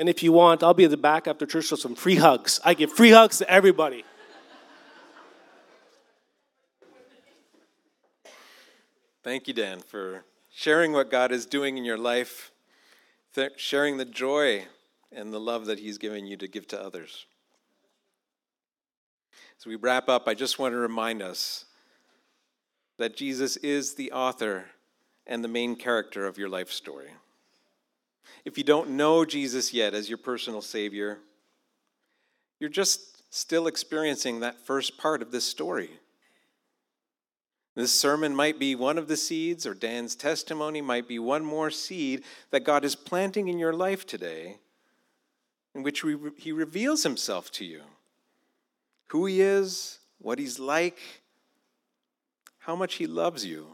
And 0.00 0.08
if 0.08 0.22
you 0.22 0.32
want, 0.32 0.62
I'll 0.62 0.72
be 0.72 0.84
at 0.84 0.90
the 0.90 0.96
back 0.96 1.28
after 1.28 1.44
church 1.44 1.66
for 1.66 1.76
some 1.76 1.94
free 1.94 2.16
hugs. 2.16 2.58
I 2.64 2.72
give 2.72 2.90
free 2.90 3.10
hugs 3.10 3.36
to 3.38 3.50
everybody. 3.50 4.02
Thank 9.22 9.48
you, 9.48 9.52
Dan, 9.52 9.80
for 9.80 10.24
sharing 10.50 10.92
what 10.92 11.10
God 11.10 11.30
is 11.30 11.44
doing 11.44 11.76
in 11.76 11.84
your 11.84 11.98
life, 11.98 12.52
sharing 13.56 13.98
the 13.98 14.06
joy 14.06 14.64
and 15.12 15.30
the 15.30 15.38
love 15.38 15.66
that 15.66 15.78
He's 15.78 15.98
given 15.98 16.26
you 16.26 16.38
to 16.38 16.48
give 16.48 16.66
to 16.68 16.80
others. 16.80 17.26
As 19.58 19.66
we 19.66 19.76
wrap 19.76 20.08
up, 20.08 20.26
I 20.26 20.32
just 20.32 20.58
want 20.58 20.72
to 20.72 20.78
remind 20.78 21.20
us 21.20 21.66
that 22.96 23.14
Jesus 23.14 23.58
is 23.58 23.94
the 23.94 24.10
author 24.12 24.64
and 25.26 25.44
the 25.44 25.48
main 25.48 25.76
character 25.76 26.26
of 26.26 26.38
your 26.38 26.48
life 26.48 26.70
story. 26.70 27.10
If 28.46 28.56
you 28.56 28.64
don't 28.64 28.90
know 28.90 29.26
Jesus 29.26 29.74
yet 29.74 29.92
as 29.92 30.08
your 30.08 30.16
personal 30.16 30.62
Savior, 30.62 31.18
you're 32.58 32.70
just 32.70 33.22
still 33.34 33.66
experiencing 33.66 34.40
that 34.40 34.64
first 34.66 34.96
part 34.96 35.20
of 35.20 35.30
this 35.30 35.44
story. 35.44 35.90
This 37.74 37.92
sermon 37.92 38.34
might 38.34 38.58
be 38.58 38.74
one 38.74 38.98
of 38.98 39.06
the 39.06 39.16
seeds, 39.16 39.64
or 39.66 39.74
Dan's 39.74 40.16
testimony 40.16 40.80
might 40.80 41.06
be 41.06 41.18
one 41.18 41.44
more 41.44 41.70
seed 41.70 42.24
that 42.50 42.64
God 42.64 42.84
is 42.84 42.96
planting 42.96 43.48
in 43.48 43.58
your 43.58 43.72
life 43.72 44.06
today, 44.06 44.58
in 45.74 45.82
which 45.82 46.04
He 46.38 46.52
reveals 46.52 47.04
Himself 47.04 47.50
to 47.52 47.64
you 47.64 47.82
who 49.08 49.26
He 49.26 49.40
is, 49.40 49.98
what 50.18 50.38
He's 50.38 50.58
like, 50.58 50.98
how 52.58 52.76
much 52.76 52.94
He 52.94 53.06
loves 53.06 53.44
you, 53.44 53.66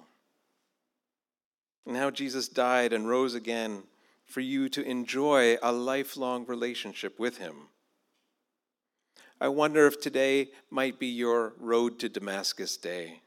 and 1.86 1.96
how 1.96 2.10
Jesus 2.10 2.48
died 2.48 2.92
and 2.92 3.08
rose 3.08 3.34
again 3.34 3.82
for 4.26 4.40
you 4.40 4.68
to 4.68 4.82
enjoy 4.82 5.56
a 5.62 5.72
lifelong 5.72 6.44
relationship 6.46 7.18
with 7.18 7.38
Him. 7.38 7.68
I 9.40 9.48
wonder 9.48 9.86
if 9.86 10.00
today 10.00 10.48
might 10.70 10.98
be 10.98 11.06
your 11.06 11.54
road 11.58 11.98
to 12.00 12.08
Damascus 12.08 12.76
day. 12.76 13.20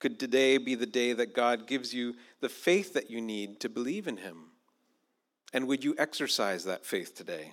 Could 0.00 0.18
today 0.18 0.56
be 0.56 0.74
the 0.74 0.86
day 0.86 1.12
that 1.12 1.34
God 1.34 1.66
gives 1.66 1.94
you 1.94 2.14
the 2.40 2.48
faith 2.48 2.94
that 2.94 3.10
you 3.10 3.20
need 3.20 3.60
to 3.60 3.68
believe 3.68 4.08
in 4.08 4.16
Him? 4.16 4.46
And 5.52 5.68
would 5.68 5.84
you 5.84 5.94
exercise 5.98 6.64
that 6.64 6.86
faith 6.86 7.14
today? 7.14 7.52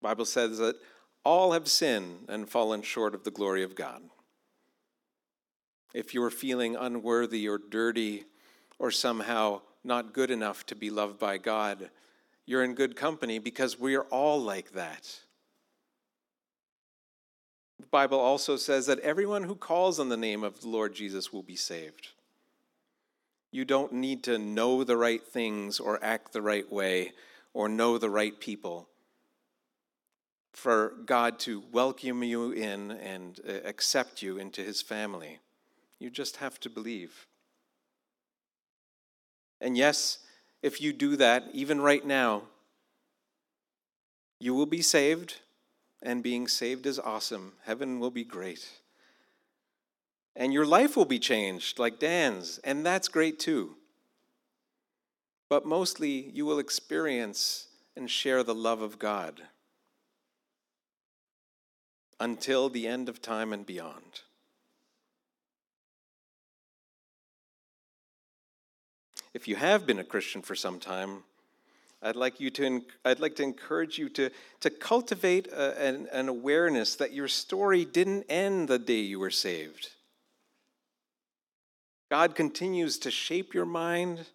The 0.00 0.08
Bible 0.08 0.26
says 0.26 0.58
that 0.58 0.76
all 1.24 1.52
have 1.52 1.68
sinned 1.68 2.26
and 2.28 2.48
fallen 2.48 2.82
short 2.82 3.14
of 3.14 3.24
the 3.24 3.30
glory 3.30 3.62
of 3.62 3.74
God. 3.74 4.02
If 5.94 6.12
you're 6.12 6.30
feeling 6.30 6.76
unworthy 6.76 7.48
or 7.48 7.58
dirty 7.58 8.24
or 8.78 8.90
somehow 8.90 9.62
not 9.84 10.12
good 10.12 10.30
enough 10.30 10.66
to 10.66 10.74
be 10.74 10.90
loved 10.90 11.18
by 11.18 11.38
God, 11.38 11.90
you're 12.44 12.64
in 12.64 12.74
good 12.74 12.96
company 12.96 13.38
because 13.38 13.78
we 13.78 13.94
are 13.94 14.04
all 14.04 14.40
like 14.40 14.72
that. 14.72 15.20
The 17.82 17.88
Bible 17.88 18.20
also 18.20 18.56
says 18.56 18.86
that 18.86 19.00
everyone 19.00 19.42
who 19.42 19.56
calls 19.56 19.98
on 19.98 20.08
the 20.08 20.16
name 20.16 20.44
of 20.44 20.60
the 20.60 20.68
Lord 20.68 20.94
Jesus 20.94 21.32
will 21.32 21.42
be 21.42 21.56
saved. 21.56 22.10
You 23.50 23.64
don't 23.64 23.92
need 23.92 24.22
to 24.22 24.38
know 24.38 24.84
the 24.84 24.96
right 24.96 25.22
things 25.22 25.80
or 25.80 26.02
act 26.02 26.32
the 26.32 26.42
right 26.42 26.70
way 26.70 27.12
or 27.52 27.68
know 27.68 27.98
the 27.98 28.08
right 28.08 28.38
people 28.38 28.88
for 30.52 30.94
God 31.04 31.40
to 31.40 31.64
welcome 31.72 32.22
you 32.22 32.52
in 32.52 32.92
and 32.92 33.40
uh, 33.46 33.52
accept 33.64 34.22
you 34.22 34.38
into 34.38 34.62
his 34.62 34.80
family. 34.80 35.40
You 35.98 36.08
just 36.08 36.36
have 36.36 36.60
to 36.60 36.70
believe. 36.70 37.26
And 39.60 39.76
yes, 39.76 40.18
if 40.62 40.80
you 40.80 40.92
do 40.92 41.16
that, 41.16 41.48
even 41.52 41.80
right 41.80 42.06
now, 42.06 42.42
you 44.38 44.54
will 44.54 44.66
be 44.66 44.82
saved 44.82 45.40
and 46.02 46.22
being 46.22 46.48
saved 46.48 46.86
is 46.86 46.98
awesome. 46.98 47.52
Heaven 47.64 48.00
will 48.00 48.10
be 48.10 48.24
great. 48.24 48.68
And 50.34 50.52
your 50.52 50.66
life 50.66 50.96
will 50.96 51.04
be 51.04 51.18
changed 51.18 51.78
like 51.78 51.98
Dan's, 51.98 52.58
and 52.64 52.84
that's 52.84 53.08
great 53.08 53.38
too. 53.38 53.76
But 55.48 55.66
mostly, 55.66 56.30
you 56.32 56.46
will 56.46 56.58
experience 56.58 57.68
and 57.96 58.10
share 58.10 58.42
the 58.42 58.54
love 58.54 58.80
of 58.80 58.98
God 58.98 59.42
until 62.18 62.68
the 62.68 62.86
end 62.86 63.08
of 63.08 63.20
time 63.20 63.52
and 63.52 63.66
beyond. 63.66 64.22
If 69.34 69.48
you 69.48 69.56
have 69.56 69.86
been 69.86 69.98
a 69.98 70.04
Christian 70.04 70.42
for 70.42 70.54
some 70.54 70.78
time, 70.78 71.24
I'd 72.02 72.16
like 72.16 72.40
you 72.40 72.50
to 72.50 72.82
I'd 73.04 73.20
like 73.20 73.36
to 73.36 73.42
encourage 73.42 73.98
you 73.98 74.08
to 74.10 74.30
to 74.60 74.70
cultivate 74.70 75.46
a, 75.48 75.80
an, 75.80 76.08
an 76.12 76.28
awareness 76.28 76.96
that 76.96 77.12
your 77.12 77.28
story 77.28 77.84
didn't 77.84 78.24
end 78.28 78.68
the 78.68 78.78
day 78.78 79.00
you 79.00 79.20
were 79.20 79.30
saved. 79.30 79.90
God 82.10 82.34
continues 82.34 82.98
to 82.98 83.10
shape 83.10 83.54
your 83.54 83.64
mind, 83.64 84.26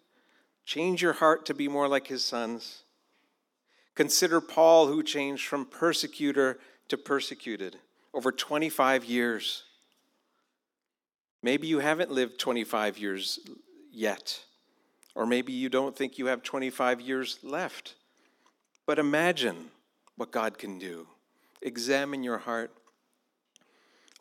change 0.64 1.02
your 1.02 1.12
heart 1.12 1.46
to 1.46 1.54
be 1.54 1.68
more 1.68 1.86
like 1.86 2.08
his 2.08 2.24
sons. 2.24 2.82
Consider 3.94 4.40
Paul 4.40 4.86
who 4.86 5.02
changed 5.02 5.46
from 5.46 5.66
persecutor 5.66 6.58
to 6.88 6.96
persecuted 6.96 7.76
over 8.14 8.32
25 8.32 9.04
years. 9.04 9.64
Maybe 11.42 11.66
you 11.66 11.78
haven't 11.78 12.10
lived 12.10 12.38
25 12.38 12.98
years 12.98 13.38
yet. 13.92 14.40
Or 15.18 15.26
maybe 15.26 15.52
you 15.52 15.68
don't 15.68 15.96
think 15.96 16.16
you 16.16 16.26
have 16.26 16.44
25 16.44 17.00
years 17.00 17.40
left. 17.42 17.96
But 18.86 19.00
imagine 19.00 19.72
what 20.14 20.30
God 20.30 20.58
can 20.58 20.78
do. 20.78 21.08
Examine 21.60 22.22
your 22.22 22.38
heart. 22.38 22.70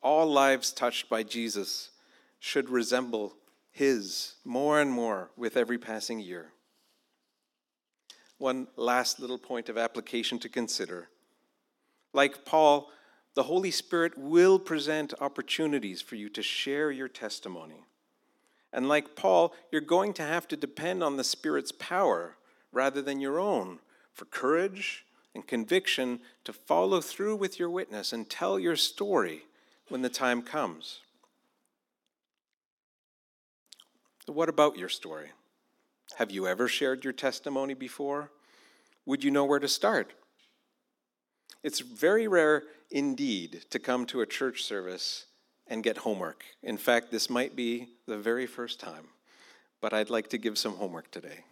All 0.02 0.26
lives 0.26 0.72
touched 0.72 1.08
by 1.08 1.22
Jesus 1.22 1.92
should 2.40 2.72
resemble 2.72 3.36
his 3.70 4.34
more 4.44 4.82
and 4.82 4.90
more 4.90 5.30
with 5.38 5.56
every 5.56 5.78
passing 5.78 6.20
year. 6.20 6.48
One 8.40 8.66
last 8.76 9.20
little 9.20 9.38
point 9.38 9.70
of 9.70 9.78
application 9.78 10.40
to 10.40 10.50
consider. 10.50 11.10
Like 12.12 12.44
Paul, 12.44 12.90
the 13.36 13.44
Holy 13.44 13.70
Spirit 13.70 14.18
will 14.18 14.58
present 14.58 15.14
opportunities 15.22 16.02
for 16.02 16.16
you 16.16 16.28
to 16.30 16.42
share 16.42 16.90
your 16.90 17.08
testimony. 17.08 17.84
And 18.74 18.88
like 18.88 19.16
Paul, 19.16 19.54
you're 19.72 19.82
going 19.82 20.14
to 20.14 20.24
have 20.24 20.48
to 20.50 20.58
depend 20.58 21.04
on 21.04 21.18
the 21.18 21.24
Spirit's 21.24 21.72
power 21.72 22.38
rather 22.72 23.02
than 23.02 23.20
your 23.20 23.40
own 23.40 23.80
for 24.14 24.26
courage 24.26 25.06
and 25.34 25.48
conviction 25.48 26.20
to 26.44 26.54
follow 26.54 27.00
through 27.00 27.36
with 27.36 27.60
your 27.60 27.70
witness 27.70 28.12
and 28.12 28.30
tell 28.30 28.60
your 28.60 28.76
story 28.76 29.44
when 29.90 30.02
the 30.02 30.10
time 30.10 30.42
comes. 30.42 31.02
What 34.26 34.50
about 34.50 34.78
your 34.78 34.90
story? 34.90 35.30
Have 36.18 36.32
you 36.32 36.48
ever 36.48 36.68
shared 36.68 37.04
your 37.04 37.14
testimony 37.14 37.74
before? 37.74 38.32
Would 39.06 39.24
you 39.24 39.32
know 39.32 39.46
where 39.46 39.60
to 39.60 39.70
start? 39.70 40.14
It's 41.64 41.80
very 41.80 42.28
rare 42.28 42.64
indeed 42.92 43.66
to 43.70 43.80
come 43.80 44.06
to 44.08 44.22
a 44.22 44.26
church 44.26 44.64
service 44.64 45.28
and 45.70 45.84
get 45.84 45.98
homework. 45.98 46.44
In 46.64 46.78
fact, 46.78 47.12
this 47.12 47.30
might 47.30 47.56
be 47.56 47.90
the 48.06 48.18
very 48.18 48.46
first 48.46 48.80
time, 48.80 49.06
but 49.82 49.94
I'd 49.94 50.10
like 50.10 50.30
to 50.30 50.38
give 50.38 50.58
some 50.58 50.76
homework 50.76 51.12
today. 51.12 51.44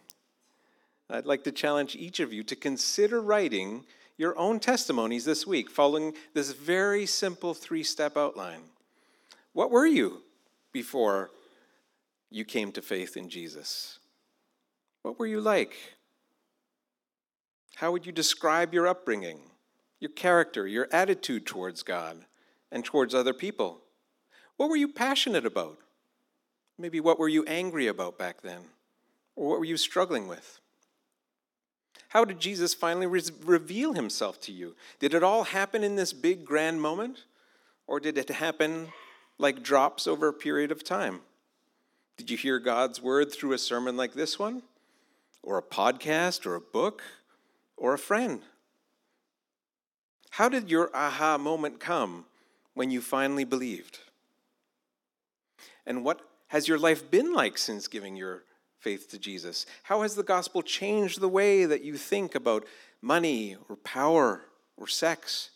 I'd 1.09 1.25
like 1.25 1.43
to 1.43 1.51
challenge 1.51 1.95
each 1.95 2.19
of 2.19 2.33
you 2.33 2.43
to 2.43 2.55
consider 2.55 3.21
writing 3.21 3.85
your 4.17 4.37
own 4.37 4.59
testimonies 4.59 5.25
this 5.25 5.45
week, 5.45 5.69
following 5.69 6.13
this 6.33 6.51
very 6.51 7.05
simple 7.05 7.53
three 7.53 7.83
step 7.83 8.17
outline. 8.17 8.61
What 9.53 9.71
were 9.71 9.85
you 9.85 10.21
before 10.71 11.31
you 12.29 12.45
came 12.45 12.71
to 12.71 12.81
faith 12.81 13.17
in 13.17 13.29
Jesus? 13.29 13.99
What 15.03 15.19
were 15.19 15.27
you 15.27 15.41
like? 15.41 15.75
How 17.75 17.91
would 17.91 18.05
you 18.05 18.11
describe 18.11 18.73
your 18.73 18.87
upbringing? 18.87 19.39
your 19.99 20.11
character, 20.11 20.67
your 20.67 20.87
attitude 20.91 21.45
towards 21.45 21.83
God 21.83 22.25
and 22.71 22.83
towards 22.83 23.15
other 23.15 23.33
people? 23.33 23.81
What 24.57 24.69
were 24.69 24.75
you 24.75 24.87
passionate 24.87 25.45
about? 25.45 25.77
Maybe 26.77 26.99
what 26.99 27.19
were 27.19 27.29
you 27.29 27.43
angry 27.45 27.87
about 27.87 28.17
back 28.17 28.41
then? 28.41 28.61
Or 29.35 29.49
what 29.49 29.59
were 29.59 29.65
you 29.65 29.77
struggling 29.77 30.27
with? 30.27 30.59
How 32.09 32.23
did 32.23 32.39
Jesus 32.39 32.73
finally 32.73 33.07
re- 33.07 33.21
reveal 33.43 33.93
himself 33.93 34.39
to 34.41 34.51
you? 34.51 34.75
Did 34.99 35.13
it 35.13 35.23
all 35.23 35.43
happen 35.43 35.83
in 35.83 35.95
this 35.95 36.13
big 36.13 36.45
grand 36.45 36.81
moment? 36.81 37.25
Or 37.87 37.99
did 37.99 38.17
it 38.17 38.29
happen 38.29 38.89
like 39.37 39.63
drops 39.63 40.07
over 40.07 40.27
a 40.27 40.33
period 40.33 40.71
of 40.71 40.83
time? 40.83 41.21
Did 42.17 42.31
you 42.31 42.37
hear 42.37 42.59
God's 42.59 43.01
word 43.01 43.31
through 43.31 43.51
a 43.51 43.57
sermon 43.57 43.97
like 43.97 44.13
this 44.13 44.39
one? 44.39 44.63
Or 45.43 45.57
a 45.57 45.61
podcast, 45.61 46.45
or 46.45 46.55
a 46.55 46.61
book, 46.61 47.03
or 47.77 47.93
a 47.93 47.99
friend? 47.99 48.41
How 50.31 50.49
did 50.49 50.69
your 50.69 50.89
aha 50.95 51.37
moment 51.37 51.79
come 51.79 52.25
when 52.73 52.91
you 52.91 53.01
finally 53.01 53.43
believed? 53.43 53.99
And 55.85 56.03
what 56.03 56.21
has 56.47 56.67
your 56.67 56.77
life 56.77 57.09
been 57.09 57.33
like 57.33 57.57
since 57.57 57.87
giving 57.87 58.15
your 58.15 58.43
faith 58.79 59.09
to 59.09 59.19
Jesus? 59.19 59.65
How 59.83 60.01
has 60.01 60.15
the 60.15 60.23
gospel 60.23 60.61
changed 60.61 61.19
the 61.19 61.29
way 61.29 61.65
that 61.65 61.83
you 61.83 61.97
think 61.97 62.35
about 62.35 62.65
money 63.01 63.55
or 63.69 63.75
power 63.77 64.41
or 64.77 64.87
sex? 64.87 65.51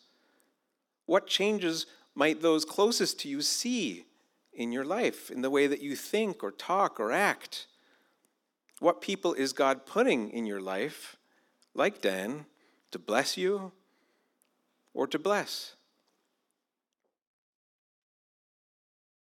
What 1.06 1.28
changes 1.28 1.86
might 2.16 2.42
those 2.42 2.66
closest 2.66 3.20
to 3.22 3.30
you 3.30 3.42
see 3.42 4.06
in 4.54 4.72
your 4.72 4.86
life, 4.86 5.32
in 5.32 5.42
the 5.42 5.50
way 5.50 5.68
that 5.68 5.82
you 5.82 5.96
think 5.96 6.44
or 6.44 6.52
talk 6.52 7.00
or 7.00 7.12
act? 7.12 7.68
What 8.80 9.02
people 9.02 9.34
is 9.34 9.54
God 9.54 9.86
putting 9.86 10.30
in 10.30 10.46
your 10.46 10.62
life, 10.62 11.18
like 11.74 12.02
Dan, 12.02 12.46
to 12.92 13.00
bless 13.00 13.38
you 13.38 13.72
or 14.94 15.08
to 15.08 15.20
bless. 15.20 15.76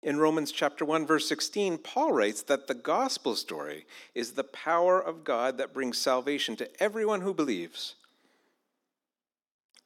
In 0.02 0.18
Romans 0.18 0.52
chapter 0.52 0.84
1 0.84 1.06
verse 1.06 1.28
16, 1.28 1.78
Paul 1.78 2.12
writes 2.12 2.42
that 2.42 2.66
the 2.66 2.74
gospel 2.74 3.34
story 3.34 3.86
is 4.14 4.32
the 4.32 4.44
power 4.44 5.00
of 5.00 5.24
God 5.24 5.58
that 5.58 5.74
brings 5.74 5.98
salvation 5.98 6.54
to 6.56 6.82
everyone 6.82 7.20
who 7.20 7.34
believes. 7.34 7.96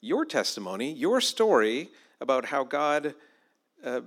Your 0.01 0.25
testimony, 0.25 0.93
your 0.93 1.21
story 1.21 1.89
about 2.21 2.47
how 2.47 2.65
God 2.65 3.15
uh, 3.85 4.03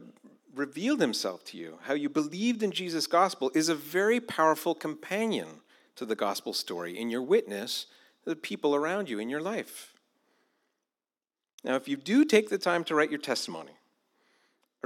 revealed 0.53 1.01
himself 1.01 1.43
to 1.45 1.57
you, 1.57 1.79
how 1.83 1.93
you 1.93 2.09
believed 2.09 2.61
in 2.61 2.71
Jesus' 2.71 3.07
gospel, 3.07 3.51
is 3.55 3.69
a 3.69 3.75
very 3.75 4.19
powerful 4.19 4.75
companion 4.75 5.47
to 5.95 6.05
the 6.05 6.15
gospel 6.15 6.53
story 6.53 6.97
in 6.97 7.09
your 7.09 7.21
witness 7.21 7.87
to 8.23 8.29
the 8.29 8.35
people 8.35 8.75
around 8.75 9.09
you 9.09 9.19
in 9.19 9.29
your 9.29 9.41
life. 9.41 9.93
Now, 11.63 11.75
if 11.75 11.87
you 11.87 11.97
do 11.97 12.25
take 12.25 12.49
the 12.49 12.57
time 12.57 12.83
to 12.85 12.95
write 12.95 13.09
your 13.09 13.19
testimony, 13.19 13.71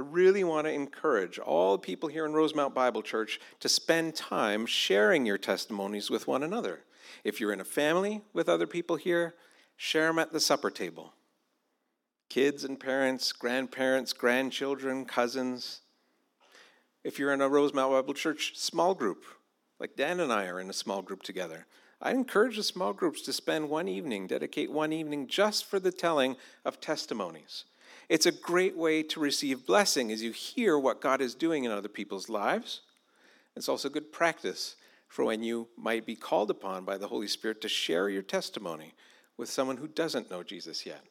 I 0.00 0.02
really 0.02 0.44
want 0.44 0.66
to 0.66 0.72
encourage 0.72 1.38
all 1.38 1.76
people 1.76 2.08
here 2.08 2.24
in 2.24 2.32
Rosemount 2.32 2.74
Bible 2.74 3.02
Church 3.02 3.38
to 3.60 3.68
spend 3.68 4.14
time 4.14 4.64
sharing 4.64 5.26
your 5.26 5.36
testimonies 5.36 6.08
with 6.08 6.26
one 6.26 6.42
another. 6.42 6.80
If 7.22 7.38
you're 7.38 7.52
in 7.52 7.60
a 7.60 7.64
family 7.64 8.22
with 8.32 8.48
other 8.48 8.66
people 8.66 8.96
here, 8.96 9.34
share 9.76 10.06
them 10.06 10.18
at 10.18 10.32
the 10.32 10.40
supper 10.40 10.70
table. 10.70 11.12
Kids 12.30 12.64
and 12.64 12.80
parents, 12.80 13.30
grandparents, 13.32 14.14
grandchildren, 14.14 15.04
cousins. 15.04 15.82
If 17.04 17.18
you're 17.18 17.34
in 17.34 17.42
a 17.42 17.48
Rosemount 17.50 17.92
Bible 17.92 18.14
Church 18.14 18.56
small 18.56 18.94
group, 18.94 19.22
like 19.78 19.96
Dan 19.96 20.18
and 20.18 20.32
I 20.32 20.46
are 20.46 20.60
in 20.60 20.70
a 20.70 20.72
small 20.72 21.02
group 21.02 21.22
together, 21.22 21.66
I 22.00 22.12
encourage 22.12 22.56
the 22.56 22.62
small 22.62 22.94
groups 22.94 23.20
to 23.22 23.34
spend 23.34 23.68
one 23.68 23.86
evening, 23.86 24.28
dedicate 24.28 24.72
one 24.72 24.94
evening 24.94 25.26
just 25.26 25.66
for 25.66 25.78
the 25.78 25.92
telling 25.92 26.36
of 26.64 26.80
testimonies. 26.80 27.64
It's 28.10 28.26
a 28.26 28.32
great 28.32 28.76
way 28.76 29.04
to 29.04 29.20
receive 29.20 29.64
blessing 29.64 30.10
as 30.10 30.20
you 30.20 30.32
hear 30.32 30.76
what 30.76 31.00
God 31.00 31.20
is 31.20 31.36
doing 31.36 31.62
in 31.62 31.70
other 31.70 31.88
people's 31.88 32.28
lives. 32.28 32.80
It's 33.54 33.68
also 33.68 33.88
good 33.88 34.10
practice 34.10 34.74
for 35.06 35.24
when 35.24 35.44
you 35.44 35.68
might 35.78 36.04
be 36.04 36.16
called 36.16 36.50
upon 36.50 36.84
by 36.84 36.98
the 36.98 37.06
Holy 37.06 37.28
Spirit 37.28 37.60
to 37.60 37.68
share 37.68 38.08
your 38.08 38.22
testimony 38.22 38.94
with 39.36 39.48
someone 39.48 39.76
who 39.76 39.86
doesn't 39.86 40.28
know 40.28 40.42
Jesus 40.42 40.84
yet. 40.84 41.04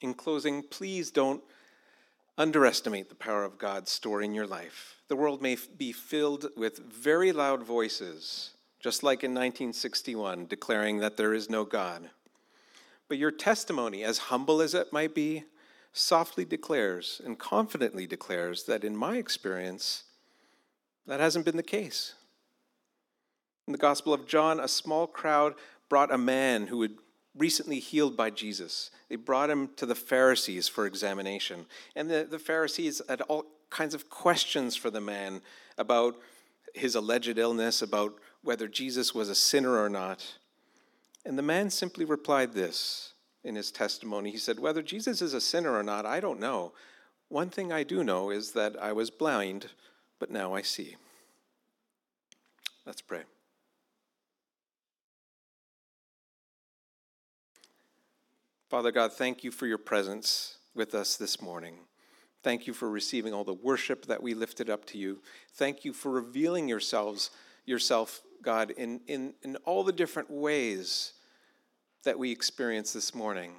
In 0.00 0.14
closing, 0.14 0.64
please 0.64 1.12
don't 1.12 1.44
underestimate 2.36 3.08
the 3.08 3.14
power 3.14 3.44
of 3.44 3.56
God's 3.56 3.92
story 3.92 4.24
in 4.24 4.34
your 4.34 4.48
life. 4.48 4.96
The 5.06 5.16
world 5.16 5.40
may 5.40 5.56
be 5.76 5.92
filled 5.92 6.46
with 6.56 6.78
very 6.78 7.30
loud 7.30 7.62
voices, 7.62 8.50
just 8.80 9.04
like 9.04 9.22
in 9.22 9.30
1961, 9.30 10.46
declaring 10.46 10.98
that 10.98 11.16
there 11.16 11.34
is 11.34 11.48
no 11.48 11.64
God. 11.64 12.10
But 13.08 13.18
your 13.18 13.30
testimony, 13.30 14.04
as 14.04 14.18
humble 14.18 14.60
as 14.60 14.74
it 14.74 14.92
might 14.92 15.14
be, 15.14 15.44
softly 15.92 16.44
declares 16.44 17.20
and 17.24 17.38
confidently 17.38 18.06
declares 18.06 18.64
that 18.64 18.84
in 18.84 18.96
my 18.96 19.16
experience, 19.16 20.04
that 21.06 21.20
hasn't 21.20 21.44
been 21.44 21.56
the 21.56 21.62
case. 21.62 22.14
In 23.66 23.72
the 23.72 23.78
Gospel 23.78 24.12
of 24.12 24.26
John, 24.26 24.60
a 24.60 24.68
small 24.68 25.06
crowd 25.06 25.54
brought 25.88 26.12
a 26.12 26.18
man 26.18 26.66
who 26.66 26.82
had 26.82 26.92
recently 27.36 27.78
healed 27.78 28.16
by 28.16 28.30
Jesus. 28.30 28.90
They 29.08 29.16
brought 29.16 29.50
him 29.50 29.70
to 29.76 29.86
the 29.86 29.94
Pharisees 29.94 30.68
for 30.68 30.86
examination. 30.86 31.66
And 31.96 32.10
the, 32.10 32.26
the 32.28 32.38
Pharisees 32.38 33.00
had 33.08 33.22
all 33.22 33.46
kinds 33.70 33.94
of 33.94 34.10
questions 34.10 34.76
for 34.76 34.90
the 34.90 35.00
man 35.00 35.40
about 35.76 36.16
his 36.74 36.94
alleged 36.94 37.38
illness, 37.38 37.80
about 37.80 38.14
whether 38.42 38.68
Jesus 38.68 39.14
was 39.14 39.28
a 39.28 39.34
sinner 39.34 39.78
or 39.82 39.88
not. 39.88 40.34
And 41.28 41.36
the 41.36 41.42
man 41.42 41.68
simply 41.68 42.06
replied 42.06 42.54
this 42.54 43.12
in 43.44 43.54
his 43.54 43.70
testimony. 43.70 44.30
He 44.30 44.38
said, 44.38 44.58
Whether 44.58 44.80
Jesus 44.80 45.20
is 45.20 45.34
a 45.34 45.42
sinner 45.42 45.76
or 45.78 45.82
not, 45.82 46.06
I 46.06 46.20
don't 46.20 46.40
know. 46.40 46.72
One 47.28 47.50
thing 47.50 47.70
I 47.70 47.82
do 47.82 48.02
know 48.02 48.30
is 48.30 48.52
that 48.52 48.82
I 48.82 48.92
was 48.92 49.10
blind, 49.10 49.66
but 50.18 50.30
now 50.30 50.54
I 50.54 50.62
see. 50.62 50.96
Let's 52.86 53.02
pray. 53.02 53.24
Father 58.70 58.90
God, 58.90 59.12
thank 59.12 59.44
you 59.44 59.50
for 59.50 59.66
your 59.66 59.76
presence 59.76 60.56
with 60.74 60.94
us 60.94 61.18
this 61.18 61.42
morning. 61.42 61.74
Thank 62.42 62.66
you 62.66 62.72
for 62.72 62.88
receiving 62.88 63.34
all 63.34 63.44
the 63.44 63.52
worship 63.52 64.06
that 64.06 64.22
we 64.22 64.32
lifted 64.32 64.70
up 64.70 64.86
to 64.86 64.98
you. 64.98 65.18
Thank 65.52 65.84
you 65.84 65.92
for 65.92 66.10
revealing 66.10 66.68
yourselves, 66.68 67.30
yourself, 67.66 68.22
God, 68.40 68.70
in, 68.70 69.02
in, 69.06 69.34
in 69.42 69.56
all 69.66 69.84
the 69.84 69.92
different 69.92 70.30
ways 70.30 71.12
that 72.04 72.18
we 72.18 72.30
experience 72.30 72.92
this 72.92 73.14
morning. 73.14 73.52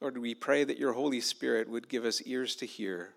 Lord, 0.00 0.18
we 0.18 0.34
pray 0.34 0.64
that 0.64 0.78
your 0.78 0.92
Holy 0.92 1.20
Spirit 1.20 1.68
would 1.68 1.88
give 1.88 2.04
us 2.04 2.22
ears 2.22 2.54
to 2.56 2.66
hear, 2.66 3.14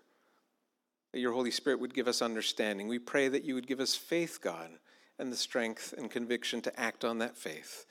that 1.12 1.20
your 1.20 1.32
Holy 1.32 1.50
Spirit 1.50 1.80
would 1.80 1.94
give 1.94 2.08
us 2.08 2.22
understanding. 2.22 2.88
We 2.88 2.98
pray 2.98 3.28
that 3.28 3.44
you 3.44 3.54
would 3.54 3.66
give 3.66 3.80
us 3.80 3.94
faith, 3.94 4.40
God, 4.42 4.70
and 5.18 5.30
the 5.30 5.36
strength 5.36 5.94
and 5.96 6.10
conviction 6.10 6.60
to 6.62 6.80
act 6.80 7.04
on 7.04 7.18
that 7.18 7.36
faith. 7.36 7.86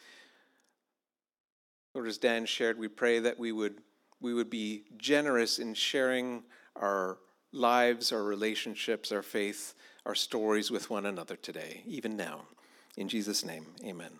Lord, 1.93 2.07
as 2.07 2.17
Dan 2.17 2.45
shared, 2.45 2.77
we 2.77 2.87
pray 2.87 3.19
that 3.19 3.39
we 3.39 3.51
would, 3.51 3.81
we 4.19 4.33
would 4.33 4.49
be 4.49 4.85
generous 4.97 5.59
in 5.59 5.73
sharing 5.73 6.43
our 6.75 7.17
lives, 7.53 8.11
our 8.11 8.23
relationships, 8.23 9.11
our 9.11 9.21
faith, 9.21 9.73
our 10.05 10.15
stories 10.15 10.71
with 10.71 10.89
one 10.89 11.05
another 11.05 11.35
today, 11.35 11.83
even 11.85 12.15
now. 12.15 12.41
In 12.97 13.07
Jesus' 13.07 13.45
name, 13.45 13.67
amen. 13.85 14.09